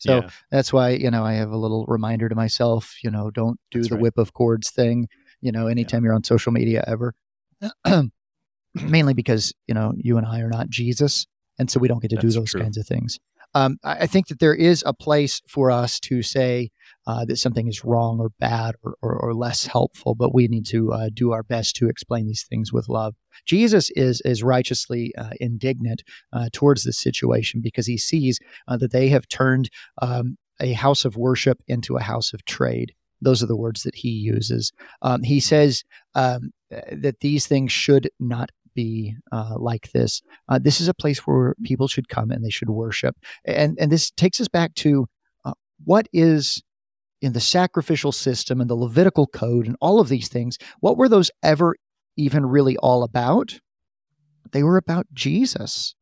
So 0.01 0.17
yeah. 0.17 0.31
that's 0.51 0.73
why, 0.73 0.91
you 0.91 1.11
know, 1.11 1.25
I 1.25 1.35
have 1.35 1.51
a 1.51 1.57
little 1.57 1.85
reminder 1.87 2.29
to 2.29 2.35
myself, 2.35 2.97
you 3.05 3.11
know, 3.11 3.31
don't 3.31 3.61
do 3.71 3.81
that's 3.81 3.91
the 3.91 3.97
right. 3.97 4.03
whip 4.03 4.19
of 4.19 4.33
cords 4.33 4.71
thing, 4.71 5.09
you 5.41 5.53
know, 5.53 5.67
anytime 5.67 6.03
yeah. 6.03 6.09
you're 6.09 6.15
on 6.15 6.25
social 6.25 6.53
media 6.53 6.83
ever. 6.87 7.15
Mainly 8.75 9.15
because, 9.15 9.53
you 9.67 9.75
know, 9.75 9.93
you 9.97 10.17
and 10.17 10.27
I 10.27 10.41
are 10.41 10.49
not 10.49 10.71
Jesus. 10.71 11.27
And 11.59 11.71
so 11.71 11.79
we 11.79 11.89
don't 11.89 12.01
get 12.01 12.09
to 12.11 12.17
that's 12.17 12.35
do 12.35 12.41
those 12.41 12.53
true. 12.53 12.63
kinds 12.63 12.79
of 12.79 12.87
things. 12.87 13.19
Um, 13.55 13.79
I, 13.85 13.93
I, 14.03 14.07
think 14.07 14.29
that 14.29 14.39
there 14.39 14.55
is 14.55 14.85
a 14.87 14.95
place 14.95 15.43
for 15.49 15.73
us 15.73 15.99
to 16.01 16.23
say, 16.23 16.71
uh, 17.07 17.25
that 17.25 17.37
something 17.37 17.67
is 17.67 17.85
wrong 17.85 18.21
or 18.21 18.31
bad 18.39 18.77
or, 18.83 18.95
or, 19.03 19.15
or 19.17 19.35
less 19.35 19.67
helpful, 19.67 20.15
but 20.15 20.33
we 20.33 20.47
need 20.47 20.67
to 20.67 20.93
uh, 20.93 21.11
do 21.13 21.33
our 21.33 21.43
best 21.43 21.75
to 21.77 21.89
explain 21.89 22.27
these 22.27 22.45
things 22.45 22.73
with 22.73 22.89
love. 22.89 23.17
Jesus 23.47 23.91
is 23.97 24.21
is 24.25 24.43
righteously 24.43 25.13
uh, 25.17 25.31
indignant 25.41 26.03
uh, 26.33 26.49
towards 26.53 26.85
this 26.85 26.99
situation 26.99 27.61
because 27.63 27.87
he 27.87 27.99
sees 27.99 28.39
uh, 28.69 28.77
that 28.77 28.93
they 28.93 29.09
have 29.09 29.29
turned 29.29 29.71
um, 30.03 30.37
a 30.61 30.73
house 30.73 31.05
of 31.05 31.17
worship 31.17 31.59
into 31.67 31.97
a 31.97 32.03
house 32.03 32.33
of 32.33 32.45
trade. 32.45 32.93
Those 33.23 33.43
are 33.43 33.47
the 33.47 33.57
words 33.57 33.83
that 33.83 33.95
he 33.95 34.11
uses. 34.11 34.73
Um, 35.03 35.23
he 35.23 35.41
says 35.41 35.85
um, 36.15 36.53
that 36.71 37.21
these 37.21 37.47
things 37.47 37.73
should 37.73 38.11
not 38.19 38.51
be 38.75 39.17
uh, 39.33 39.55
like 39.59 39.91
this. 39.93 40.23
Uh, 40.49 40.59
this 40.59 40.81
is 40.81 40.89
a 40.89 40.95
place 40.95 41.21
where 41.21 41.55
people 41.65 41.89
should 41.89 42.09
come 42.09 42.31
and 42.31 42.45
they 42.45 42.51
should 42.51 42.71
worship. 42.71 43.17
And 43.45 43.77
and 43.81 43.91
this 43.91 44.11
takes 44.11 44.41
us 44.41 44.49
back 44.49 44.75
to 44.77 45.07
uh, 45.45 45.53
what 45.85 46.07
is 46.13 46.63
in 47.21 47.33
the 47.33 47.41
sacrificial 47.41 48.13
system 48.13 48.61
and 48.61 48.71
the 48.71 48.75
Levitical 48.75 49.27
code 49.27 49.67
and 49.67 49.77
all 49.81 50.01
of 50.01 50.09
these 50.09 50.29
things. 50.29 50.57
What 50.81 50.97
were 50.97 51.09
those 51.09 51.31
ever 51.43 51.77
even 52.21 52.47
really 52.47 52.77
all 52.77 53.03
about? 53.03 53.61
They 54.53 54.63
were 54.63 54.77
about 54.77 55.07
Jesus. 55.13 55.95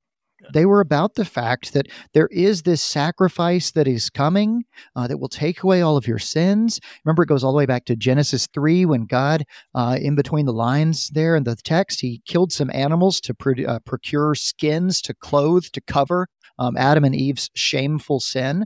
They 0.55 0.65
were 0.65 0.81
about 0.81 1.15
the 1.15 1.25
fact 1.25 1.73
that 1.73 1.89
there 2.15 2.29
is 2.29 2.63
this 2.63 2.81
sacrifice 2.81 3.71
that 3.73 3.89
is 3.89 4.09
coming 4.09 4.65
uh, 4.95 5.07
that 5.09 5.19
will 5.19 5.29
take 5.29 5.63
away 5.63 5.83
all 5.83 5.97
of 5.97 6.07
your 6.07 6.19
sins. 6.19 6.81
Remember, 7.05 7.25
it 7.25 7.29
goes 7.29 7.43
all 7.43 7.53
the 7.53 7.59
way 7.59 7.67
back 7.67 7.85
to 7.87 7.97
Genesis 7.97 8.47
3 8.55 8.87
when 8.87 9.07
God, 9.07 9.45
uh, 9.75 9.99
in 10.01 10.15
between 10.15 10.47
the 10.47 10.53
lines 10.53 11.09
there 11.11 11.35
in 11.35 11.45
the 11.45 11.57
text, 11.57 12.01
he 12.01 12.23
killed 12.27 12.53
some 12.53 12.71
animals 12.73 13.21
to 13.23 13.35
pr- 13.35 13.67
uh, 13.67 13.81
procure 13.81 14.35
skins 14.35 15.03
to 15.03 15.15
clothe, 15.15 15.65
to 15.73 15.81
cover 15.81 16.29
um, 16.59 16.77
Adam 16.77 17.05
and 17.05 17.15
Eve's 17.15 17.51
shameful 17.55 18.21
sin. 18.21 18.65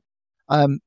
Um, 0.49 0.81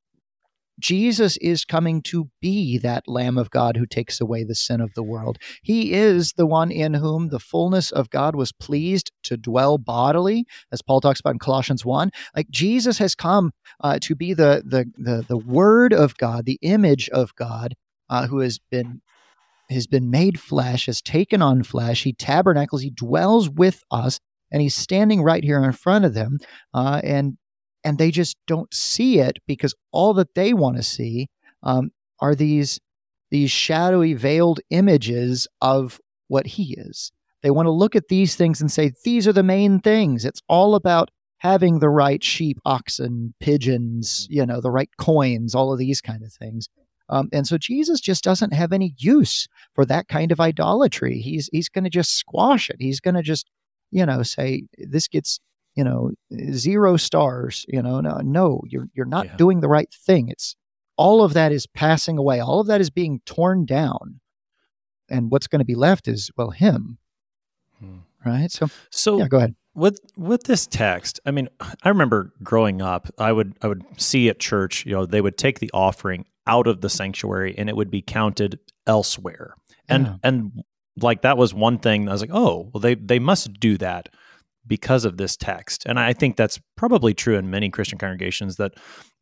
Jesus 0.80 1.38
is 1.38 1.66
coming 1.66 2.02
to 2.04 2.30
be 2.42 2.78
that 2.80 3.08
Lamb 3.08 3.38
of 3.38 3.50
God 3.50 3.78
who 3.78 3.86
takes 3.86 4.20
away 4.20 4.44
the 4.44 4.56
sin 4.56 4.82
of 4.82 4.94
the 4.94 5.04
world. 5.04 5.38
He 5.62 5.94
is 5.94 6.34
the 6.34 6.46
one 6.46 6.72
in 6.72 6.96
whom 6.96 7.30
the 7.30 7.40
fullness 7.40 7.92
of 7.92 8.10
God 8.10 8.36
was 8.36 8.52
pleased 8.52 9.12
to 9.24 9.38
dwell 9.38 9.78
bodily, 9.78 10.46
as 10.72 10.82
Paul 10.82 11.02
talks 11.02 11.20
about 11.20 11.34
in 11.34 11.40
Colossians 11.40 11.86
1. 11.86 12.12
Like 12.36 12.50
Jesus 12.50 12.98
has 12.98 13.16
come 13.16 13.52
uh, 13.82 14.00
to 14.02 14.16
be 14.16 14.34
the, 14.34 14.64
the, 14.66 14.86
the, 14.98 15.26
the 15.28 15.38
Word 15.38 15.94
of 15.94 16.18
God, 16.18 16.46
the 16.46 16.60
image 16.62 17.10
of 17.10 17.36
God, 17.36 17.76
uh, 18.10 18.28
who 18.28 18.40
has 18.40 18.60
been 18.72 19.02
has 19.70 19.88
been 19.88 20.12
made 20.12 20.40
flesh, 20.40 20.86
has 20.86 21.02
taken 21.02 21.42
on 21.42 21.64
flesh. 21.64 22.04
He 22.04 22.14
tabernacles, 22.14 22.84
he 22.84 22.92
dwells 22.92 23.50
with 23.50 23.84
us, 23.90 24.20
and 24.52 24.62
he's 24.62 24.76
standing 24.76 25.24
right 25.24 25.44
here 25.44 25.64
in 25.64 25.72
front 25.72 26.06
of 26.06 26.14
them. 26.14 26.38
Uh, 26.72 27.02
and 27.04 27.38
and 27.86 27.98
they 28.00 28.12
just 28.12 28.36
don't 28.48 28.74
see 28.74 29.20
it 29.20 29.38
because 29.48 29.74
all 29.92 30.14
that 30.16 30.34
they 30.34 30.54
want 30.54 30.76
to 30.76 30.84
see 30.84 31.30
um, 31.64 31.92
are 32.20 32.36
these 32.36 32.80
these 33.30 33.52
shadowy 33.52 34.14
veiled 34.14 34.60
images 34.70 35.48
of 35.62 36.00
what 36.28 36.46
he 36.46 36.76
is. 36.78 37.12
They 37.42 37.52
want 37.52 37.68
to 37.68 37.72
look 37.72 37.96
at 37.96 38.08
these 38.08 38.36
things 38.36 38.60
and 38.60 38.72
say 38.72 38.92
these 39.04 39.28
are 39.28 39.34
the 39.34 39.44
main 39.44 39.80
things. 39.80 40.26
It's 40.26 40.42
all 40.48 40.76
about 40.76 41.12
having 41.38 41.80
the 41.80 41.90
right 41.90 42.24
sheep 42.24 42.58
oxen 42.66 43.34
pigeons 43.40 44.26
you 44.32 44.46
know 44.46 44.62
the 44.62 44.72
right 44.72 44.90
coins 44.98 45.54
all 45.54 45.72
of 45.72 45.80
these 45.80 46.02
kind 46.02 46.24
of 46.24 46.34
things. 46.34 46.68
Um, 47.08 47.30
and 47.32 47.46
so 47.46 47.60
jesus 47.60 48.02
just 48.02 48.24
doesn't 48.24 48.52
have 48.52 48.74
any 48.74 48.96
use 48.98 49.48
for 49.76 49.86
that 49.86 50.08
kind 50.08 50.32
of 50.32 50.40
idolatry. 50.40 51.20
He's 51.20 51.50
he's 51.52 51.70
going 51.70 51.84
to 51.84 51.90
just 51.90 52.16
squash 52.16 52.70
it. 52.72 52.78
He's 52.80 53.00
going 53.00 53.14
to 53.16 53.22
just 53.22 53.48
you 53.92 54.06
know 54.08 54.24
say 54.24 54.64
this 54.78 55.08
gets 55.08 55.40
you 55.76 55.84
know 55.84 56.12
zero 56.52 56.98
stars 56.98 57.66
you 57.68 57.82
know 57.82 58.00
no 58.02 58.20
no 58.24 58.62
you're 58.68 58.88
you're 58.94 59.06
not 59.06 59.26
yeah. 59.26 59.36
doing 59.36 59.60
the 59.62 59.68
right 59.68 59.94
thing. 59.94 60.30
It's 60.30 60.56
all 60.98 61.24
of 61.24 61.34
that 61.34 61.52
is 61.52 61.68
passing 61.68 62.18
away. 62.18 62.40
All 62.40 62.62
of 62.62 62.68
that 62.68 62.82
is 62.82 62.90
being 62.90 63.22
torn 63.26 63.66
down. 63.66 64.22
And 65.10 65.30
what's 65.30 65.48
going 65.48 65.60
to 65.60 65.66
be 65.66 65.76
left 65.76 66.08
is 66.08 66.32
well 66.38 66.52
him. 66.52 66.98
Hmm. 67.80 67.98
right? 68.26 68.52
So 68.52 68.70
so 68.92 69.18
yeah 69.20 69.28
go 69.28 69.38
ahead. 69.38 69.56
with 69.74 70.00
with 70.16 70.44
this 70.44 70.66
text 70.66 71.20
i 71.26 71.32
mean 71.32 71.50
i 71.60 71.90
remember 71.90 72.32
growing 72.42 72.82
up 72.82 73.10
i 73.18 73.30
would 73.30 73.54
i 73.62 73.68
would 73.68 73.84
see 73.98 74.30
at 74.30 74.40
church 74.40 74.86
you 74.86 74.94
know 74.94 75.06
they 75.06 75.20
would 75.20 75.38
take 75.38 75.60
the 75.60 75.70
offering 75.74 76.26
out 76.48 76.68
of 76.68 76.80
the 76.82 76.90
sanctuary 76.90 77.56
and 77.58 77.70
it 77.70 77.76
would 77.76 77.92
be 77.92 78.02
counted 78.02 78.60
elsewhere. 78.88 79.56
And 79.88 80.06
yeah. 80.06 80.16
and 80.24 80.64
like 81.02 81.24
that 81.24 81.38
was 81.38 81.54
one 81.54 81.78
thing 81.78 82.08
i 82.08 82.12
was 82.12 82.22
like 82.22 82.34
oh 82.34 82.70
well 82.74 82.80
they 82.80 82.96
they 82.96 83.20
must 83.20 83.54
do 83.60 83.78
that 83.78 84.10
because 84.68 85.06
of 85.06 85.18
this 85.18 85.38
text. 85.38 85.86
And 85.86 86.00
I 86.00 86.14
think 86.14 86.36
that's 86.36 86.60
probably 86.76 87.14
true 87.14 87.38
in 87.38 87.50
many 87.50 87.70
Christian 87.70 87.98
congregations 87.98 88.58
that 88.58 88.74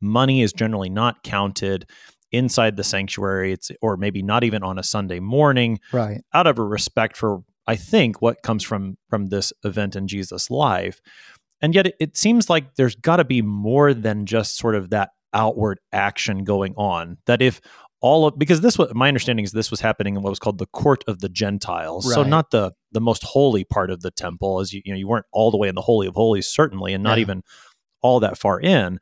money 0.01 0.41
is 0.41 0.53
generally 0.53 0.89
not 0.89 1.23
counted 1.23 1.89
inside 2.31 2.75
the 2.75 2.83
sanctuary. 2.83 3.53
It's 3.53 3.71
or 3.81 3.97
maybe 3.97 4.21
not 4.21 4.43
even 4.43 4.63
on 4.63 4.79
a 4.79 4.83
Sunday 4.83 5.19
morning 5.19 5.79
right. 5.91 6.21
out 6.33 6.47
of 6.47 6.57
a 6.57 6.63
respect 6.63 7.15
for 7.15 7.43
I 7.67 7.75
think 7.75 8.21
what 8.21 8.41
comes 8.41 8.63
from 8.63 8.97
from 9.09 9.27
this 9.27 9.53
event 9.63 9.95
in 9.95 10.07
Jesus 10.07 10.49
life. 10.49 11.01
And 11.61 11.73
yet 11.73 11.87
it, 11.87 11.95
it 11.99 12.17
seems 12.17 12.49
like 12.49 12.75
there's 12.75 12.95
got 12.95 13.17
to 13.17 13.23
be 13.23 13.41
more 13.41 13.93
than 13.93 14.25
just 14.25 14.57
sort 14.57 14.75
of 14.75 14.89
that 14.89 15.11
outward 15.33 15.79
action 15.91 16.43
going 16.43 16.73
on. 16.75 17.17
That 17.25 17.41
if 17.41 17.61
all 18.03 18.27
of 18.27 18.37
because 18.37 18.59
this 18.59 18.77
was 18.77 18.93
my 18.93 19.07
understanding 19.07 19.45
is 19.45 19.53
this 19.53 19.71
was 19.71 19.79
happening 19.79 20.17
in 20.17 20.21
what 20.21 20.29
was 20.29 20.37
called 20.37 20.57
the 20.57 20.67
court 20.67 21.05
of 21.07 21.19
the 21.19 21.29
Gentiles. 21.29 22.05
Right. 22.05 22.15
So 22.15 22.23
not 22.23 22.51
the 22.51 22.73
the 22.91 22.99
most 22.99 23.23
holy 23.23 23.63
part 23.63 23.89
of 23.89 24.01
the 24.01 24.11
temple, 24.11 24.59
as 24.59 24.73
you 24.73 24.81
you 24.83 24.91
know 24.91 24.97
you 24.99 25.07
weren't 25.07 25.25
all 25.31 25.51
the 25.51 25.57
way 25.57 25.69
in 25.69 25.75
the 25.75 25.81
holy 25.81 26.05
of 26.05 26.13
holies 26.13 26.45
certainly, 26.45 26.93
and 26.93 27.01
not 27.01 27.17
yeah. 27.17 27.21
even 27.21 27.43
all 28.01 28.19
that 28.19 28.37
far 28.37 28.59
in. 28.59 28.99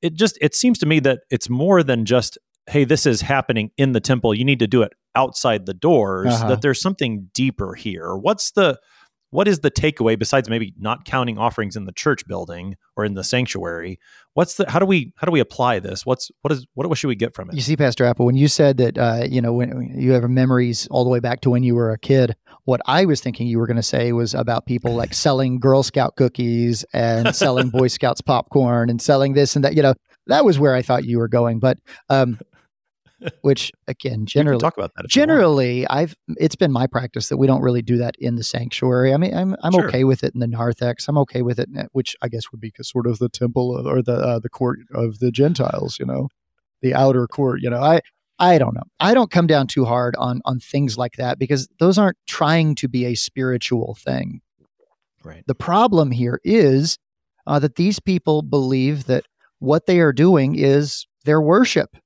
It 0.00 0.14
just 0.14 0.38
it 0.40 0.54
seems 0.54 0.78
to 0.78 0.86
me 0.86 1.00
that 1.00 1.22
it's 1.28 1.50
more 1.50 1.82
than 1.82 2.04
just 2.04 2.38
hey 2.70 2.84
this 2.84 3.04
is 3.04 3.20
happening 3.20 3.72
in 3.76 3.92
the 3.92 4.00
temple. 4.00 4.32
You 4.32 4.44
need 4.44 4.60
to 4.60 4.68
do 4.68 4.82
it 4.82 4.92
outside 5.16 5.66
the 5.66 5.74
doors. 5.74 6.32
Uh-huh. 6.32 6.50
That 6.50 6.62
there's 6.62 6.80
something 6.80 7.30
deeper 7.34 7.74
here. 7.74 8.14
What's 8.16 8.52
the 8.52 8.78
what 9.30 9.48
is 9.48 9.60
the 9.60 9.70
takeaway 9.70 10.18
besides 10.18 10.48
maybe 10.48 10.74
not 10.78 11.04
counting 11.04 11.38
offerings 11.38 11.76
in 11.76 11.84
the 11.84 11.92
church 11.92 12.26
building 12.26 12.76
or 12.96 13.04
in 13.04 13.14
the 13.14 13.24
sanctuary? 13.24 13.98
What's 14.34 14.54
the 14.54 14.70
how 14.70 14.78
do 14.78 14.86
we 14.86 15.12
how 15.16 15.26
do 15.26 15.32
we 15.32 15.40
apply 15.40 15.78
this? 15.78 16.04
What's 16.04 16.30
what 16.42 16.52
is 16.52 16.66
what, 16.74 16.88
what 16.88 16.98
should 16.98 17.08
we 17.08 17.16
get 17.16 17.34
from 17.34 17.50
it? 17.50 17.56
You 17.56 17.62
see 17.62 17.76
pastor 17.76 18.04
appel 18.04 18.26
when 18.26 18.36
you 18.36 18.48
said 18.48 18.76
that 18.78 18.98
uh, 18.98 19.24
you 19.28 19.40
know 19.40 19.52
when 19.52 19.94
you 19.96 20.12
have 20.12 20.28
memories 20.28 20.86
all 20.90 21.04
the 21.04 21.10
way 21.10 21.20
back 21.20 21.40
to 21.42 21.50
when 21.50 21.62
you 21.62 21.74
were 21.74 21.90
a 21.90 21.98
kid 21.98 22.36
what 22.64 22.80
i 22.86 23.04
was 23.04 23.20
thinking 23.20 23.46
you 23.46 23.58
were 23.58 23.66
going 23.66 23.76
to 23.76 23.82
say 23.82 24.12
was 24.12 24.34
about 24.34 24.66
people 24.66 24.94
like 24.94 25.14
selling 25.26 25.58
girl 25.58 25.82
scout 25.82 26.16
cookies 26.16 26.84
and 26.92 27.34
selling 27.34 27.70
boy 27.70 27.86
scouts 27.88 28.20
popcorn 28.20 28.90
and 28.90 29.00
selling 29.00 29.32
this 29.34 29.56
and 29.56 29.64
that 29.64 29.74
you 29.74 29.82
know 29.82 29.94
that 30.26 30.44
was 30.44 30.58
where 30.58 30.74
i 30.74 30.82
thought 30.82 31.04
you 31.04 31.18
were 31.18 31.28
going 31.28 31.58
but 31.58 31.78
um, 32.08 32.38
which 33.42 33.72
again 33.86 34.26
generally 34.26 34.60
talk 34.60 34.76
about 34.76 34.92
that 34.96 35.08
generally 35.08 35.86
i've 35.88 36.14
it's 36.38 36.56
been 36.56 36.72
my 36.72 36.86
practice 36.86 37.28
that 37.28 37.36
we 37.36 37.46
don't 37.46 37.62
really 37.62 37.82
do 37.82 37.96
that 37.96 38.14
in 38.18 38.36
the 38.36 38.44
sanctuary. 38.44 39.12
I 39.12 39.16
mean 39.16 39.34
i'm, 39.34 39.56
I'm 39.62 39.72
sure. 39.72 39.88
okay 39.88 40.04
with 40.04 40.24
it 40.24 40.34
in 40.34 40.40
the 40.40 40.46
narthex. 40.46 41.08
I'm 41.08 41.18
okay 41.18 41.42
with 41.42 41.58
it 41.58 41.68
which 41.92 42.16
i 42.22 42.28
guess 42.28 42.50
would 42.52 42.60
be 42.60 42.72
sort 42.82 43.06
of 43.06 43.18
the 43.18 43.28
temple 43.28 43.86
or 43.86 44.02
the 44.02 44.14
uh, 44.14 44.38
the 44.38 44.48
court 44.48 44.80
of 44.94 45.18
the 45.18 45.30
gentiles 45.30 45.98
you 45.98 46.06
know 46.06 46.28
the 46.82 46.94
outer 46.94 47.26
court 47.26 47.60
you 47.60 47.70
know. 47.70 47.80
I 47.80 48.00
i 48.38 48.58
don't 48.58 48.74
know. 48.74 48.84
I 48.98 49.14
don't 49.14 49.30
come 49.30 49.46
down 49.46 49.66
too 49.66 49.84
hard 49.84 50.16
on 50.16 50.40
on 50.44 50.60
things 50.60 50.96
like 50.96 51.16
that 51.16 51.38
because 51.38 51.68
those 51.78 51.98
aren't 51.98 52.16
trying 52.26 52.74
to 52.76 52.88
be 52.88 53.04
a 53.06 53.14
spiritual 53.14 53.96
thing. 54.00 54.40
Right. 55.22 55.44
The 55.46 55.54
problem 55.54 56.10
here 56.10 56.40
is 56.44 56.98
uh, 57.46 57.58
that 57.58 57.76
these 57.76 58.00
people 58.00 58.42
believe 58.42 59.04
that 59.04 59.24
what 59.58 59.86
they 59.86 60.00
are 60.00 60.12
doing 60.12 60.54
is 60.54 61.06
their 61.24 61.40
worship 61.40 61.96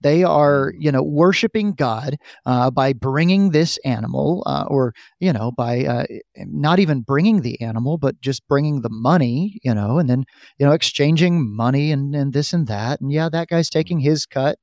they 0.00 0.24
are, 0.24 0.72
you 0.78 0.90
know, 0.90 1.02
worshiping 1.02 1.72
God 1.74 2.16
uh, 2.46 2.70
by 2.70 2.92
bringing 2.92 3.50
this 3.50 3.78
animal, 3.84 4.42
uh, 4.46 4.64
or 4.68 4.94
you 5.20 5.32
know, 5.32 5.52
by 5.52 5.84
uh, 5.84 6.04
not 6.36 6.78
even 6.78 7.02
bringing 7.02 7.42
the 7.42 7.60
animal, 7.60 7.98
but 7.98 8.20
just 8.20 8.46
bringing 8.48 8.82
the 8.82 8.90
money, 8.90 9.58
you 9.62 9.74
know, 9.74 9.98
and 9.98 10.08
then 10.08 10.24
you 10.58 10.66
know, 10.66 10.72
exchanging 10.72 11.54
money 11.54 11.92
and 11.92 12.14
and 12.14 12.32
this 12.32 12.52
and 12.52 12.66
that, 12.68 13.00
and 13.00 13.12
yeah, 13.12 13.28
that 13.28 13.48
guy's 13.48 13.70
taking 13.70 14.00
his 14.00 14.26
cut. 14.26 14.58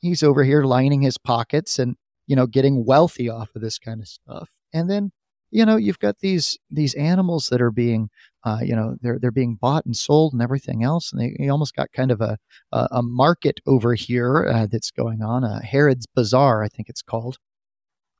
He's 0.00 0.22
over 0.22 0.44
here 0.44 0.64
lining 0.64 1.02
his 1.02 1.18
pockets 1.18 1.78
and 1.78 1.96
you 2.26 2.36
know, 2.36 2.46
getting 2.46 2.84
wealthy 2.84 3.28
off 3.28 3.50
of 3.54 3.62
this 3.62 3.78
kind 3.78 4.00
of 4.00 4.08
stuff, 4.08 4.50
and 4.72 4.90
then 4.90 5.12
you 5.50 5.64
know, 5.64 5.76
you've 5.76 5.98
got 5.98 6.18
these 6.20 6.58
these 6.70 6.94
animals 6.94 7.48
that 7.48 7.60
are 7.60 7.70
being 7.70 8.10
uh, 8.44 8.58
you 8.62 8.74
know 8.74 8.96
they're 9.00 9.18
they're 9.18 9.30
being 9.30 9.56
bought 9.56 9.84
and 9.86 9.96
sold 9.96 10.32
and 10.32 10.42
everything 10.42 10.82
else, 10.82 11.12
and 11.12 11.20
they, 11.20 11.36
you 11.38 11.50
almost 11.50 11.74
got 11.74 11.92
kind 11.92 12.10
of 12.10 12.20
a 12.20 12.38
a, 12.72 12.88
a 12.92 13.02
market 13.02 13.60
over 13.66 13.94
here 13.94 14.48
uh, 14.48 14.66
that's 14.70 14.90
going 14.90 15.22
on. 15.22 15.44
Uh, 15.44 15.60
Herod's 15.62 16.06
Bazaar, 16.06 16.62
I 16.62 16.68
think 16.68 16.88
it's 16.88 17.02
called. 17.02 17.38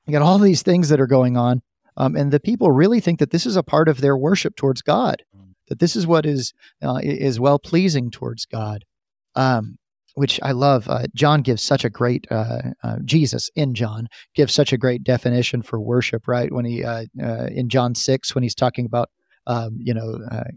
You 0.06 0.12
got 0.12 0.22
all 0.22 0.38
these 0.38 0.62
things 0.62 0.88
that 0.88 1.00
are 1.00 1.06
going 1.06 1.36
on, 1.36 1.62
um, 1.96 2.14
and 2.16 2.32
the 2.32 2.40
people 2.40 2.70
really 2.70 3.00
think 3.00 3.18
that 3.18 3.30
this 3.30 3.46
is 3.46 3.56
a 3.56 3.62
part 3.62 3.88
of 3.88 4.00
their 4.00 4.16
worship 4.16 4.56
towards 4.56 4.82
God, 4.82 5.22
that 5.68 5.78
this 5.78 5.96
is 5.96 6.06
what 6.06 6.26
is 6.26 6.52
uh, 6.82 7.00
is 7.02 7.40
well 7.40 7.58
pleasing 7.58 8.10
towards 8.10 8.46
God. 8.46 8.84
Um, 9.34 9.78
which 10.16 10.40
I 10.42 10.52
love. 10.52 10.88
Uh, 10.88 11.04
John 11.14 11.42
gives 11.42 11.62
such 11.62 11.84
a 11.84 11.90
great 11.90 12.26
uh, 12.30 12.62
uh, 12.82 12.96
Jesus 13.04 13.48
in 13.54 13.74
John 13.74 14.08
gives 14.34 14.52
such 14.52 14.72
a 14.72 14.78
great 14.78 15.04
definition 15.04 15.62
for 15.62 15.80
worship, 15.80 16.26
right? 16.26 16.52
When 16.52 16.64
he 16.64 16.84
uh, 16.84 17.04
uh, 17.22 17.46
in 17.52 17.68
John 17.68 17.94
six 17.94 18.34
when 18.34 18.42
he's 18.42 18.54
talking 18.54 18.84
about 18.84 19.08
um, 19.46 19.78
you 19.78 19.94
know, 19.94 20.18
uh, 20.30 20.50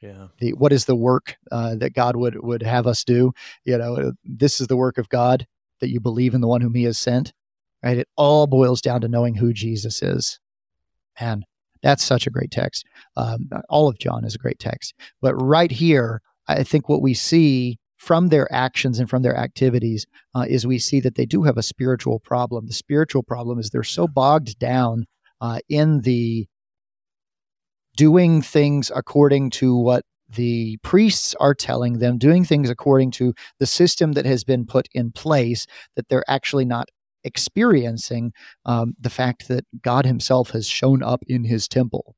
Yeah. 0.00 0.28
The 0.38 0.52
what 0.52 0.72
is 0.72 0.84
the 0.84 0.94
work 0.94 1.36
uh, 1.50 1.74
that 1.76 1.94
God 1.94 2.16
would 2.16 2.36
would 2.42 2.62
have 2.62 2.86
us 2.86 3.02
do? 3.04 3.32
You 3.64 3.78
know, 3.78 4.12
this 4.24 4.60
is 4.60 4.68
the 4.68 4.76
work 4.76 4.98
of 4.98 5.08
God 5.08 5.46
that 5.80 5.90
you 5.90 6.00
believe 6.00 6.34
in 6.34 6.40
the 6.40 6.48
one 6.48 6.60
whom 6.60 6.74
He 6.74 6.84
has 6.84 6.98
sent. 6.98 7.32
Right. 7.82 7.98
It 7.98 8.08
all 8.16 8.46
boils 8.46 8.80
down 8.80 9.00
to 9.02 9.08
knowing 9.08 9.34
who 9.36 9.52
Jesus 9.52 10.02
is. 10.02 10.40
Man, 11.20 11.44
that's 11.82 12.04
such 12.04 12.26
a 12.26 12.30
great 12.30 12.50
text. 12.50 12.84
Um, 13.16 13.50
all 13.68 13.88
of 13.88 13.98
John 13.98 14.24
is 14.24 14.34
a 14.34 14.38
great 14.38 14.58
text, 14.58 14.94
but 15.20 15.34
right 15.34 15.70
here, 15.70 16.20
I 16.46 16.64
think 16.64 16.88
what 16.88 17.02
we 17.02 17.14
see 17.14 17.78
from 17.98 18.28
their 18.28 18.50
actions 18.52 18.98
and 18.98 19.10
from 19.10 19.22
their 19.22 19.36
activities 19.36 20.06
uh, 20.34 20.46
is 20.48 20.66
we 20.66 20.78
see 20.78 21.00
that 21.00 21.16
they 21.16 21.26
do 21.26 21.42
have 21.42 21.58
a 21.58 21.62
spiritual 21.62 22.20
problem. 22.20 22.66
The 22.66 22.72
spiritual 22.72 23.22
problem 23.22 23.58
is 23.58 23.70
they're 23.70 23.82
so 23.82 24.08
bogged 24.08 24.58
down 24.58 25.06
uh, 25.40 25.58
in 25.68 26.00
the 26.02 26.46
doing 27.96 28.40
things 28.40 28.90
according 28.94 29.50
to 29.50 29.76
what 29.76 30.04
the 30.28 30.78
priests 30.82 31.34
are 31.40 31.54
telling 31.54 31.98
them, 31.98 32.18
doing 32.18 32.44
things 32.44 32.70
according 32.70 33.10
to 33.10 33.34
the 33.58 33.66
system 33.66 34.12
that 34.12 34.26
has 34.26 34.44
been 34.44 34.64
put 34.64 34.88
in 34.92 35.10
place, 35.10 35.66
that 35.96 36.08
they're 36.08 36.24
actually 36.28 36.64
not 36.64 36.88
experiencing 37.24 38.32
um, 38.64 38.94
the 39.00 39.10
fact 39.10 39.48
that 39.48 39.64
God 39.82 40.06
Himself 40.06 40.50
has 40.50 40.68
shown 40.68 41.02
up 41.02 41.22
in 41.26 41.44
His 41.44 41.66
temple. 41.66 42.14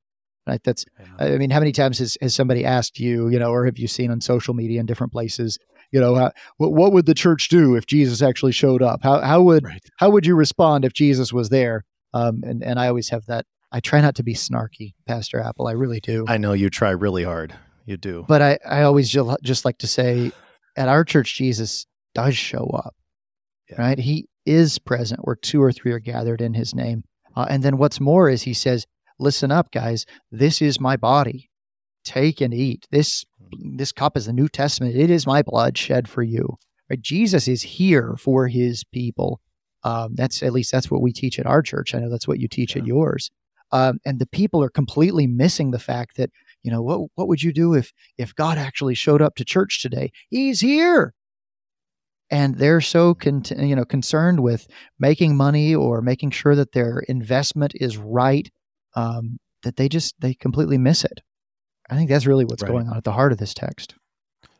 Right? 0.46 0.60
That's, 0.64 0.84
I 1.18 1.36
mean, 1.36 1.50
how 1.50 1.60
many 1.60 1.72
times 1.72 1.98
has, 1.98 2.18
has 2.20 2.34
somebody 2.34 2.64
asked 2.64 2.98
you, 2.98 3.28
you 3.28 3.38
know, 3.38 3.50
or 3.50 3.66
have 3.66 3.78
you 3.78 3.86
seen 3.86 4.10
on 4.10 4.20
social 4.20 4.54
media 4.54 4.80
in 4.80 4.86
different 4.86 5.12
places, 5.12 5.58
you 5.92 6.00
know, 6.00 6.14
how, 6.14 6.32
what, 6.58 6.72
what 6.72 6.92
would 6.92 7.06
the 7.06 7.14
church 7.14 7.48
do 7.48 7.74
if 7.76 7.86
Jesus 7.86 8.22
actually 8.22 8.52
showed 8.52 8.82
up? 8.82 9.00
How, 9.02 9.20
how 9.20 9.42
would, 9.42 9.64
Right. 9.64 9.82
how 9.96 10.10
would 10.10 10.24
you 10.26 10.34
respond 10.34 10.84
if 10.84 10.92
Jesus 10.92 11.32
was 11.32 11.48
there? 11.48 11.84
Um, 12.14 12.42
and, 12.44 12.62
and 12.62 12.78
I 12.78 12.88
always 12.88 13.08
have 13.10 13.26
that. 13.26 13.46
I 13.72 13.80
try 13.80 14.00
not 14.00 14.14
to 14.16 14.22
be 14.22 14.34
snarky, 14.34 14.94
Pastor 15.06 15.38
Appel. 15.40 15.68
I 15.68 15.72
really 15.72 16.00
do. 16.00 16.24
I 16.28 16.38
know 16.38 16.52
you 16.52 16.70
try 16.70 16.90
really 16.90 17.22
hard. 17.24 17.54
You 17.86 17.96
do. 17.96 18.24
But 18.28 18.42
I, 18.42 18.58
I 18.68 18.82
always 18.82 19.08
ju- 19.10 19.36
just 19.42 19.64
like 19.64 19.78
to 19.78 19.86
say 19.86 20.32
at 20.76 20.88
our 20.88 21.04
church, 21.04 21.36
Jesus 21.36 21.86
does 22.14 22.36
show 22.36 22.66
up, 22.74 22.94
Yeah. 23.68 23.80
right? 23.80 23.98
He 23.98 24.28
is 24.46 24.78
present 24.78 25.20
where 25.24 25.36
two 25.36 25.62
or 25.62 25.70
three 25.72 25.92
are 25.92 26.00
gathered 26.00 26.40
in 26.40 26.54
his 26.54 26.74
name. 26.74 27.04
Uh, 27.36 27.46
and 27.48 27.62
then 27.62 27.76
what's 27.78 28.00
more 28.00 28.28
is 28.28 28.42
he 28.42 28.54
says, 28.54 28.86
listen 29.20 29.52
up, 29.52 29.70
guys, 29.70 30.04
this 30.32 30.60
is 30.60 30.80
my 30.80 30.96
body. 30.96 31.48
Take 32.04 32.40
and 32.40 32.52
eat. 32.54 32.86
This, 32.90 33.24
this 33.58 33.92
cup 33.92 34.16
is 34.16 34.26
the 34.26 34.32
New 34.32 34.48
Testament. 34.48 34.96
It 34.96 35.10
is 35.10 35.26
my 35.26 35.42
blood 35.42 35.76
shed 35.76 36.08
for 36.08 36.22
you. 36.22 36.58
Right? 36.88 37.00
Jesus 37.00 37.48
is 37.48 37.62
here 37.62 38.16
for 38.18 38.48
his 38.48 38.84
people. 38.84 39.40
Um, 39.82 40.14
that's 40.14 40.42
at 40.42 40.52
least 40.52 40.72
that's 40.72 40.90
what 40.90 41.02
we 41.02 41.12
teach 41.12 41.38
at 41.38 41.46
our 41.46 41.62
church. 41.62 41.94
I 41.94 42.00
know 42.00 42.10
that's 42.10 42.28
what 42.28 42.40
you 42.40 42.48
teach 42.48 42.76
at 42.76 42.86
yours. 42.86 43.30
Um, 43.72 44.00
and 44.04 44.18
the 44.18 44.26
people 44.26 44.62
are 44.62 44.70
completely 44.70 45.26
missing 45.26 45.70
the 45.70 45.78
fact 45.78 46.16
that 46.16 46.30
you 46.62 46.70
know 46.70 46.82
what 46.82 47.08
what 47.14 47.28
would 47.28 47.42
you 47.42 47.52
do 47.52 47.74
if 47.74 47.92
if 48.18 48.34
God 48.34 48.58
actually 48.58 48.94
showed 48.94 49.22
up 49.22 49.36
to 49.36 49.44
church 49.44 49.80
today? 49.80 50.10
He's 50.28 50.60
here. 50.60 51.14
And 52.32 52.58
they're 52.58 52.80
so 52.80 53.14
con- 53.14 53.42
you 53.56 53.74
know 53.74 53.84
concerned 53.84 54.40
with 54.40 54.66
making 54.98 55.36
money 55.36 55.74
or 55.74 56.02
making 56.02 56.30
sure 56.32 56.54
that 56.54 56.72
their 56.72 57.00
investment 57.08 57.72
is 57.76 57.96
right 57.96 58.50
um, 58.94 59.38
that 59.62 59.76
they 59.76 59.88
just 59.88 60.14
they 60.20 60.34
completely 60.34 60.78
miss 60.78 61.04
it. 61.04 61.20
I 61.90 61.96
think 61.96 62.08
that's 62.08 62.26
really 62.26 62.44
what's 62.44 62.62
Right. 62.62 62.70
going 62.70 62.88
on 62.88 62.96
at 62.96 63.04
the 63.04 63.12
heart 63.12 63.32
of 63.32 63.38
this 63.38 63.54
text. 63.54 63.94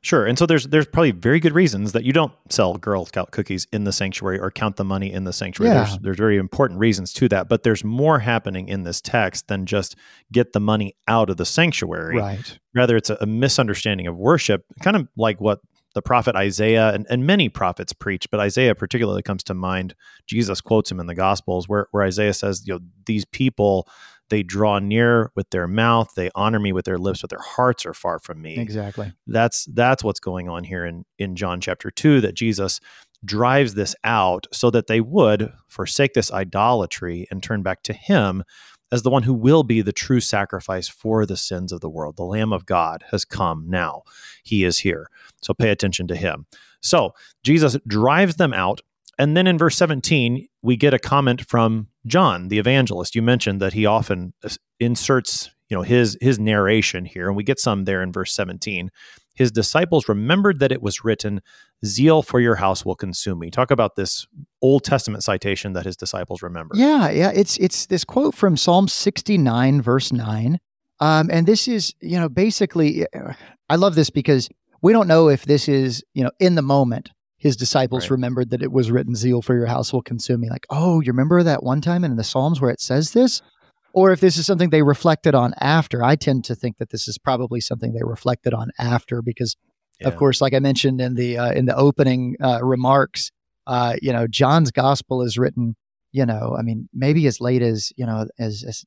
Sure. 0.02 0.24
And 0.24 0.38
so 0.38 0.46
there's 0.46 0.66
there's 0.68 0.86
probably 0.86 1.10
very 1.10 1.40
good 1.40 1.52
reasons 1.52 1.92
that 1.92 2.04
you 2.04 2.12
don't 2.14 2.32
sell 2.48 2.76
Girl 2.78 3.04
Scout 3.04 3.32
cookies 3.32 3.66
in 3.70 3.84
the 3.84 3.92
sanctuary 3.92 4.40
or 4.40 4.50
count 4.50 4.76
the 4.76 4.84
money 4.84 5.12
in 5.12 5.24
the 5.24 5.32
sanctuary. 5.32 5.74
Yeah. 5.74 5.84
There's 5.84 5.98
there's 5.98 6.16
very 6.16 6.38
important 6.38 6.80
reasons 6.80 7.12
to 7.14 7.28
that, 7.28 7.50
but 7.50 7.64
there's 7.64 7.84
more 7.84 8.20
happening 8.20 8.68
in 8.68 8.84
this 8.84 9.02
text 9.02 9.48
than 9.48 9.66
just 9.66 9.96
get 10.32 10.54
the 10.54 10.60
money 10.60 10.96
out 11.06 11.28
of 11.28 11.36
the 11.36 11.44
sanctuary. 11.44 12.16
Right. 12.16 12.58
Rather, 12.74 12.96
it's 12.96 13.10
a, 13.10 13.18
a 13.20 13.26
misunderstanding 13.26 14.06
of 14.06 14.16
worship, 14.16 14.64
kind 14.82 14.96
of 14.96 15.06
like 15.18 15.38
what 15.38 15.60
the 15.94 16.00
prophet 16.00 16.34
Isaiah 16.36 16.94
and, 16.94 17.04
and 17.10 17.26
many 17.26 17.48
prophets 17.48 17.92
preach, 17.92 18.30
but 18.30 18.38
Isaiah 18.40 18.74
particularly 18.74 19.22
comes 19.22 19.42
to 19.44 19.54
mind. 19.54 19.94
Jesus 20.26 20.60
quotes 20.60 20.90
him 20.90 21.00
in 21.00 21.08
the 21.08 21.16
Gospels 21.16 21.68
where, 21.68 21.88
where 21.90 22.04
Isaiah 22.04 22.32
says, 22.32 22.62
you 22.64 22.74
know, 22.74 22.80
these 23.06 23.24
people, 23.24 23.88
they 24.30 24.42
draw 24.42 24.78
near 24.78 25.30
with 25.36 25.50
their 25.50 25.68
mouth, 25.68 26.12
they 26.16 26.30
honor 26.34 26.58
me 26.58 26.72
with 26.72 26.84
their 26.84 26.98
lips, 26.98 27.20
but 27.20 27.30
their 27.30 27.38
hearts 27.40 27.84
are 27.84 27.94
far 27.94 28.18
from 28.18 28.40
me. 28.40 28.58
Exactly. 28.58 29.12
that's 29.26 29.66
that's 29.66 30.02
what's 30.02 30.20
going 30.20 30.48
on 30.48 30.64
here 30.64 30.84
in 30.84 31.04
in 31.18 31.36
John 31.36 31.60
chapter 31.60 31.90
2 31.90 32.20
that 32.22 32.34
Jesus 32.34 32.80
drives 33.24 33.74
this 33.74 33.94
out 34.02 34.46
so 34.52 34.70
that 34.70 34.86
they 34.86 35.00
would 35.00 35.52
forsake 35.68 36.14
this 36.14 36.32
idolatry 36.32 37.26
and 37.30 37.42
turn 37.42 37.62
back 37.62 37.82
to 37.82 37.92
him 37.92 38.42
as 38.92 39.02
the 39.02 39.10
one 39.10 39.22
who 39.22 39.34
will 39.34 39.62
be 39.62 39.82
the 39.82 39.92
true 39.92 40.20
sacrifice 40.20 40.88
for 40.88 41.24
the 41.26 41.36
sins 41.36 41.72
of 41.72 41.80
the 41.80 41.88
world. 41.88 42.16
The 42.16 42.24
lamb 42.24 42.52
of 42.52 42.66
God 42.66 43.04
has 43.10 43.24
come 43.24 43.66
now. 43.68 44.02
He 44.42 44.64
is 44.64 44.78
here. 44.78 45.08
So 45.42 45.54
pay 45.54 45.70
attention 45.70 46.08
to 46.08 46.16
him. 46.16 46.46
So 46.80 47.12
Jesus 47.44 47.76
drives 47.86 48.36
them 48.36 48.52
out 48.52 48.80
and 49.20 49.36
then 49.36 49.46
in 49.46 49.58
verse 49.58 49.76
17 49.76 50.46
we 50.62 50.76
get 50.76 50.94
a 50.94 50.98
comment 50.98 51.46
from 51.46 51.88
John 52.06 52.48
the 52.48 52.58
evangelist 52.58 53.14
you 53.14 53.22
mentioned 53.22 53.60
that 53.60 53.74
he 53.74 53.86
often 53.86 54.32
uh, 54.42 54.48
inserts 54.80 55.50
you 55.68 55.76
know 55.76 55.82
his 55.82 56.16
his 56.20 56.38
narration 56.38 57.04
here 57.04 57.28
and 57.28 57.36
we 57.36 57.44
get 57.44 57.60
some 57.60 57.84
there 57.84 58.02
in 58.02 58.12
verse 58.12 58.32
17 58.32 58.90
his 59.34 59.52
disciples 59.52 60.08
remembered 60.08 60.58
that 60.58 60.72
it 60.72 60.82
was 60.82 61.04
written 61.04 61.40
zeal 61.84 62.22
for 62.22 62.40
your 62.40 62.56
house 62.56 62.84
will 62.84 62.96
consume 62.96 63.38
me 63.38 63.50
talk 63.50 63.70
about 63.70 63.94
this 63.96 64.26
old 64.62 64.84
testament 64.84 65.22
citation 65.22 65.74
that 65.74 65.84
his 65.84 65.96
disciples 65.96 66.42
remember 66.42 66.74
Yeah, 66.74 67.10
yeah. 67.10 67.30
It's 67.34 67.56
it's 67.58 67.86
this 67.86 68.04
quote 68.04 68.34
from 68.34 68.56
Psalm 68.56 68.88
69, 68.88 69.82
verse 69.82 70.12
9. 70.12 70.58
Um, 71.00 71.30
and 71.32 71.46
this 71.46 71.66
is, 71.66 71.94
you 72.00 72.18
know, 72.18 72.28
basically 72.28 73.06
uh, 73.14 73.32
I 73.68 73.76
love 73.76 73.94
this 73.94 74.10
because 74.10 74.48
we 74.82 74.92
don't 74.92 75.08
know 75.08 75.28
if 75.28 75.44
this 75.44 75.68
is, 75.68 76.04
you 76.14 76.22
know, 76.22 76.30
in 76.38 76.54
the 76.54 76.62
moment 76.62 77.10
his 77.41 77.57
disciples 77.57 78.05
Right. 78.05 78.11
remembered 78.12 78.51
that 78.51 78.62
it 78.62 78.70
was 78.70 78.91
written, 78.91 79.14
Zeal 79.14 79.41
for 79.43 79.57
your 79.57 79.66
house 79.66 79.93
will 79.93 80.03
consume 80.03 80.43
me. 80.43 80.51
Like, 80.51 80.66
oh, 80.70 81.01
you 81.01 81.09
remember 81.11 81.43
that 81.43 81.62
one 81.62 81.80
time 81.80 82.05
in 82.05 82.14
the 82.16 82.22
Psalms 82.22 82.61
where 82.61 82.70
it 82.70 82.80
says 82.80 83.12
this? 83.12 83.41
Or 83.93 84.12
if 84.12 84.20
this 84.20 84.36
is 84.36 84.47
something 84.47 84.70
they 84.70 84.82
reflected 84.82 85.34
on 85.34 85.53
after. 85.59 86.05
I 86.05 86.14
tend 86.14 86.45
to 86.45 86.55
think 86.55 86.76
that 86.78 86.91
this 86.91 87.09
is 87.09 87.18
probably 87.18 87.61
something 87.61 87.93
they 87.93 88.05
reflected 88.05 88.55
on 88.55 88.70
after 88.78 89.20
because 89.22 89.57
of 90.03 90.16
course, 90.16 90.41
like 90.41 90.55
I 90.55 90.61
mentioned 90.61 91.01
in 91.01 91.14
the 91.14 91.36
uh, 91.38 91.53
in 91.53 91.66
the 91.66 91.76
opening 91.76 92.36
uh, 92.43 92.61
remarks, 92.62 93.30
uh, 93.66 93.97
you 94.01 94.12
know, 94.12 94.26
John's 94.26 94.70
gospel 94.70 95.20
is 95.22 95.36
written, 95.36 95.76
you 96.12 96.24
know, 96.24 96.57
I 96.59 96.62
mean, 96.62 96.88
maybe 96.95 97.26
as 97.26 97.41
late 97.41 97.61
as 97.62 97.93
you 97.97 98.07
know, 98.07 98.26
as, 98.38 98.64
as 98.66 98.84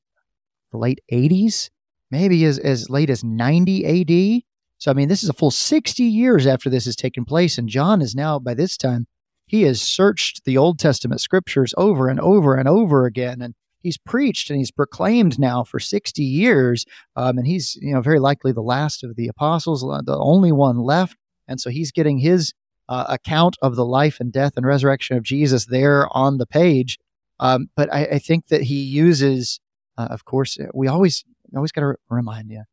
the 0.72 0.78
late 0.78 1.00
'80s, 1.12 1.70
maybe 2.10 2.44
as 2.44 2.58
as 2.58 2.90
late 2.90 3.10
as 3.10 3.22
90 3.22 3.84
A.D. 3.84 4.44
So 4.78 4.90
I 4.90 4.94
mean, 4.94 5.08
this 5.08 5.22
is 5.22 5.28
a 5.28 5.34
full 5.34 5.50
60 5.50 6.02
years 6.02 6.46
after 6.46 6.68
this 6.68 6.84
has 6.84 6.96
taken 6.96 7.24
place, 7.24 7.58
and 7.58 7.68
John 7.68 8.02
is 8.02 8.14
now 8.14 8.38
by 8.38 8.54
this 8.54 8.76
time 8.76 9.06
he 9.46 9.62
has 9.62 9.80
searched 9.80 10.44
the 10.44 10.56
Old 10.56 10.78
Testament 10.78 11.20
scriptures 11.20 11.74
over 11.76 12.08
and 12.08 12.20
over 12.20 12.54
and 12.56 12.68
over 12.68 13.06
again, 13.06 13.40
and 13.40 13.54
he's 13.80 13.98
preached 13.98 14.50
and 14.50 14.58
he's 14.58 14.70
proclaimed 14.70 15.38
now 15.38 15.62
for 15.62 15.78
60 15.78 16.22
years 16.22 16.86
um, 17.16 17.38
and 17.38 17.46
he's 17.46 17.76
you 17.80 17.92
know 17.92 18.00
very 18.00 18.18
likely 18.18 18.52
the 18.52 18.62
last 18.62 19.04
of 19.04 19.16
the 19.16 19.28
apostles, 19.28 19.82
the 19.82 20.18
only 20.18 20.52
one 20.52 20.78
left, 20.78 21.16
and 21.46 21.60
so 21.60 21.70
he's 21.70 21.92
getting 21.92 22.18
his 22.18 22.52
uh, 22.88 23.04
account 23.08 23.56
of 23.62 23.76
the 23.76 23.84
life 23.84 24.20
and 24.20 24.32
death 24.32 24.54
and 24.56 24.66
resurrection 24.66 25.16
of 25.16 25.22
Jesus 25.22 25.66
there 25.66 26.08
on 26.16 26.38
the 26.38 26.46
page. 26.46 26.98
Um, 27.40 27.68
but 27.76 27.92
I, 27.92 28.04
I 28.04 28.18
think 28.18 28.48
that 28.48 28.62
he 28.62 28.82
uses, 28.82 29.60
uh, 29.98 30.08
of 30.10 30.24
course, 30.24 30.58
we 30.72 30.88
always 30.88 31.24
always 31.54 31.72
got 31.72 31.82
to 31.82 31.88
re- 31.88 31.94
remind 32.10 32.50
you. 32.50 32.64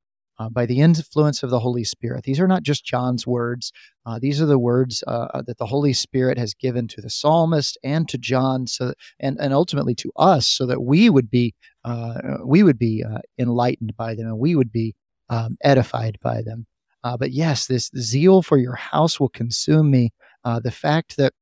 Uh, 0.42 0.50
by 0.50 0.66
the 0.66 0.80
influence 0.80 1.44
of 1.44 1.52
the 1.52 1.60
Holy 1.60 1.84
Spirit. 1.84 2.24
These 2.24 2.40
are 2.40 2.48
not 2.48 2.64
just 2.64 2.84
John's 2.84 3.28
words. 3.28 3.72
Uh, 4.08 4.18
these 4.18 4.42
are 4.42 4.48
the 4.48 4.58
words 4.58 5.04
uh, 5.06 5.44
that 5.46 5.60
the 5.60 5.68
Holy 5.68 5.94
Spirit 5.94 6.40
has 6.40 6.56
given 6.56 6.88
to 6.88 7.00
the 7.00 7.12
psalmist 7.12 7.78
and 7.84 8.10
to 8.10 8.18
John, 8.18 8.66
so 8.66 8.96
and 9.20 9.38
and 9.40 9.54
ultimately 9.54 9.94
to 9.96 10.12
us, 10.16 10.48
so 10.48 10.66
that 10.66 10.82
we 10.82 11.12
would 11.12 11.30
be 11.30 11.54
uh, 11.86 12.40
we 12.44 12.64
would 12.64 12.80
be 12.80 13.04
uh, 13.04 13.20
enlightened 13.38 13.96
by 13.96 14.16
them 14.16 14.26
and 14.26 14.40
we 14.40 14.56
would 14.56 14.72
be 14.72 14.96
um, 15.30 15.58
edified 15.64 16.18
by 16.24 16.42
them. 16.42 16.66
Uh, 17.04 17.18
but 17.18 17.30
yes, 17.30 17.68
this 17.68 17.92
zeal 17.96 18.42
for 18.42 18.58
your 18.58 18.76
house 18.76 19.20
will 19.20 19.30
consume 19.30 19.92
me. 19.92 20.12
Uh, 20.44 20.60
the 20.60 20.72
fact 20.72 21.18
that 21.18 21.34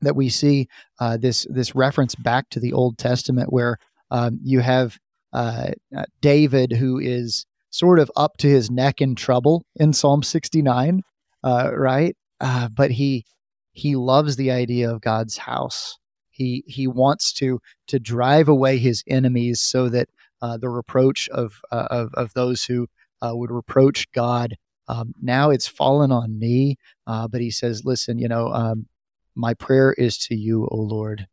that 0.00 0.16
we 0.16 0.30
see 0.30 0.68
uh, 1.00 1.18
this 1.18 1.46
this 1.50 1.74
reference 1.74 2.14
back 2.14 2.48
to 2.48 2.60
the 2.60 2.72
Old 2.72 2.96
Testament, 2.96 3.52
where 3.52 3.76
um, 4.10 4.40
you 4.42 4.60
have 4.60 4.98
uh, 5.34 5.72
uh, 5.94 6.04
David 6.22 6.72
who 6.72 6.98
is 6.98 7.44
sort 7.72 7.98
of 7.98 8.12
up 8.14 8.36
to 8.36 8.48
his 8.48 8.70
neck 8.70 9.00
in 9.00 9.16
trouble 9.16 9.64
in 9.74 9.92
Psalm 9.92 10.22
69, 10.22 11.02
uh, 11.42 11.72
right? 11.74 12.16
Uh, 12.40 12.68
but 12.68 12.92
he 12.92 13.24
he 13.72 13.96
loves 13.96 14.36
the 14.36 14.52
idea 14.52 14.88
of 14.90 15.00
God's 15.00 15.38
house. 15.38 15.98
He 16.30 16.62
he 16.68 16.86
wants 16.86 17.32
to 17.34 17.60
to 17.88 17.98
drive 17.98 18.48
away 18.48 18.78
his 18.78 19.02
enemies 19.08 19.60
so 19.60 19.88
that 19.88 20.08
uh, 20.40 20.56
the 20.58 20.68
reproach 20.68 21.28
of 21.30 21.60
uh, 21.72 21.88
of 21.90 22.14
of 22.14 22.34
those 22.34 22.64
who 22.64 22.86
uh, 23.20 23.32
would 23.34 23.50
reproach 23.50 24.10
God 24.12 24.56
um, 24.88 25.14
now 25.20 25.50
it's 25.50 25.66
fallen 25.66 26.12
on 26.12 26.38
me. 26.38 26.76
Uh, 27.06 27.28
but 27.28 27.40
he 27.40 27.50
says, 27.50 27.84
listen, 27.84 28.18
you 28.18 28.28
know, 28.28 28.48
um, 28.52 28.86
my 29.34 29.54
prayer 29.54 29.92
is 29.92 30.18
to 30.18 30.34
you, 30.34 30.68
O 30.70 30.76
Lord. 30.76 31.26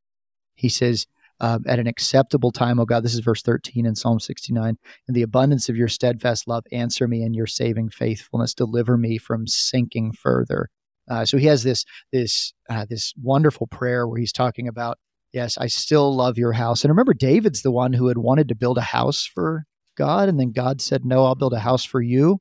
He 0.56 0.70
says, 0.70 1.08
um, 1.40 1.64
at 1.68 1.80
an 1.80 1.88
acceptable 1.88 2.52
time, 2.52 2.80
oh 2.80 2.86
God. 2.86 3.04
This 3.04 3.14
is 3.14 3.20
verse 3.20 3.42
13 3.42 3.86
in 3.86 3.96
Psalm 3.96 4.20
69. 4.20 4.78
In 5.08 5.14
the 5.14 5.22
abundance 5.22 5.70
of 5.70 5.76
your 5.76 5.88
steadfast 5.88 6.48
love, 6.48 6.64
answer 6.72 7.08
me 7.08 7.24
in 7.24 7.34
your 7.34 7.48
saving 7.48 7.90
faithfulness. 7.90 8.54
Deliver 8.54 8.98
me 8.98 9.18
from 9.18 9.48
sinking 9.48 10.14
further. 10.14 10.70
Uh, 11.10 11.26
so 11.26 11.38
he 11.38 11.48
has 11.48 11.64
this 11.64 11.86
this 12.12 12.54
uh, 12.70 12.86
this 12.90 13.14
wonderful 13.22 13.68
prayer 13.68 14.08
where 14.08 14.20
he's 14.20 14.34
talking 14.34 14.68
about, 14.68 14.98
yes, 15.34 15.58
I 15.58 15.68
still 15.68 16.16
love 16.16 16.38
your 16.38 16.54
house. 16.54 16.84
And 16.84 16.92
remember, 16.92 17.14
David's 17.14 17.64
the 17.64 17.72
one 17.72 17.94
who 17.94 18.08
had 18.08 18.18
wanted 18.18 18.48
to 18.50 18.56
build 18.56 18.78
a 18.78 18.82
house 18.82 19.26
for 19.26 19.64
God, 19.98 20.30
and 20.30 20.40
then 20.40 20.52
God 20.52 20.82
said, 20.82 21.06
no, 21.06 21.26
I'll 21.26 21.36
build 21.36 21.54
a 21.54 21.60
house 21.60 21.84
for 21.84 22.02
you. 22.02 22.40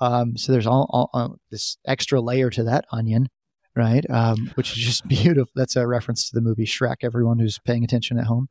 Um, 0.00 0.36
so 0.36 0.52
there's 0.52 0.66
all, 0.66 0.88
all 0.90 1.10
uh, 1.14 1.28
this 1.50 1.76
extra 1.86 2.20
layer 2.20 2.50
to 2.50 2.64
that 2.64 2.84
onion 2.90 3.28
right? 3.76 4.08
Um, 4.10 4.50
which 4.54 4.72
is 4.72 4.84
just 4.84 5.08
beautiful. 5.08 5.52
That's 5.54 5.76
a 5.76 5.86
reference 5.86 6.28
to 6.28 6.34
the 6.34 6.42
movie 6.42 6.66
Shrek. 6.66 6.96
Everyone 7.02 7.38
who's 7.38 7.58
paying 7.58 7.84
attention 7.84 8.18
at 8.18 8.26
home, 8.26 8.48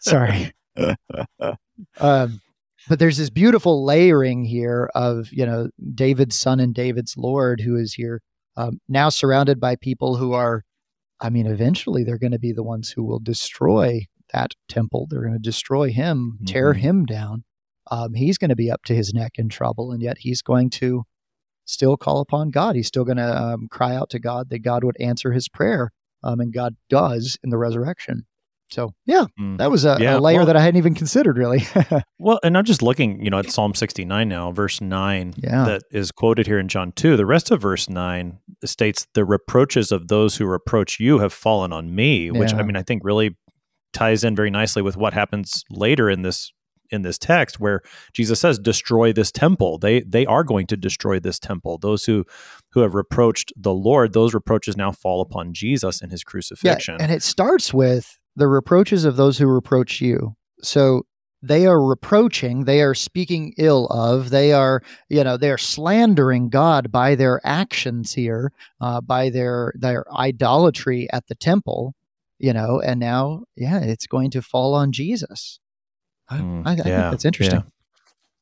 sorry. 0.00 0.52
um, 1.98 2.40
but 2.88 2.98
there's 2.98 3.16
this 3.16 3.30
beautiful 3.30 3.84
layering 3.84 4.44
here 4.44 4.90
of 4.94 5.32
you 5.32 5.46
know 5.46 5.70
David's 5.94 6.36
son 6.36 6.60
and 6.60 6.74
David's 6.74 7.16
Lord, 7.16 7.60
who 7.60 7.76
is 7.76 7.94
here 7.94 8.20
um, 8.56 8.80
now 8.88 9.08
surrounded 9.08 9.60
by 9.60 9.76
people 9.76 10.16
who 10.16 10.32
are, 10.32 10.64
I 11.20 11.30
mean, 11.30 11.46
eventually 11.46 12.04
they're 12.04 12.18
going 12.18 12.32
to 12.32 12.38
be 12.38 12.52
the 12.52 12.62
ones 12.62 12.90
who 12.90 13.04
will 13.04 13.18
destroy 13.18 14.06
that 14.32 14.52
temple. 14.68 15.06
They're 15.08 15.22
going 15.22 15.34
to 15.34 15.38
destroy 15.38 15.92
him, 15.92 16.34
mm-hmm. 16.36 16.46
tear 16.46 16.72
him 16.72 17.04
down. 17.04 17.44
Um, 17.90 18.14
he's 18.14 18.38
going 18.38 18.50
to 18.50 18.56
be 18.56 18.70
up 18.70 18.82
to 18.84 18.94
his 18.94 19.14
neck 19.14 19.32
in 19.36 19.48
trouble, 19.48 19.92
and 19.92 20.02
yet 20.02 20.18
he's 20.18 20.42
going 20.42 20.70
to 20.70 21.04
still 21.66 21.96
call 21.96 22.20
upon 22.20 22.50
God. 22.50 22.76
He's 22.76 22.86
still 22.86 23.04
going 23.04 23.18
to 23.18 23.36
um, 23.36 23.68
cry 23.70 23.94
out 23.94 24.10
to 24.10 24.18
God 24.18 24.48
that 24.50 24.60
God 24.60 24.84
would 24.84 24.96
answer 25.00 25.32
his 25.32 25.48
prayer. 25.48 25.92
Um, 26.22 26.40
and 26.40 26.52
God 26.52 26.74
does 26.88 27.38
in 27.44 27.50
the 27.50 27.58
resurrection. 27.58 28.26
So 28.68 28.94
yeah, 29.04 29.26
mm. 29.38 29.58
that 29.58 29.70
was 29.70 29.84
a, 29.84 29.96
yeah, 30.00 30.16
a 30.16 30.18
layer 30.18 30.38
well, 30.38 30.46
that 30.46 30.56
I 30.56 30.60
hadn't 30.60 30.78
even 30.78 30.94
considered 30.94 31.38
really. 31.38 31.64
well, 32.18 32.40
and 32.42 32.58
I'm 32.58 32.64
just 32.64 32.82
looking, 32.82 33.22
you 33.22 33.30
know, 33.30 33.38
at 33.38 33.50
Psalm 33.50 33.74
69 33.74 34.28
now, 34.28 34.50
verse 34.50 34.80
nine, 34.80 35.34
yeah. 35.36 35.64
that 35.64 35.82
is 35.92 36.10
quoted 36.10 36.46
here 36.46 36.58
in 36.58 36.66
John 36.66 36.90
2. 36.92 37.16
The 37.16 37.26
rest 37.26 37.52
of 37.52 37.60
verse 37.60 37.88
nine 37.88 38.40
states, 38.64 39.06
"The 39.14 39.24
reproaches 39.24 39.92
of 39.92 40.08
those 40.08 40.36
who 40.36 40.46
reproach 40.46 40.98
you 40.98 41.20
have 41.20 41.32
fallen 41.32 41.72
on 41.72 41.94
me," 41.94 42.32
which 42.32 42.52
yeah. 42.52 42.58
I 42.58 42.62
mean, 42.64 42.76
I 42.76 42.82
think 42.82 43.02
really 43.04 43.36
ties 43.92 44.24
in 44.24 44.34
very 44.34 44.50
nicely 44.50 44.82
with 44.82 44.96
what 44.96 45.14
happens 45.14 45.62
later 45.70 46.10
in 46.10 46.22
this 46.22 46.52
in 46.90 47.02
this 47.02 47.18
text 47.18 47.60
where 47.60 47.80
Jesus 48.12 48.40
says 48.40 48.58
destroy 48.58 49.12
this 49.12 49.32
temple. 49.32 49.78
They 49.78 50.00
they 50.00 50.26
are 50.26 50.44
going 50.44 50.66
to 50.68 50.76
destroy 50.76 51.20
this 51.20 51.38
temple. 51.38 51.78
Those 51.78 52.04
who 52.04 52.24
who 52.72 52.80
have 52.80 52.94
reproached 52.94 53.52
the 53.56 53.74
Lord 53.74 54.12
those 54.12 54.34
reproaches 54.34 54.76
now 54.76 54.92
fall 54.92 55.20
upon 55.20 55.52
Jesus 55.54 56.02
in 56.02 56.10
his 56.10 56.24
crucifixion. 56.24 56.96
yeah, 56.98 57.04
and 57.04 57.12
it 57.12 57.22
starts 57.22 57.72
with 57.72 58.18
the 58.36 58.48
reproaches 58.48 59.04
of 59.04 59.16
those 59.16 59.38
who 59.38 59.46
reproach 59.46 60.00
you. 60.00 60.36
So 60.62 61.02
they 61.42 61.66
are 61.66 61.82
reproaching 61.82 62.64
they 62.64 62.80
are 62.80 62.94
speaking 62.94 63.52
ill 63.58 63.86
of 63.86 64.30
they 64.30 64.52
are 64.52 64.82
you 65.08 65.22
know 65.22 65.36
they're 65.36 65.58
slandering 65.58 66.48
god 66.48 66.90
by 66.90 67.14
their 67.14 67.40
actions 67.44 68.14
here 68.14 68.52
uh, 68.80 69.00
by 69.00 69.28
their 69.30 69.72
their 69.76 70.04
idolatry 70.14 71.08
at 71.12 71.26
the 71.28 71.34
temple 71.34 71.94
you 72.38 72.52
know 72.52 72.80
and 72.80 72.98
now 72.98 73.42
yeah 73.54 73.80
it's 73.80 74.06
going 74.06 74.30
to 74.30 74.40
fall 74.40 74.74
on 74.74 74.92
jesus 74.92 75.60
I, 76.28 76.38
mm, 76.38 76.66
I, 76.66 76.70
I 76.70 76.74
yeah, 76.74 76.82
think 76.82 77.10
that's 77.10 77.24
interesting. 77.24 77.60
Yeah. 77.60 77.70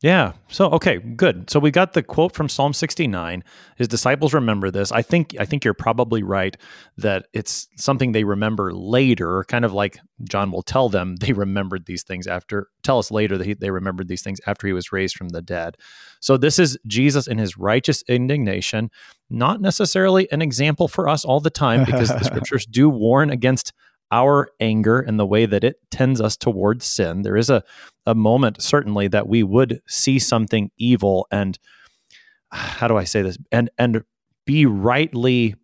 Yeah. 0.05 0.33
So 0.49 0.69
okay, 0.73 0.99
good. 0.99 1.49
So 1.49 1.59
we 1.59 1.71
got 1.71 1.95
the 1.95 2.03
quote 2.03 2.35
from 2.35 2.47
Psalm 2.47 2.75
69. 2.75 3.43
His 3.79 3.89
disciples 3.89 4.35
remember 4.35 4.71
this. 4.71 4.93
I 4.93 5.01
think 5.01 5.35
I 5.41 5.47
think 5.47 5.65
you're 5.65 5.73
probably 5.73 6.23
right 6.23 6.55
that 6.99 7.27
it's 7.33 7.69
something 7.79 8.13
they 8.13 8.25
remember 8.25 8.75
later, 8.75 9.45
kind 9.49 9.65
of 9.65 9.73
like 9.73 9.99
John 10.29 10.53
will 10.53 10.61
tell 10.61 10.91
them 10.91 11.17
they 11.21 11.33
remembered 11.33 11.87
these 11.87 12.03
things 12.03 12.27
after 12.27 12.69
tell 12.83 12.99
us 12.99 13.11
later 13.11 13.39
that 13.39 13.47
he, 13.47 13.55
they 13.55 13.71
remembered 13.71 14.09
these 14.09 14.21
things 14.21 14.41
after 14.47 14.67
he 14.67 14.75
was 14.75 14.93
raised 14.93 15.17
from 15.17 15.31
the 15.31 15.41
dead. 15.41 15.79
So 16.21 16.37
this 16.37 16.59
is 16.59 16.79
Jesus 16.87 17.27
in 17.27 17.39
his 17.39 17.57
righteous 17.57 18.03
indignation, 18.03 18.91
not 19.31 19.63
necessarily 19.63 20.31
an 20.31 20.43
example 20.43 20.87
for 20.87 21.09
us 21.09 21.25
all 21.25 21.41
the 21.41 21.49
time 21.49 21.83
because 21.83 22.11
the 22.11 22.25
scriptures 22.25 22.67
do 22.67 22.91
warn 22.91 23.31
against 23.31 23.73
our 24.15 24.49
anger 24.61 25.01
and 25.01 25.19
the 25.19 25.27
way 25.27 25.45
that 25.45 25.65
it 25.65 25.77
tends 25.91 26.21
us 26.21 26.37
towards 26.37 26.87
sin. 26.87 27.23
There 27.23 27.37
is 27.37 27.51
a, 27.51 27.65
a 28.07 28.15
moment, 28.15 28.63
certainly, 28.63 29.09
that 29.09 29.27
we 29.27 29.43
would 29.43 29.81
see 29.89 30.21
something 30.21 30.71
evil 30.79 31.27
and 31.33 31.59
how 32.53 32.87
do 32.87 32.97
I 32.97 33.05
say 33.05 33.23
this? 33.23 33.37
And 33.51 33.71
and 33.77 34.05
be 34.47 34.67
rightly 34.67 35.57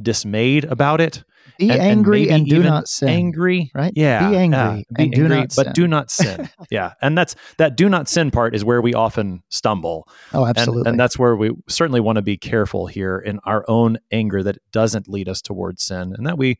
dismayed 0.00 0.64
about 0.64 1.00
it. 1.00 1.24
Be 1.58 1.70
and, 1.70 1.80
angry 1.80 2.30
and, 2.30 2.40
and 2.40 2.46
do 2.48 2.62
not 2.62 2.88
sin. 2.88 3.08
Angry, 3.10 3.70
right? 3.74 3.92
Yeah, 3.94 4.30
be 4.30 4.36
angry, 4.36 4.58
yeah, 4.58 4.74
be 4.96 5.02
angry, 5.04 5.28
do 5.28 5.46
but 5.54 5.66
sin. 5.66 5.72
do 5.74 5.86
not 5.86 6.10
sin. 6.10 6.50
yeah, 6.70 6.94
and 7.02 7.16
that's 7.16 7.36
that 7.58 7.76
do 7.76 7.88
not 7.88 8.08
sin 8.08 8.30
part 8.30 8.54
is 8.54 8.64
where 8.64 8.80
we 8.80 8.94
often 8.94 9.42
stumble. 9.50 10.08
Oh, 10.32 10.46
absolutely. 10.46 10.80
And, 10.80 10.88
and 10.88 11.00
that's 11.00 11.18
where 11.18 11.36
we 11.36 11.50
certainly 11.68 12.00
want 12.00 12.16
to 12.16 12.22
be 12.22 12.36
careful 12.36 12.86
here 12.86 13.18
in 13.18 13.40
our 13.44 13.64
own 13.68 13.98
anger 14.10 14.42
that 14.42 14.58
doesn't 14.72 15.06
lead 15.06 15.28
us 15.28 15.42
towards 15.42 15.84
sin, 15.84 16.14
and 16.16 16.26
that 16.26 16.38
we 16.38 16.58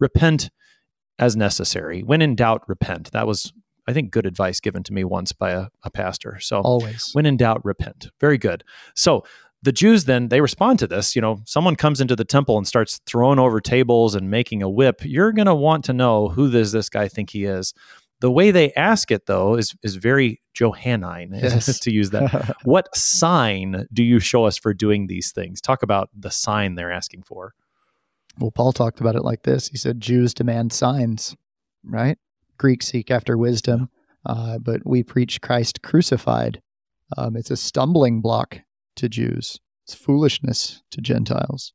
repent 0.00 0.50
as 1.18 1.36
necessary. 1.36 2.02
When 2.02 2.22
in 2.22 2.34
doubt, 2.34 2.62
repent. 2.68 3.12
That 3.12 3.26
was, 3.26 3.52
I 3.86 3.92
think, 3.92 4.10
good 4.10 4.26
advice 4.26 4.60
given 4.60 4.82
to 4.84 4.92
me 4.92 5.04
once 5.04 5.32
by 5.32 5.50
a, 5.50 5.66
a 5.82 5.90
pastor. 5.90 6.38
So 6.40 6.60
always, 6.60 7.10
when 7.12 7.26
in 7.26 7.36
doubt, 7.36 7.64
repent. 7.64 8.10
Very 8.20 8.38
good. 8.38 8.64
So 8.94 9.24
the 9.62 9.72
Jews 9.72 10.04
then 10.04 10.28
they 10.28 10.40
respond 10.40 10.78
to 10.80 10.86
this. 10.86 11.16
You 11.16 11.22
know, 11.22 11.40
someone 11.46 11.74
comes 11.74 12.00
into 12.00 12.14
the 12.14 12.24
temple 12.24 12.58
and 12.58 12.66
starts 12.66 13.00
throwing 13.06 13.38
over 13.38 13.60
tables 13.60 14.14
and 14.14 14.30
making 14.30 14.62
a 14.62 14.68
whip. 14.68 15.00
You're 15.04 15.32
going 15.32 15.46
to 15.46 15.54
want 15.54 15.84
to 15.86 15.92
know 15.92 16.28
who 16.28 16.50
does 16.50 16.72
this 16.72 16.88
guy 16.88 17.08
think 17.08 17.30
he 17.30 17.44
is. 17.44 17.72
The 18.20 18.30
way 18.30 18.50
they 18.50 18.72
ask 18.72 19.10
it 19.10 19.26
though 19.26 19.56
is 19.56 19.74
is 19.82 19.96
very 19.96 20.40
Johannine 20.54 21.32
yes. 21.34 21.78
to 21.80 21.92
use 21.92 22.10
that. 22.10 22.56
what 22.64 22.94
sign 22.94 23.86
do 23.92 24.04
you 24.04 24.20
show 24.20 24.44
us 24.44 24.56
for 24.56 24.72
doing 24.74 25.06
these 25.06 25.32
things? 25.32 25.60
Talk 25.60 25.82
about 25.82 26.10
the 26.14 26.30
sign 26.30 26.74
they're 26.74 26.92
asking 26.92 27.22
for. 27.22 27.54
Well, 28.38 28.50
Paul 28.50 28.72
talked 28.72 29.00
about 29.00 29.16
it 29.16 29.24
like 29.24 29.42
this. 29.44 29.68
He 29.68 29.76
said, 29.76 30.00
Jews 30.00 30.34
demand 30.34 30.72
signs, 30.72 31.36
right? 31.84 32.18
Greeks 32.58 32.88
seek 32.88 33.10
after 33.10 33.38
wisdom, 33.38 33.88
uh, 34.26 34.58
but 34.58 34.82
we 34.84 35.02
preach 35.02 35.40
Christ 35.40 35.82
crucified. 35.82 36.60
Um, 37.16 37.36
it's 37.36 37.50
a 37.50 37.56
stumbling 37.56 38.20
block 38.20 38.60
to 38.96 39.08
Jews, 39.08 39.58
it's 39.84 39.94
foolishness 39.94 40.82
to 40.90 41.00
Gentiles. 41.00 41.72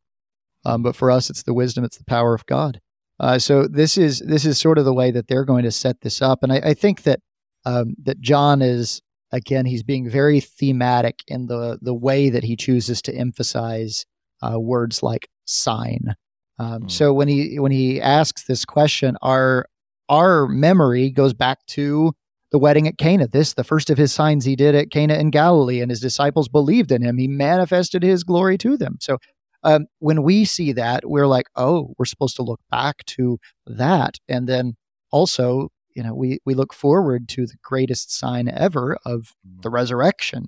Um, 0.66 0.84
but 0.84 0.96
for 0.96 1.12
us, 1.12 1.30
it's 1.30 1.44
the 1.44 1.54
wisdom, 1.54 1.84
it's 1.84 1.98
the 1.98 2.06
power 2.06 2.34
of 2.34 2.46
God. 2.46 2.82
Uh, 3.20 3.38
so 3.38 3.68
this 3.68 3.98
is 3.98 4.20
this 4.20 4.46
is 4.46 4.58
sort 4.58 4.78
of 4.78 4.86
the 4.86 4.94
way 4.94 5.12
that 5.12 5.28
they're 5.28 5.46
going 5.46 5.64
to 5.64 5.72
set 5.72 6.02
this 6.02 6.22
up, 6.22 6.42
and 6.42 6.54
I, 6.54 6.58
I 6.58 6.74
think 6.74 7.04
that 7.04 7.20
um, 7.66 7.96
that 8.04 8.22
John 8.22 8.62
is 8.62 9.02
again 9.32 9.66
he's 9.66 9.84
being 9.84 10.10
very 10.10 10.40
thematic 10.40 11.20
in 11.28 11.48
the 11.48 11.78
the 11.82 11.94
way 11.94 12.30
that 12.30 12.44
he 12.44 12.56
chooses 12.56 13.02
to 13.04 13.14
emphasize 13.14 14.06
uh, 14.42 14.58
words 14.58 15.04
like 15.04 15.28
sign 15.44 16.16
um, 16.60 16.84
mm. 16.84 16.92
So 16.92 17.14
when 17.14 17.28
he 17.28 17.58
when 17.60 17.72
he 17.72 18.00
asks 18.00 18.44
this 18.44 18.66
question, 18.66 19.18
our 19.22 19.66
our 20.10 20.48
memory 20.48 21.10
goes 21.10 21.34
back 21.34 21.66
to 21.68 22.14
the 22.52 22.60
wedding 22.60 22.88
at 22.88 22.98
Cana. 22.98 23.28
This 23.28 23.54
the 23.54 23.64
first 23.64 23.90
of 23.90 23.98
his 23.98 24.12
signs 24.12 24.46
he 24.46 24.56
did 24.56 24.76
at 24.76 24.92
Cana 24.92 25.16
in 25.16 25.32
Galilee, 25.32 25.82
and 25.82 25.90
his 25.90 26.02
disciples 26.02 26.50
believed 26.50 26.92
in 26.92 27.02
him. 27.02 27.18
He 27.18 27.28
manifested 27.28 28.04
his 28.04 28.24
glory 28.24 28.58
to 28.60 28.78
them. 28.78 28.98
So 29.00 29.18
um, 29.64 29.88
when 30.00 30.24
we 30.24 30.46
see 30.46 30.72
that, 30.74 31.10
we're 31.10 31.28
like, 31.28 31.48
oh, 31.56 31.94
we're 31.98 32.06
supposed 32.06 32.36
to 32.38 32.44
look 32.44 32.62
back 32.70 33.06
to 33.06 33.40
that, 33.66 34.18
and 34.28 34.48
then 34.48 34.76
also, 35.12 35.70
you 35.96 36.04
know, 36.04 36.14
we 36.14 36.40
we 36.46 36.54
look 36.54 36.74
forward 36.74 37.30
to 37.30 37.46
the 37.46 37.58
greatest 37.64 38.12
sign 38.12 38.50
ever 38.50 38.98
of 39.06 39.34
hmm. 39.46 39.62
the 39.62 39.70
resurrection. 39.70 40.46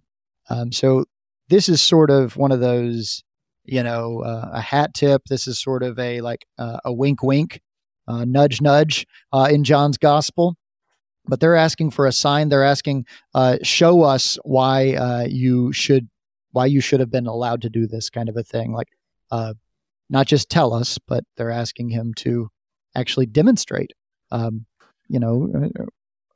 Um, 0.50 0.72
so 0.74 1.06
this 1.48 1.70
is 1.70 1.82
sort 1.82 2.10
of 2.10 2.36
one 2.36 2.52
of 2.52 2.60
those 2.60 3.24
you 3.64 3.84
know, 3.84 4.22
uh, 4.24 4.50
a 4.54 4.62
hat 4.62 4.94
tip. 4.94 5.24
This 5.30 5.48
is 5.48 5.60
sort 5.60 5.84
of 5.84 6.00
a 6.00 6.22
like 6.22 6.46
uh, 6.58 6.80
a 6.86 6.94
wink, 6.94 7.24
wink, 7.24 7.62
uh, 8.08 8.26
nudge, 8.26 8.62
nudge 8.62 9.06
uh, 9.32 9.48
in 9.52 9.64
John's 9.64 9.98
gospel. 9.98 10.56
But 11.26 11.40
they're 11.40 11.56
asking 11.56 11.92
for 11.92 12.08
a 12.08 12.12
sign. 12.12 12.50
They're 12.50 12.64
asking, 12.64 13.06
uh, 13.36 13.58
show 13.62 14.02
us 14.02 14.40
why 14.44 14.96
uh, 14.96 15.28
you 15.30 15.72
should, 15.72 16.10
why 16.52 16.66
you 16.66 16.82
should 16.82 17.00
have 17.00 17.12
been 17.12 17.28
allowed 17.28 17.62
to 17.62 17.70
do 17.70 17.86
this 17.86 18.10
kind 18.10 18.28
of 18.28 18.36
a 18.36 18.44
thing. 18.44 18.74
Like, 18.74 18.88
not 20.10 20.28
just 20.28 20.50
tell 20.50 20.74
us, 20.74 20.98
but 20.98 21.24
they're 21.38 21.52
asking 21.52 21.90
him 21.90 22.14
to 22.16 22.50
actually 22.96 23.28
demonstrate. 23.28 23.94
Um, 24.32 24.66
you 25.08 25.20
know, 25.20 25.70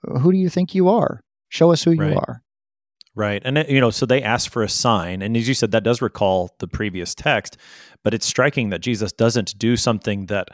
who 0.03 0.31
do 0.31 0.37
you 0.37 0.49
think 0.49 0.73
you 0.75 0.87
are? 0.87 1.21
Show 1.49 1.71
us 1.71 1.83
who 1.83 1.95
right. 1.95 2.11
you 2.11 2.17
are. 2.17 2.41
Right. 3.15 3.41
And, 3.45 3.65
you 3.69 3.79
know, 3.79 3.91
so 3.91 4.05
they 4.05 4.21
ask 4.21 4.51
for 4.51 4.61
a 4.61 4.69
sign. 4.69 5.21
And 5.21 5.37
as 5.37 5.47
you 5.47 5.53
said, 5.53 5.71
that 5.71 5.83
does 5.83 6.01
recall 6.01 6.53
the 6.59 6.67
previous 6.67 7.15
text, 7.15 7.57
but 8.03 8.13
it's 8.13 8.25
striking 8.25 8.69
that 8.69 8.79
Jesus 8.81 9.13
doesn't 9.13 9.57
do 9.57 9.77
something 9.77 10.25
that, 10.25 10.49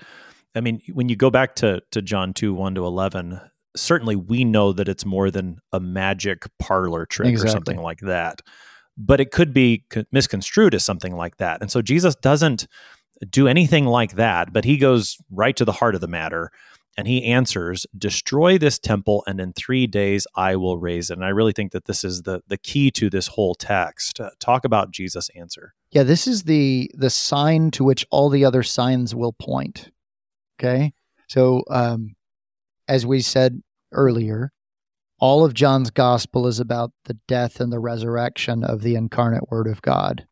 I 0.55 0.61
mean, 0.61 0.79
when 0.93 1.09
you 1.09 1.15
go 1.15 1.31
back 1.31 1.55
to, 1.55 1.81
to 1.91 2.01
John 2.01 2.33
2 2.33 2.53
1 2.53 2.75
to 2.75 2.85
11, 2.85 3.41
certainly 3.75 4.15
we 4.15 4.43
know 4.43 4.73
that 4.73 4.87
it's 4.87 5.05
more 5.05 5.31
than 5.31 5.57
a 5.73 5.79
magic 5.79 6.45
parlor 6.59 7.07
trick 7.07 7.29
exactly. 7.29 7.49
or 7.49 7.51
something 7.51 7.81
like 7.81 7.99
that. 8.01 8.41
But 8.95 9.19
it 9.19 9.31
could 9.31 9.53
be 9.53 9.85
misconstrued 10.11 10.75
as 10.75 10.85
something 10.85 11.15
like 11.15 11.37
that. 11.37 11.61
And 11.61 11.71
so 11.71 11.81
Jesus 11.81 12.15
doesn't 12.15 12.67
do 13.27 13.47
anything 13.47 13.85
like 13.85 14.15
that, 14.15 14.53
but 14.53 14.65
he 14.65 14.77
goes 14.77 15.17
right 15.31 15.55
to 15.55 15.65
the 15.65 15.71
heart 15.71 15.95
of 15.95 16.01
the 16.01 16.07
matter 16.07 16.51
And 16.97 17.07
he 17.07 17.23
answers, 17.25 17.85
Destroy 17.97 18.57
this 18.57 18.77
temple, 18.77 19.23
and 19.25 19.39
in 19.39 19.53
three 19.53 19.87
days 19.87 20.27
I 20.35 20.55
will 20.55 20.77
raise 20.77 21.09
it. 21.09 21.13
And 21.13 21.25
I 21.25 21.29
really 21.29 21.53
think 21.53 21.71
that 21.71 21.85
this 21.85 22.03
is 22.03 22.23
the, 22.23 22.41
the 22.47 22.57
key 22.57 22.91
to 22.91 23.09
this 23.09 23.27
whole 23.27 23.55
text. 23.55 24.19
Uh, 24.19 24.31
talk 24.39 24.65
about 24.65 24.91
Jesus' 24.91 25.29
answer. 25.35 25.73
Yeah, 25.91 26.03
this 26.03 26.27
is 26.27 26.43
the 26.43 26.89
the 26.93 27.09
sign 27.09 27.71
to 27.71 27.83
which 27.83 28.05
all 28.11 28.29
the 28.29 28.45
other 28.45 28.63
signs 28.63 29.15
will 29.15 29.33
point. 29.33 29.91
Okay. 30.59 30.93
So 31.27 31.63
um, 31.69 32.15
as 32.87 33.05
we 33.05 33.21
said 33.21 33.61
earlier, 33.91 34.51
all 35.19 35.43
of 35.45 35.53
John's 35.53 35.91
gospel 35.91 36.47
is 36.47 36.59
about 36.59 36.91
the 37.05 37.17
death 37.27 37.59
and 37.59 37.71
the 37.71 37.79
resurrection 37.79 38.63
of 38.63 38.81
the 38.81 38.95
incarnate 38.95 39.49
word 39.49 39.67
of 39.67 39.81
God. 39.81 40.25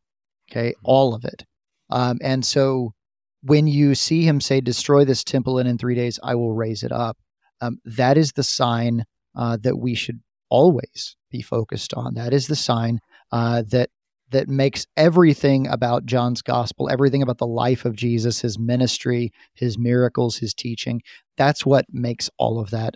Okay. 0.51 0.73
All 0.83 1.13
of 1.13 1.23
it. 1.25 1.45
Um, 1.89 2.19
and 2.21 2.45
so 2.45 2.93
when 3.41 3.67
you 3.67 3.95
see 3.95 4.23
him 4.23 4.41
say, 4.41 4.61
Destroy 4.61 5.05
this 5.05 5.23
temple, 5.23 5.57
and 5.59 5.67
in 5.67 5.77
three 5.77 5.95
days 5.95 6.19
I 6.23 6.35
will 6.35 6.53
raise 6.53 6.83
it 6.83 6.91
up, 6.91 7.17
um, 7.61 7.79
that 7.85 8.17
is 8.17 8.33
the 8.33 8.43
sign 8.43 9.05
uh, 9.35 9.57
that 9.61 9.77
we 9.77 9.95
should 9.95 10.21
always 10.49 11.15
be 11.29 11.41
focused 11.41 11.93
on. 11.93 12.15
That 12.15 12.33
is 12.33 12.47
the 12.47 12.55
sign 12.55 12.99
uh, 13.31 13.63
that 13.69 13.89
that 14.31 14.47
makes 14.47 14.85
everything 14.95 15.67
about 15.67 16.05
John's 16.05 16.43
gospel, 16.43 16.87
everything 16.89 17.23
about 17.23 17.39
the 17.39 17.47
life 17.47 17.83
of 17.83 17.95
Jesus, 17.95 18.41
his 18.41 18.59
ministry, 18.59 19.31
his 19.55 19.77
miracles, 19.77 20.37
his 20.37 20.53
teaching. 20.53 21.01
That's 21.35 21.65
what 21.65 21.85
makes 21.89 22.29
all 22.37 22.59
of 22.59 22.69
that 22.69 22.95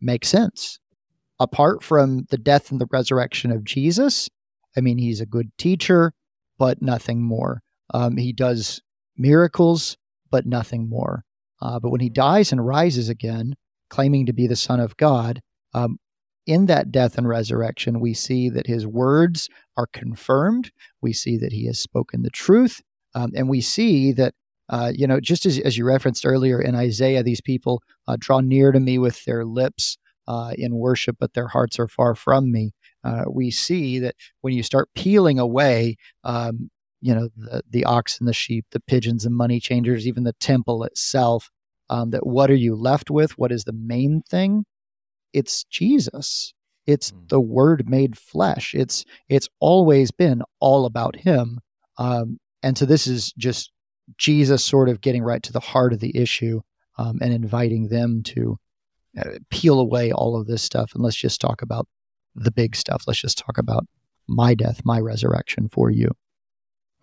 make 0.00 0.24
sense. 0.24 0.80
Apart 1.38 1.84
from 1.84 2.26
the 2.30 2.38
death 2.38 2.72
and 2.72 2.80
the 2.80 2.88
resurrection 2.90 3.52
of 3.52 3.62
Jesus, 3.62 4.28
I 4.76 4.80
mean, 4.80 4.98
he's 4.98 5.20
a 5.20 5.26
good 5.26 5.50
teacher, 5.56 6.12
but 6.58 6.82
nothing 6.82 7.22
more. 7.22 7.62
Um, 7.94 8.16
he 8.16 8.32
does 8.32 8.82
miracles, 9.18 9.96
but 10.30 10.46
nothing 10.46 10.88
more. 10.88 11.24
Uh, 11.60 11.78
but 11.78 11.90
when 11.90 12.00
he 12.00 12.10
dies 12.10 12.52
and 12.52 12.66
rises 12.66 13.08
again, 13.08 13.54
claiming 13.88 14.26
to 14.26 14.32
be 14.32 14.46
the 14.46 14.56
Son 14.56 14.80
of 14.80 14.96
God, 14.96 15.40
um, 15.74 15.98
in 16.46 16.66
that 16.66 16.92
death 16.92 17.18
and 17.18 17.28
resurrection, 17.28 18.00
we 18.00 18.14
see 18.14 18.48
that 18.50 18.66
his 18.66 18.86
words 18.86 19.48
are 19.76 19.88
confirmed. 19.92 20.70
We 21.02 21.12
see 21.12 21.36
that 21.38 21.52
he 21.52 21.66
has 21.66 21.80
spoken 21.80 22.22
the 22.22 22.30
truth. 22.30 22.82
Um, 23.14 23.32
and 23.34 23.48
we 23.48 23.60
see 23.60 24.12
that, 24.12 24.34
uh, 24.68 24.92
you 24.94 25.06
know, 25.06 25.18
just 25.20 25.44
as, 25.44 25.58
as 25.58 25.76
you 25.76 25.84
referenced 25.84 26.24
earlier 26.24 26.60
in 26.60 26.74
Isaiah, 26.74 27.22
these 27.22 27.40
people 27.40 27.82
uh, 28.06 28.16
draw 28.18 28.40
near 28.40 28.70
to 28.72 28.78
me 28.78 28.98
with 28.98 29.24
their 29.24 29.44
lips 29.44 29.98
uh, 30.28 30.52
in 30.56 30.76
worship, 30.76 31.16
but 31.18 31.34
their 31.34 31.48
hearts 31.48 31.78
are 31.78 31.88
far 31.88 32.14
from 32.14 32.52
me. 32.52 32.72
Uh, 33.02 33.24
we 33.28 33.50
see 33.50 33.98
that 34.00 34.14
when 34.40 34.52
you 34.52 34.62
start 34.62 34.88
peeling 34.94 35.38
away 35.38 35.96
um, 36.24 36.70
you 37.06 37.14
know 37.14 37.28
the, 37.36 37.62
the 37.70 37.84
ox 37.84 38.18
and 38.18 38.28
the 38.28 38.32
sheep 38.32 38.66
the 38.72 38.80
pigeons 38.80 39.24
and 39.24 39.34
money 39.34 39.60
changers 39.60 40.06
even 40.06 40.24
the 40.24 40.32
temple 40.34 40.84
itself 40.84 41.50
um, 41.88 42.10
that 42.10 42.26
what 42.26 42.50
are 42.50 42.56
you 42.56 42.74
left 42.74 43.10
with? 43.10 43.38
What 43.38 43.52
is 43.52 43.64
the 43.64 43.72
main 43.72 44.22
thing? 44.28 44.64
It's 45.32 45.64
jesus. 45.64 46.52
It's 46.86 47.10
mm. 47.10 47.28
the 47.28 47.40
word 47.40 47.88
made 47.88 48.18
flesh. 48.18 48.74
It's 48.74 49.04
it's 49.28 49.48
always 49.60 50.10
been 50.10 50.42
all 50.60 50.86
about 50.86 51.16
him. 51.16 51.60
Um, 51.98 52.38
and 52.62 52.76
so 52.76 52.84
this 52.84 53.06
is 53.06 53.32
just 53.32 53.70
jesus 54.18 54.64
sort 54.64 54.88
of 54.88 55.00
getting 55.00 55.22
right 55.22 55.42
to 55.42 55.52
the 55.52 55.60
heart 55.60 55.92
of 55.92 55.98
the 55.98 56.16
issue 56.16 56.60
um, 56.96 57.18
and 57.20 57.32
inviting 57.32 57.88
them 57.88 58.22
to 58.22 58.56
uh, 59.18 59.30
peel 59.50 59.80
away 59.80 60.12
all 60.12 60.38
of 60.38 60.46
this 60.46 60.62
stuff. 60.62 60.92
And 60.94 61.02
let's 61.02 61.16
just 61.16 61.40
talk 61.40 61.62
about 61.62 61.88
the 62.34 62.52
big 62.52 62.76
stuff. 62.76 63.04
Let's 63.06 63.20
just 63.20 63.38
talk 63.38 63.58
about 63.58 63.86
my 64.28 64.54
death 64.54 64.80
my 64.84 65.00
resurrection 65.00 65.68
for 65.68 65.90
you. 65.90 66.10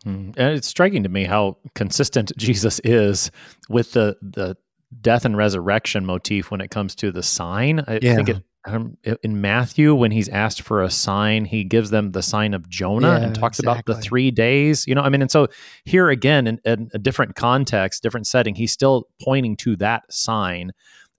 And 0.05 0.37
it's 0.37 0.67
striking 0.67 1.03
to 1.03 1.09
me 1.09 1.25
how 1.25 1.57
consistent 1.75 2.31
Jesus 2.37 2.79
is 2.83 3.31
with 3.69 3.93
the 3.93 4.17
the 4.21 4.57
death 5.01 5.25
and 5.25 5.35
resurrection 5.35 6.05
motif 6.05 6.51
when 6.51 6.61
it 6.61 6.69
comes 6.69 6.95
to 6.95 7.11
the 7.11 7.23
sign. 7.23 7.83
I 7.87 7.99
yeah. 8.01 8.15
think 8.15 8.29
it, 8.29 8.43
um, 8.65 8.97
in 9.23 9.41
Matthew, 9.41 9.93
when 9.93 10.11
he's 10.11 10.29
asked 10.29 10.61
for 10.61 10.81
a 10.81 10.89
sign, 10.89 11.45
he 11.45 11.63
gives 11.63 11.89
them 11.89 12.11
the 12.11 12.21
sign 12.21 12.53
of 12.53 12.69
Jonah 12.69 13.19
yeah, 13.19 13.25
and 13.25 13.35
talks 13.35 13.59
exactly. 13.59 13.81
about 13.81 13.85
the 13.85 14.01
three 14.01 14.31
days. 14.31 14.87
You 14.87 14.95
know, 14.95 15.01
I 15.01 15.09
mean, 15.09 15.21
and 15.21 15.29
so 15.31 15.47
here 15.83 16.09
again, 16.09 16.47
in, 16.47 16.59
in, 16.63 16.89
a 16.93 16.99
different 16.99 17.35
context, 17.35 18.03
different 18.03 18.25
setting, 18.25 18.55
he's 18.55 18.71
still 18.71 19.07
pointing 19.21 19.57
to 19.57 19.75
that 19.77 20.11
sign 20.11 20.71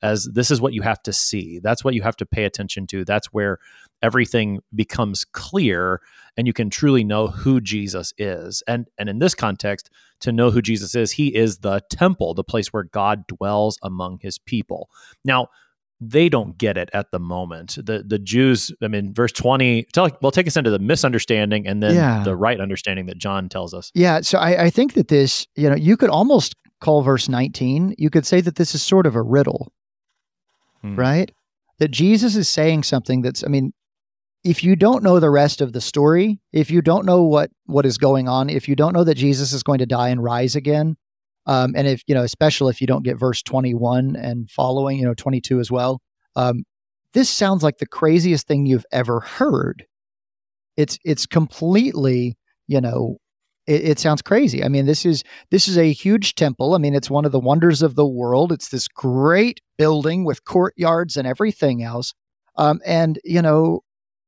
as 0.03 0.29
this 0.33 0.51
is 0.51 0.61
what 0.61 0.73
you 0.73 0.83
have 0.83 1.03
to 1.03 1.13
see. 1.13 1.61
That's 1.63 1.85
what 1.85 1.95
you 1.95 2.03
have 2.03 2.17
to 2.17 2.27
pay 2.27 2.45
attention 2.45 2.87
to. 2.89 3.05
That's 3.05 3.27
where 3.27 3.59
everything 4.03 4.61
becomes 4.75 5.25
clear 5.25 6.01
and 6.37 6.47
you 6.47 6.53
can 6.53 6.71
truly 6.71 7.05
know 7.05 7.29
who 7.29 7.61
Jesus 7.61 8.13
is. 8.19 8.63
And 8.67 8.89
and 8.99 9.09
in 9.09 9.19
this 9.19 9.35
context, 9.35 9.91
to 10.21 10.33
know 10.33 10.51
who 10.51 10.63
Jesus 10.63 10.95
is, 10.95 11.13
he 11.13 11.35
is 11.35 11.59
the 11.59 11.81
temple, 11.91 12.35
the 12.35 12.45
place 12.45 12.73
where 12.73 12.85
God 12.85 13.27
dwells 13.27 13.79
among 13.83 14.19
his 14.21 14.39
people. 14.39 14.91
Now, 15.25 15.49
they 16.01 16.29
don't 16.29 16.59
get 16.59 16.77
it 16.77 16.91
at 16.93 17.11
the 17.11 17.21
moment. 17.21 17.77
The 17.77 18.05
the 18.07 18.19
Jews, 18.19 18.73
I 18.83 18.89
mean, 18.89 19.15
verse 19.15 19.33
20, 19.33 19.85
tell, 19.93 20.11
well, 20.21 20.33
take 20.33 20.47
us 20.47 20.57
into 20.57 20.71
the 20.71 20.79
misunderstanding 20.79 21.67
and 21.67 21.83
then 21.83 21.95
yeah. 21.95 22.23
the 22.25 22.37
right 22.37 22.61
understanding 22.61 23.07
that 23.07 23.19
John 23.19 23.49
tells 23.49 23.73
us. 23.73 23.91
Yeah. 23.95 24.21
So 24.21 24.39
I, 24.39 24.65
I 24.65 24.71
think 24.71 24.95
that 24.95 25.09
this, 25.09 25.47
you 25.57 25.69
know, 25.69 25.77
you 25.77 25.97
could 25.97 26.11
almost 26.11 26.57
call 26.81 27.03
verse 27.03 27.29
19, 27.29 27.95
you 27.97 28.11
could 28.11 28.27
say 28.27 28.41
that 28.41 28.57
this 28.57 28.75
is 28.75 28.83
sort 28.83 29.07
of 29.07 29.15
a 29.15 29.23
riddle, 29.23 29.73
hmm. 30.83 30.97
right? 30.97 31.31
That 31.79 31.91
Jesus 31.91 32.37
is 32.37 32.49
saying 32.49 32.83
something 32.83 33.23
that's, 33.23 33.43
I 33.43 33.49
mean, 33.49 33.73
if 34.45 34.63
you 34.63 34.77
don't 34.77 35.03
know 35.03 35.19
the 35.19 35.31
rest 35.31 35.61
of 35.63 35.73
the 35.73 35.81
story, 35.81 36.39
if 36.53 36.71
you 36.71 36.83
don't 36.83 37.07
know 37.07 37.23
what 37.23 37.51
what 37.67 37.87
is 37.87 37.99
going 37.99 38.29
on, 38.29 38.51
if 38.51 38.69
you 38.69 38.77
don't 38.77 38.93
know 38.93 39.05
that 39.05 39.15
Jesus 39.15 39.53
is 39.53 39.63
going 39.63 39.79
to 39.79 39.87
die 39.87 40.11
and 40.11 40.23
rise 40.23 40.55
again, 40.55 40.97
um, 41.47 41.73
and 41.75 41.89
if 41.89 42.03
you 42.07 42.15
know, 42.15 42.23
especially 42.23 42.71
if 42.71 42.81
you 42.81 42.87
don't 42.87 43.05
get 43.05 43.19
verse 43.19 43.43
twenty 43.43 43.75
one 43.75 44.17
and 44.17 44.49
following, 44.51 44.99
you 44.99 45.05
know, 45.05 45.15
twenty 45.15 45.41
two 45.41 45.61
as 45.61 45.71
well, 45.71 46.01
um, 46.37 46.65
this 47.15 47.31
sounds 47.31 47.63
like 47.63 47.79
the 47.79 47.87
craziest 47.87 48.47
thing 48.47 48.67
you've 48.67 48.87
ever 48.93 49.21
heard. 49.21 49.87
It's 50.77 50.99
it's 51.05 51.27
completely, 51.27 52.37
you 52.67 52.81
know, 52.81 53.17
it, 53.67 53.85
it 53.85 53.99
sounds 53.99 54.21
crazy. 54.21 54.63
I 54.63 54.69
mean, 54.69 54.85
this 54.85 55.07
is 55.07 55.25
this 55.51 55.69
is 55.69 55.79
a 55.79 55.93
huge 55.93 56.35
temple. 56.35 56.75
I 56.75 56.79
mean, 56.79 56.95
it's 56.95 57.11
one 57.11 57.25
of 57.25 57.33
the 57.33 57.41
wonders 57.41 57.81
of 57.81 57.95
the 57.95 58.07
world. 58.07 58.53
It's 58.53 58.69
this 58.69 58.89
great 58.89 59.61
building 59.79 60.25
with 60.25 60.45
courtyards 60.45 61.17
and 61.17 61.27
everything 61.27 61.83
else. 61.83 62.13
Um, 62.57 62.81
and 62.85 63.19
you 63.25 63.41
know, 63.41 63.81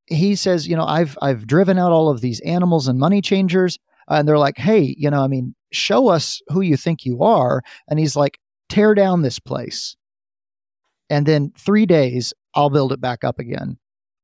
he 0.07 0.37
says, 0.37 0.67
you 0.67 0.77
know, 0.77 0.85
I've 0.85 1.17
I've 1.21 1.47
driven 1.47 1.79
out 1.79 1.93
all 1.93 2.09
of 2.09 2.21
these 2.21 2.41
animals 2.41 2.89
and 2.89 2.99
money 2.99 3.21
changers, 3.21 3.79
and 4.09 4.27
they're 4.27 4.39
like, 4.39 4.59
hey, 4.59 4.95
you 4.97 5.11
know, 5.11 5.23
I 5.23 5.27
mean, 5.27 5.55
show 5.73 6.09
us 6.09 6.41
who 6.49 6.61
you 6.61 6.77
think 6.77 7.05
you 7.05 7.23
are, 7.23 7.63
and 7.89 7.99
he's 7.99 8.17
like, 8.17 8.39
tear 8.69 8.95
down 8.95 9.23
this 9.23 9.39
place, 9.39 9.97
and 11.11 11.27
then 11.27 11.53
three 11.59 11.87
days 11.87 12.33
I'll 12.55 12.71
build 12.71 12.93
it 12.93 13.01
back 13.01 13.25
up 13.25 13.39
again. 13.39 13.79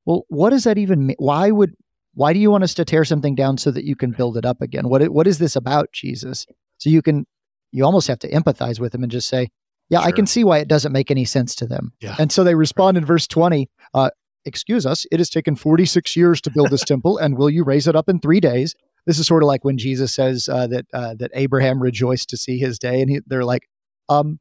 Well, 0.04 0.24
what 0.28 0.50
does 0.50 0.64
that 0.64 0.78
even 0.78 1.06
mean? 1.06 1.16
Why 1.18 1.50
would 1.50 1.74
why 2.14 2.32
do 2.32 2.38
you 2.38 2.50
want 2.50 2.64
us 2.64 2.74
to 2.74 2.84
tear 2.84 3.04
something 3.04 3.34
down 3.34 3.58
so 3.58 3.70
that 3.70 3.84
you 3.84 3.96
can 3.96 4.12
build 4.12 4.36
it 4.36 4.44
up 4.44 4.60
again? 4.60 4.88
What 4.88 5.08
what 5.10 5.26
is 5.26 5.38
this 5.38 5.56
about, 5.56 5.92
Jesus? 5.92 6.46
So 6.78 6.90
you 6.90 7.02
can 7.02 7.26
you 7.72 7.84
almost 7.84 8.08
have 8.08 8.18
to 8.20 8.30
empathize 8.30 8.78
with 8.78 8.94
him 8.94 9.02
and 9.02 9.10
just 9.10 9.28
say, 9.28 9.48
yeah, 9.88 10.00
sure. 10.00 10.08
I 10.08 10.12
can 10.12 10.26
see 10.26 10.44
why 10.44 10.58
it 10.58 10.68
doesn't 10.68 10.92
make 10.92 11.10
any 11.10 11.24
sense 11.24 11.54
to 11.56 11.66
them. 11.66 11.92
Yeah. 12.00 12.16
And 12.18 12.30
so 12.30 12.44
they 12.44 12.54
respond 12.54 12.96
in 12.96 13.04
verse 13.04 13.26
20, 13.26 13.68
uh, 13.94 14.10
excuse 14.44 14.86
us, 14.86 15.06
it 15.10 15.20
has 15.20 15.30
taken 15.30 15.56
46 15.56 16.16
years 16.16 16.40
to 16.42 16.50
build 16.50 16.70
this 16.70 16.84
temple, 16.84 17.18
and 17.18 17.36
will 17.36 17.50
you 17.50 17.64
raise 17.64 17.86
it 17.86 17.96
up 17.96 18.08
in 18.08 18.20
three 18.20 18.40
days? 18.40 18.74
This 19.06 19.18
is 19.18 19.26
sort 19.26 19.42
of 19.42 19.46
like 19.46 19.64
when 19.64 19.78
Jesus 19.78 20.14
says 20.14 20.48
uh, 20.48 20.66
that 20.68 20.86
uh, 20.92 21.14
that 21.18 21.30
Abraham 21.34 21.82
rejoiced 21.82 22.28
to 22.30 22.36
see 22.36 22.58
his 22.58 22.78
day, 22.78 23.00
and 23.00 23.10
he, 23.10 23.20
they're 23.26 23.44
like, 23.44 23.68
um, 24.08 24.38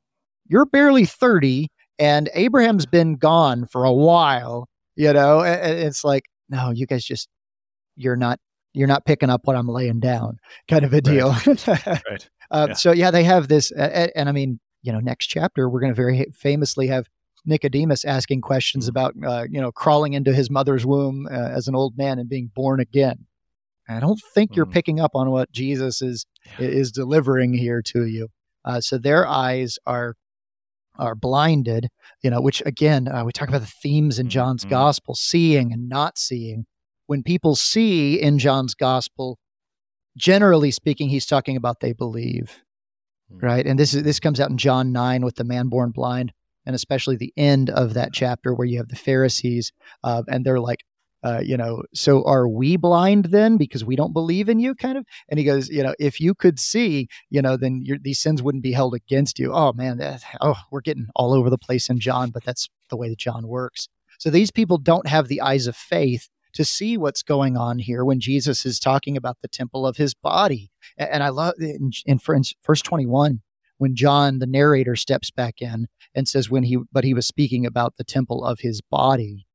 "You're 0.48 0.66
barely 0.66 1.06
30, 1.06 1.68
and 1.98 2.30
Abraham's 2.34 2.86
been 2.86 3.16
gone 3.16 3.66
for 3.66 3.86
a 3.86 3.94
while." 3.94 4.68
You 4.96 5.14
know, 5.14 5.42
and 5.42 5.80
it's 5.80 6.04
like, 6.04 6.26
no, 6.50 6.70
you 6.70 6.86
guys 6.86 7.04
just 7.04 7.28
you're 7.96 8.16
not 8.16 8.40
you're 8.74 8.88
not 8.88 9.06
picking 9.06 9.30
up 9.30 9.42
what 9.46 9.56
I'm 9.56 9.68
laying 9.68 10.00
down, 10.00 10.38
kind 10.68 10.86
of 10.86 10.94
a 10.94 11.02
deal. 11.02 11.36
Right. 11.48 11.68
right. 11.88 12.30
Uh, 12.52 12.68
yeah. 12.70 12.74
So 12.74 12.92
yeah, 12.92 13.12
they 13.12 13.24
have 13.24 13.48
this, 13.48 13.72
and, 13.72 14.12
and 14.14 14.30
I 14.30 14.34
mean, 14.34 14.60
you 14.84 14.92
know, 14.92 15.00
next 15.00 15.28
chapter 15.28 15.70
we're 15.70 15.80
going 15.80 15.94
to 15.94 15.96
very 15.96 16.26
famously 16.34 16.88
have 16.88 17.08
Nicodemus 17.46 18.06
asking 18.06 18.42
questions 18.42 18.86
mm-hmm. 18.86 18.98
about, 18.98 19.14
uh, 19.26 19.46
you 19.50 19.60
know, 19.60 19.72
crawling 19.72 20.14
into 20.14 20.34
his 20.34 20.50
mother's 20.50 20.86
womb 20.86 21.28
uh, 21.32 21.50
as 21.50 21.68
an 21.68 21.76
old 21.76 21.98
man 21.98 22.20
and 22.20 22.30
being 22.30 22.52
born 22.54 22.80
again. 22.80 23.26
I 23.90 24.00
don't 24.00 24.22
think 24.34 24.56
you're 24.56 24.66
mm. 24.66 24.72
picking 24.72 25.00
up 25.00 25.12
on 25.16 25.32
what 25.32 25.52
Jesus 25.52 26.02
is 26.02 26.26
yeah. 26.58 26.68
is 26.68 26.92
delivering 26.92 27.54
here 27.54 27.82
to 27.88 28.06
you. 28.06 28.30
Uh, 28.64 28.80
so 28.80 28.98
their 28.98 29.28
eyes 29.28 29.78
are 29.86 30.16
are 30.98 31.16
blinded, 31.16 31.88
you 32.22 32.30
know. 32.30 32.42
Which 32.42 32.62
again, 32.66 33.08
uh, 33.08 33.26
we 33.26 33.32
talk 33.32 33.50
about 33.50 33.62
the 33.62 33.68
themes 33.68 34.18
in 34.18 34.30
John's 34.30 34.62
mm-hmm. 34.62 34.70
gospel: 34.70 35.16
seeing 35.16 35.74
and 35.74 35.90
not 35.90 36.18
seeing. 36.18 36.66
When 37.08 37.24
people 37.24 37.56
see 37.56 38.22
in 38.22 38.40
John's 38.40 38.76
gospel, 38.76 39.38
generally 40.16 40.72
speaking, 40.72 41.10
he's 41.10 41.26
talking 41.26 41.58
about 41.58 41.82
they 41.82 41.92
believe, 41.92 42.64
mm-hmm. 43.30 43.46
right? 43.46 43.66
And 43.66 43.78
this 43.78 43.94
is 43.94 44.04
this 44.04 44.22
comes 44.22 44.40
out 44.40 44.52
in 44.52 44.58
John 44.58 44.94
nine 44.94 45.26
with 45.26 45.36
the 45.36 45.44
man 45.44 45.68
born 45.68 45.92
blind 45.92 46.32
and 46.66 46.76
especially 46.76 47.16
the 47.16 47.34
end 47.38 47.70
of 47.70 47.94
that 47.94 48.14
chapter 48.14 48.54
where 48.54 48.68
you 48.68 48.78
have 48.78 48.90
the 48.90 48.96
Pharisees, 48.96 49.72
uh, 50.04 50.24
and 50.28 50.46
they're 50.46 50.60
like, 50.60 50.84
uh, 51.24 51.40
you 51.44 51.56
know, 51.56 51.84
so 51.94 52.24
are 52.24 52.48
we 52.48 52.78
blind 52.78 53.26
then 53.26 53.58
because 53.58 53.86
we 53.86 53.96
don't 53.96 54.14
believe 54.14 54.50
in 54.50 54.60
you, 54.60 54.74
kind 54.74 54.98
of? 54.98 55.06
And 55.30 55.38
he 55.38 55.46
goes, 55.46 55.70
you 55.70 55.84
know, 55.84 55.94
if 56.00 56.20
you 56.20 56.34
could 56.34 56.60
see, 56.60 57.08
you 57.30 57.42
know, 57.42 57.58
then 57.58 57.86
these 58.02 58.20
sins 58.20 58.42
wouldn't 58.42 58.64
be 58.64 58.72
held 58.72 58.96
against 58.96 59.38
you. 59.38 59.54
Oh 59.54 59.72
man, 59.74 59.98
that, 59.98 60.24
oh, 60.42 60.56
we're 60.72 60.82
getting 60.82 61.08
all 61.16 61.34
over 61.34 61.50
the 61.50 61.60
place 61.60 61.90
in 61.90 62.00
John, 62.00 62.32
but 62.32 62.44
that's 62.44 62.70
the 62.90 62.98
way 62.98 63.10
that 63.10 63.20
John 63.20 63.48
works. 63.48 63.88
So 64.18 64.30
these 64.30 64.52
people 64.52 64.78
don't 64.78 65.08
have 65.08 65.28
the 65.28 65.42
eyes 65.42 65.68
of 65.68 65.76
faith 65.76 66.28
to 66.54 66.66
see 66.66 66.98
what's 66.98 67.24
going 67.24 67.56
on 67.56 67.80
here 67.80 68.04
when 68.04 68.20
Jesus 68.20 68.66
is 68.66 68.80
talking 68.80 69.16
about 69.16 69.38
the 69.42 69.48
temple 69.48 69.88
of 69.88 69.98
his 69.98 70.14
body. 70.14 70.70
And 70.98 71.24
I 71.24 71.30
love 71.30 71.56
in, 71.60 71.92
in 72.06 72.20
verse 72.20 72.82
21 72.82 73.42
when 73.82 73.96
John, 73.96 74.40
the 74.40 74.48
narrator, 74.48 74.96
steps 74.96 75.32
back 75.32 75.56
in 75.62 75.88
and 76.14 76.28
says, 76.28 76.50
when 76.50 76.64
he, 76.64 76.78
but 76.92 77.04
he 77.04 77.14
was 77.14 77.28
speaking 77.28 77.66
about 77.66 77.98
the 77.98 78.04
temple 78.04 78.46
of 78.46 78.60
his 78.60 78.82
body 78.82 79.46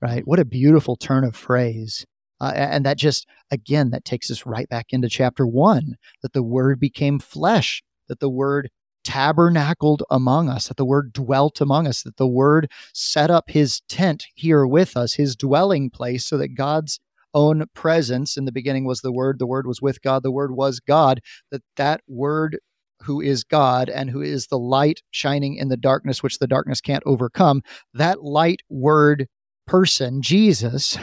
right? 0.00 0.26
What 0.26 0.38
a 0.38 0.44
beautiful 0.44 0.96
turn 0.96 1.24
of 1.24 1.34
phrase. 1.36 2.04
Uh, 2.40 2.52
and 2.54 2.86
that 2.86 2.98
just, 2.98 3.26
again, 3.50 3.90
that 3.90 4.04
takes 4.04 4.30
us 4.30 4.46
right 4.46 4.68
back 4.68 4.86
into 4.90 5.08
chapter 5.08 5.46
one 5.46 5.96
that 6.22 6.32
the 6.32 6.42
word 6.42 6.78
became 6.78 7.18
flesh, 7.18 7.82
that 8.08 8.20
the 8.20 8.30
word 8.30 8.70
tabernacled 9.02 10.02
among 10.10 10.48
us, 10.48 10.68
that 10.68 10.76
the 10.76 10.84
word 10.84 11.12
dwelt 11.12 11.60
among 11.60 11.86
us, 11.86 12.02
that 12.02 12.16
the 12.16 12.28
word 12.28 12.70
set 12.94 13.30
up 13.30 13.50
his 13.50 13.80
tent 13.88 14.26
here 14.34 14.66
with 14.66 14.96
us, 14.96 15.14
his 15.14 15.34
dwelling 15.34 15.90
place, 15.90 16.24
so 16.24 16.36
that 16.36 16.54
God's 16.54 17.00
own 17.34 17.64
presence 17.74 18.36
in 18.36 18.44
the 18.44 18.52
beginning 18.52 18.84
was 18.84 19.00
the 19.00 19.12
word, 19.12 19.38
the 19.38 19.46
word 19.46 19.66
was 19.66 19.82
with 19.82 20.00
God, 20.00 20.22
the 20.22 20.30
word 20.30 20.52
was 20.52 20.80
God, 20.80 21.20
that 21.50 21.62
that 21.76 22.02
word 22.06 22.58
who 23.02 23.20
is 23.20 23.44
God 23.44 23.88
and 23.88 24.10
who 24.10 24.20
is 24.20 24.46
the 24.46 24.58
light 24.58 25.02
shining 25.10 25.56
in 25.56 25.68
the 25.68 25.76
darkness, 25.76 26.22
which 26.22 26.38
the 26.38 26.46
darkness 26.46 26.80
can't 26.80 27.02
overcome, 27.06 27.62
that 27.94 28.22
light 28.22 28.60
word 28.68 29.26
person, 29.66 30.22
Jesus, 30.22 30.98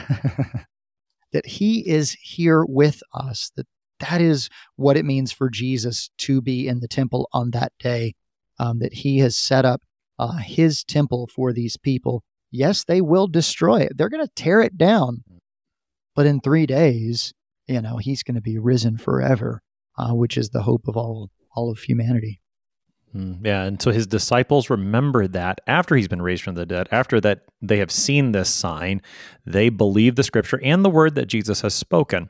that 1.32 1.46
he 1.46 1.88
is 1.88 2.16
here 2.20 2.64
with 2.66 3.02
us, 3.14 3.50
that 3.56 3.66
that 4.00 4.20
is 4.20 4.48
what 4.76 4.96
it 4.96 5.04
means 5.04 5.32
for 5.32 5.48
Jesus 5.48 6.10
to 6.18 6.42
be 6.42 6.68
in 6.68 6.80
the 6.80 6.88
temple 6.88 7.28
on 7.32 7.50
that 7.52 7.72
day, 7.78 8.14
um, 8.58 8.78
that 8.80 8.92
he 8.92 9.18
has 9.18 9.36
set 9.36 9.64
up 9.64 9.82
uh, 10.18 10.38
his 10.38 10.84
temple 10.84 11.28
for 11.34 11.52
these 11.52 11.76
people. 11.76 12.22
Yes, 12.50 12.84
they 12.84 13.00
will 13.00 13.26
destroy 13.26 13.80
it. 13.80 13.96
They're 13.96 14.08
going 14.08 14.24
to 14.26 14.32
tear 14.34 14.60
it 14.60 14.76
down. 14.76 15.24
But 16.14 16.26
in 16.26 16.40
three 16.40 16.66
days, 16.66 17.32
you 17.66 17.80
know, 17.82 17.98
he's 17.98 18.22
going 18.22 18.36
to 18.36 18.40
be 18.40 18.58
risen 18.58 18.96
forever, 18.96 19.62
uh, 19.98 20.12
which 20.14 20.36
is 20.36 20.50
the 20.50 20.62
hope 20.62 20.88
of 20.88 20.96
all, 20.96 21.30
all 21.56 21.70
of 21.70 21.78
humanity. 21.80 22.40
Mm, 23.16 23.46
yeah, 23.46 23.62
and 23.62 23.80
so 23.80 23.90
his 23.90 24.06
disciples 24.06 24.68
remembered 24.68 25.32
that 25.32 25.60
after 25.66 25.96
he's 25.96 26.08
been 26.08 26.20
raised 26.20 26.42
from 26.42 26.54
the 26.54 26.66
dead, 26.66 26.86
after 26.90 27.18
that 27.22 27.42
they 27.62 27.78
have 27.78 27.90
seen 27.90 28.32
this 28.32 28.50
sign, 28.50 29.00
they 29.46 29.70
believe 29.70 30.16
the 30.16 30.22
scripture 30.22 30.60
and 30.62 30.84
the 30.84 30.90
word 30.90 31.14
that 31.14 31.26
Jesus 31.26 31.62
has 31.62 31.72
spoken 31.74 32.28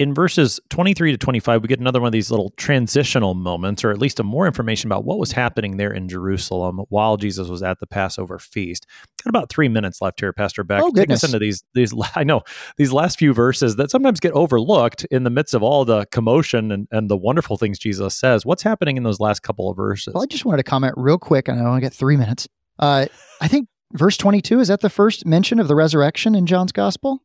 in 0.00 0.14
verses 0.14 0.58
23 0.70 1.12
to 1.12 1.18
25, 1.18 1.60
we 1.60 1.68
get 1.68 1.78
another 1.78 2.00
one 2.00 2.06
of 2.06 2.12
these 2.12 2.30
little 2.30 2.54
transitional 2.56 3.34
moments, 3.34 3.84
or 3.84 3.90
at 3.90 3.98
least 3.98 4.18
a 4.18 4.22
more 4.22 4.46
information 4.46 4.88
about 4.88 5.04
what 5.04 5.18
was 5.18 5.30
happening 5.30 5.76
there 5.76 5.92
in 5.92 6.08
Jerusalem 6.08 6.80
while 6.88 7.18
Jesus 7.18 7.48
was 7.48 7.62
at 7.62 7.80
the 7.80 7.86
Passover 7.86 8.38
feast. 8.38 8.86
Got 9.22 9.28
about 9.28 9.50
three 9.50 9.68
minutes 9.68 10.00
left 10.00 10.18
here, 10.18 10.32
Pastor 10.32 10.64
Beck. 10.64 10.82
Oh, 10.82 10.90
Take 10.90 11.10
us 11.10 11.22
into 11.22 11.38
these 11.38 11.62
these. 11.74 11.92
I 12.16 12.24
know 12.24 12.40
these 12.78 12.94
last 12.94 13.18
few 13.18 13.34
verses 13.34 13.76
that 13.76 13.90
sometimes 13.90 14.20
get 14.20 14.32
overlooked 14.32 15.04
in 15.10 15.24
the 15.24 15.30
midst 15.30 15.52
of 15.52 15.62
all 15.62 15.84
the 15.84 16.06
commotion 16.06 16.72
and, 16.72 16.88
and 16.90 17.10
the 17.10 17.16
wonderful 17.18 17.58
things 17.58 17.78
Jesus 17.78 18.14
says. 18.14 18.46
What's 18.46 18.62
happening 18.62 18.96
in 18.96 19.02
those 19.02 19.20
last 19.20 19.42
couple 19.42 19.68
of 19.68 19.76
verses? 19.76 20.14
I 20.20 20.26
just 20.26 20.44
wanted 20.44 20.58
to 20.58 20.64
comment 20.64 20.94
real 20.96 21.18
quick, 21.18 21.48
and 21.48 21.60
I 21.60 21.64
only 21.64 21.80
get 21.80 21.92
three 21.92 22.16
minutes. 22.16 22.48
Uh, 22.78 23.06
I 23.40 23.48
think 23.48 23.68
verse 23.92 24.16
22 24.16 24.60
is 24.60 24.68
that 24.68 24.80
the 24.80 24.90
first 24.90 25.26
mention 25.26 25.58
of 25.60 25.68
the 25.68 25.74
resurrection 25.74 26.34
in 26.34 26.46
John's 26.46 26.72
gospel? 26.72 27.22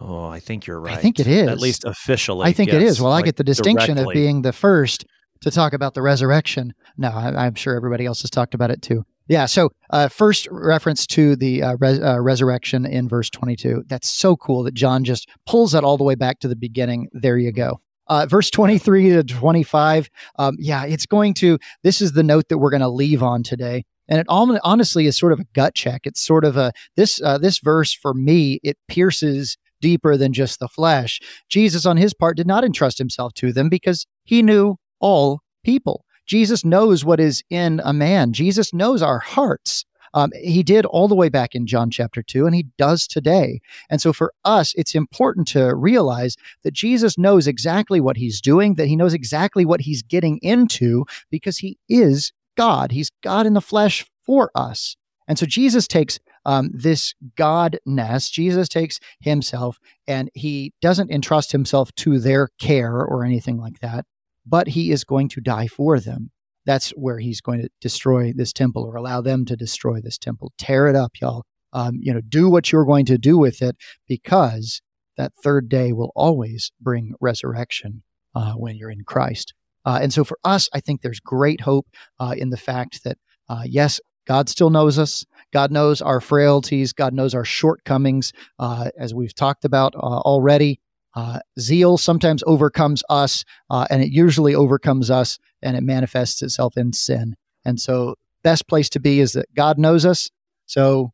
Oh, 0.00 0.26
I 0.26 0.38
think 0.38 0.66
you're 0.66 0.80
right. 0.80 0.96
I 0.96 1.00
think 1.00 1.18
it 1.18 1.26
is. 1.26 1.48
At 1.48 1.58
least 1.58 1.84
officially. 1.84 2.46
I 2.46 2.52
think 2.52 2.70
yes, 2.70 2.76
it 2.80 2.86
is. 2.86 3.00
Well, 3.00 3.10
like 3.10 3.24
I 3.24 3.26
get 3.26 3.36
the 3.36 3.44
distinction 3.44 3.96
directly. 3.96 4.14
of 4.14 4.14
being 4.14 4.42
the 4.42 4.52
first 4.52 5.04
to 5.40 5.50
talk 5.50 5.72
about 5.72 5.94
the 5.94 6.02
resurrection. 6.02 6.72
No, 6.96 7.08
I, 7.08 7.46
am 7.46 7.54
sure 7.54 7.74
everybody 7.74 8.06
else 8.06 8.22
has 8.22 8.30
talked 8.30 8.54
about 8.54 8.70
it 8.70 8.82
too. 8.82 9.04
Yeah. 9.28 9.46
So, 9.46 9.70
uh, 9.90 10.08
first 10.08 10.48
reference 10.50 11.06
to 11.08 11.36
the 11.36 11.62
uh, 11.62 11.76
res- 11.80 12.00
uh, 12.00 12.20
resurrection 12.20 12.86
in 12.86 13.08
verse 13.08 13.28
22. 13.28 13.84
That's 13.86 14.08
so 14.08 14.36
cool 14.36 14.62
that 14.62 14.74
John 14.74 15.04
just 15.04 15.28
pulls 15.46 15.72
that 15.72 15.84
all 15.84 15.96
the 15.98 16.04
way 16.04 16.14
back 16.14 16.38
to 16.40 16.48
the 16.48 16.56
beginning. 16.56 17.08
There 17.12 17.36
you 17.36 17.52
go. 17.52 17.80
Uh, 18.08 18.26
verse 18.26 18.50
23 18.50 19.10
to 19.10 19.22
25. 19.22 20.08
Um, 20.38 20.56
yeah, 20.58 20.84
it's 20.84 21.06
going 21.06 21.34
to, 21.34 21.58
this 21.82 22.00
is 22.00 22.12
the 22.12 22.22
note 22.22 22.48
that 22.48 22.58
we're 22.58 22.70
going 22.70 22.80
to 22.80 22.88
leave 22.88 23.22
on 23.22 23.42
today. 23.42 23.84
And 24.08 24.18
it 24.18 24.26
honestly 24.28 25.06
is 25.06 25.18
sort 25.18 25.32
of 25.32 25.40
a 25.40 25.46
gut 25.52 25.74
check. 25.74 26.02
It's 26.04 26.20
sort 26.20 26.44
of 26.44 26.56
a, 26.56 26.72
this, 26.96 27.20
uh, 27.22 27.36
this 27.38 27.58
verse 27.58 27.92
for 27.92 28.14
me, 28.14 28.58
it 28.62 28.78
pierces 28.88 29.58
deeper 29.80 30.16
than 30.16 30.32
just 30.32 30.60
the 30.60 30.68
flesh. 30.68 31.20
Jesus, 31.48 31.86
on 31.86 31.96
his 31.96 32.14
part, 32.14 32.36
did 32.36 32.46
not 32.46 32.64
entrust 32.64 32.98
himself 32.98 33.34
to 33.34 33.52
them 33.52 33.68
because 33.68 34.06
he 34.24 34.42
knew 34.42 34.76
all 35.00 35.40
people. 35.62 36.04
Jesus 36.26 36.64
knows 36.64 37.04
what 37.04 37.20
is 37.20 37.42
in 37.50 37.80
a 37.84 37.92
man, 37.92 38.32
Jesus 38.32 38.74
knows 38.74 39.02
our 39.02 39.18
hearts. 39.18 39.84
Um, 40.14 40.30
he 40.40 40.62
did 40.62 40.86
all 40.86 41.08
the 41.08 41.14
way 41.14 41.28
back 41.28 41.54
in 41.54 41.66
John 41.66 41.90
chapter 41.90 42.22
2, 42.22 42.46
and 42.46 42.54
he 42.54 42.66
does 42.76 43.06
today. 43.06 43.60
And 43.90 44.00
so 44.00 44.12
for 44.12 44.32
us, 44.44 44.74
it's 44.76 44.94
important 44.94 45.48
to 45.48 45.74
realize 45.74 46.36
that 46.62 46.74
Jesus 46.74 47.18
knows 47.18 47.46
exactly 47.46 48.00
what 48.00 48.16
he's 48.16 48.40
doing, 48.40 48.74
that 48.74 48.86
he 48.86 48.96
knows 48.96 49.14
exactly 49.14 49.64
what 49.64 49.82
he's 49.82 50.02
getting 50.02 50.38
into 50.38 51.04
because 51.30 51.58
he 51.58 51.78
is 51.88 52.32
God. 52.56 52.92
He's 52.92 53.10
God 53.22 53.46
in 53.46 53.54
the 53.54 53.60
flesh 53.60 54.04
for 54.24 54.50
us. 54.54 54.96
And 55.28 55.38
so 55.38 55.46
Jesus 55.46 55.86
takes 55.86 56.18
um, 56.44 56.70
this 56.72 57.14
godness. 57.36 58.30
Jesus 58.32 58.68
takes 58.68 58.98
himself 59.20 59.78
and 60.06 60.30
he 60.34 60.72
doesn't 60.80 61.10
entrust 61.10 61.52
himself 61.52 61.94
to 61.96 62.18
their 62.18 62.48
care 62.58 62.96
or 63.04 63.24
anything 63.24 63.58
like 63.58 63.80
that, 63.80 64.06
but 64.46 64.68
he 64.68 64.90
is 64.90 65.04
going 65.04 65.28
to 65.28 65.40
die 65.42 65.66
for 65.66 66.00
them. 66.00 66.30
That's 66.68 66.90
where 66.90 67.18
he's 67.18 67.40
going 67.40 67.62
to 67.62 67.70
destroy 67.80 68.34
this 68.36 68.52
temple 68.52 68.84
or 68.84 68.94
allow 68.94 69.22
them 69.22 69.46
to 69.46 69.56
destroy 69.56 70.02
this 70.02 70.18
temple. 70.18 70.52
Tear 70.58 70.86
it 70.86 70.94
up, 70.94 71.12
y'all. 71.18 71.44
Um, 71.72 71.98
you 72.02 72.12
know, 72.12 72.20
do 72.20 72.50
what 72.50 72.70
you're 72.70 72.84
going 72.84 73.06
to 73.06 73.16
do 73.16 73.38
with 73.38 73.62
it 73.62 73.74
because 74.06 74.82
that 75.16 75.32
third 75.42 75.70
day 75.70 75.94
will 75.94 76.12
always 76.14 76.70
bring 76.78 77.14
resurrection 77.22 78.02
uh, 78.34 78.52
when 78.52 78.76
you're 78.76 78.90
in 78.90 79.04
Christ. 79.04 79.54
Uh, 79.86 79.98
and 80.02 80.12
so 80.12 80.24
for 80.24 80.38
us, 80.44 80.68
I 80.74 80.80
think 80.80 81.00
there's 81.00 81.20
great 81.20 81.62
hope 81.62 81.86
uh, 82.20 82.34
in 82.36 82.50
the 82.50 82.58
fact 82.58 83.02
that, 83.02 83.16
uh, 83.48 83.62
yes, 83.64 83.98
God 84.26 84.50
still 84.50 84.68
knows 84.68 84.98
us. 84.98 85.24
God 85.54 85.72
knows 85.72 86.02
our 86.02 86.20
frailties. 86.20 86.92
God 86.92 87.14
knows 87.14 87.34
our 87.34 87.46
shortcomings. 87.46 88.34
Uh, 88.58 88.90
as 88.98 89.14
we've 89.14 89.34
talked 89.34 89.64
about 89.64 89.94
uh, 89.94 90.00
already, 90.00 90.80
uh, 91.18 91.40
zeal 91.58 91.98
sometimes 91.98 92.44
overcomes 92.46 93.02
us, 93.10 93.44
uh, 93.70 93.86
and 93.90 94.00
it 94.04 94.12
usually 94.12 94.54
overcomes 94.54 95.10
us, 95.10 95.36
and 95.60 95.76
it 95.76 95.82
manifests 95.82 96.42
itself 96.42 96.76
in 96.76 96.92
sin. 96.92 97.34
And 97.64 97.80
so, 97.80 98.14
best 98.44 98.68
place 98.68 98.88
to 98.90 99.00
be 99.00 99.18
is 99.18 99.32
that 99.32 99.52
God 99.52 99.78
knows 99.78 100.06
us. 100.06 100.30
So 100.66 101.10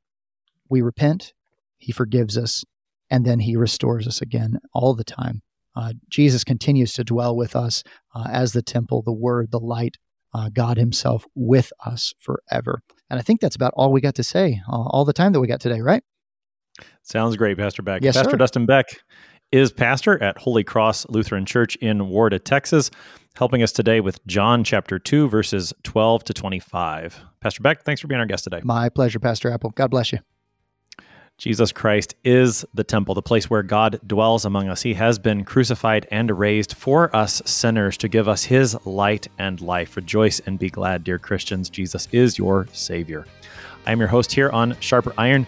we 0.68 0.82
repent, 0.82 1.32
He 1.78 1.90
forgives 1.90 2.36
us, 2.36 2.64
and 3.08 3.24
then 3.24 3.40
He 3.40 3.56
restores 3.56 4.06
us 4.06 4.20
again 4.20 4.58
all 4.74 4.92
the 4.92 5.04
time. 5.04 5.40
Uh, 5.74 5.94
Jesus 6.10 6.44
continues 6.44 6.92
to 6.92 7.02
dwell 7.02 7.34
with 7.34 7.56
us 7.56 7.82
uh, 8.14 8.26
as 8.30 8.52
the 8.52 8.62
temple, 8.62 9.00
the 9.00 9.10
Word, 9.10 9.52
the 9.52 9.58
light, 9.58 9.96
uh, 10.34 10.50
God 10.52 10.76
Himself 10.76 11.24
with 11.34 11.72
us 11.86 12.12
forever. 12.18 12.82
And 13.08 13.18
I 13.18 13.22
think 13.22 13.40
that's 13.40 13.56
about 13.56 13.72
all 13.74 13.90
we 13.90 14.02
got 14.02 14.16
to 14.16 14.22
say, 14.22 14.60
uh, 14.70 14.82
all 14.82 15.06
the 15.06 15.14
time 15.14 15.32
that 15.32 15.40
we 15.40 15.48
got 15.48 15.62
today, 15.62 15.80
right? 15.80 16.02
Sounds 17.02 17.36
great, 17.36 17.56
Pastor 17.56 17.82
Beck. 17.82 18.02
Yes, 18.02 18.16
Pastor 18.16 18.32
sir. 18.32 18.36
Dustin 18.36 18.66
Beck 18.66 19.00
is 19.54 19.70
pastor 19.70 20.20
at 20.20 20.36
Holy 20.36 20.64
Cross 20.64 21.08
Lutheran 21.08 21.46
Church 21.46 21.76
in 21.76 21.98
Warda, 22.00 22.42
Texas, 22.42 22.90
helping 23.36 23.62
us 23.62 23.70
today 23.70 24.00
with 24.00 24.18
John 24.26 24.64
chapter 24.64 24.98
2, 24.98 25.28
verses 25.28 25.72
12 25.84 26.24
to 26.24 26.34
25. 26.34 27.20
Pastor 27.38 27.62
Beck, 27.62 27.84
thanks 27.84 28.00
for 28.00 28.08
being 28.08 28.18
our 28.18 28.26
guest 28.26 28.42
today. 28.42 28.60
My 28.64 28.88
pleasure, 28.88 29.20
Pastor 29.20 29.50
Appel. 29.50 29.70
God 29.70 29.92
bless 29.92 30.10
you. 30.10 30.18
Jesus 31.38 31.70
Christ 31.70 32.16
is 32.24 32.64
the 32.74 32.82
temple, 32.82 33.14
the 33.14 33.22
place 33.22 33.48
where 33.48 33.62
God 33.62 34.00
dwells 34.04 34.44
among 34.44 34.68
us. 34.68 34.82
He 34.82 34.94
has 34.94 35.20
been 35.20 35.44
crucified 35.44 36.08
and 36.10 36.36
raised 36.36 36.74
for 36.74 37.14
us 37.14 37.40
sinners 37.44 37.96
to 37.98 38.08
give 38.08 38.26
us 38.26 38.42
his 38.42 38.76
light 38.84 39.28
and 39.38 39.60
life. 39.60 39.94
Rejoice 39.94 40.40
and 40.40 40.58
be 40.58 40.68
glad, 40.68 41.04
dear 41.04 41.20
Christians. 41.20 41.70
Jesus 41.70 42.08
is 42.10 42.38
your 42.38 42.66
Savior. 42.72 43.24
I 43.86 43.92
am 43.92 44.00
your 44.00 44.08
host 44.08 44.32
here 44.32 44.50
on 44.50 44.76
Sharper 44.80 45.14
Iron, 45.16 45.46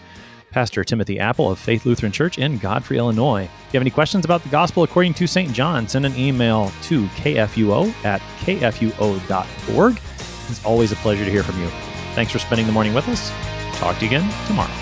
Pastor 0.51 0.83
Timothy 0.83 1.19
Appel 1.19 1.51
of 1.51 1.59
Faith 1.59 1.85
Lutheran 1.85 2.11
Church 2.11 2.37
in 2.37 2.57
Godfrey, 2.57 2.97
Illinois. 2.97 3.43
If 3.43 3.73
you 3.73 3.77
have 3.77 3.81
any 3.81 3.91
questions 3.91 4.25
about 4.25 4.43
the 4.43 4.49
gospel 4.49 4.83
according 4.83 5.13
to 5.15 5.27
St. 5.27 5.51
John, 5.53 5.87
send 5.87 6.05
an 6.05 6.15
email 6.17 6.71
to 6.83 7.05
kfuo 7.07 7.93
at 8.05 8.21
kfuo.org. 8.39 10.01
It's 10.49 10.65
always 10.65 10.91
a 10.91 10.95
pleasure 10.97 11.25
to 11.25 11.31
hear 11.31 11.43
from 11.43 11.61
you. 11.61 11.67
Thanks 12.15 12.31
for 12.31 12.39
spending 12.39 12.65
the 12.65 12.73
morning 12.73 12.93
with 12.93 13.07
us. 13.09 13.29
Talk 13.77 13.97
to 13.99 14.05
you 14.05 14.07
again 14.07 14.47
tomorrow. 14.47 14.73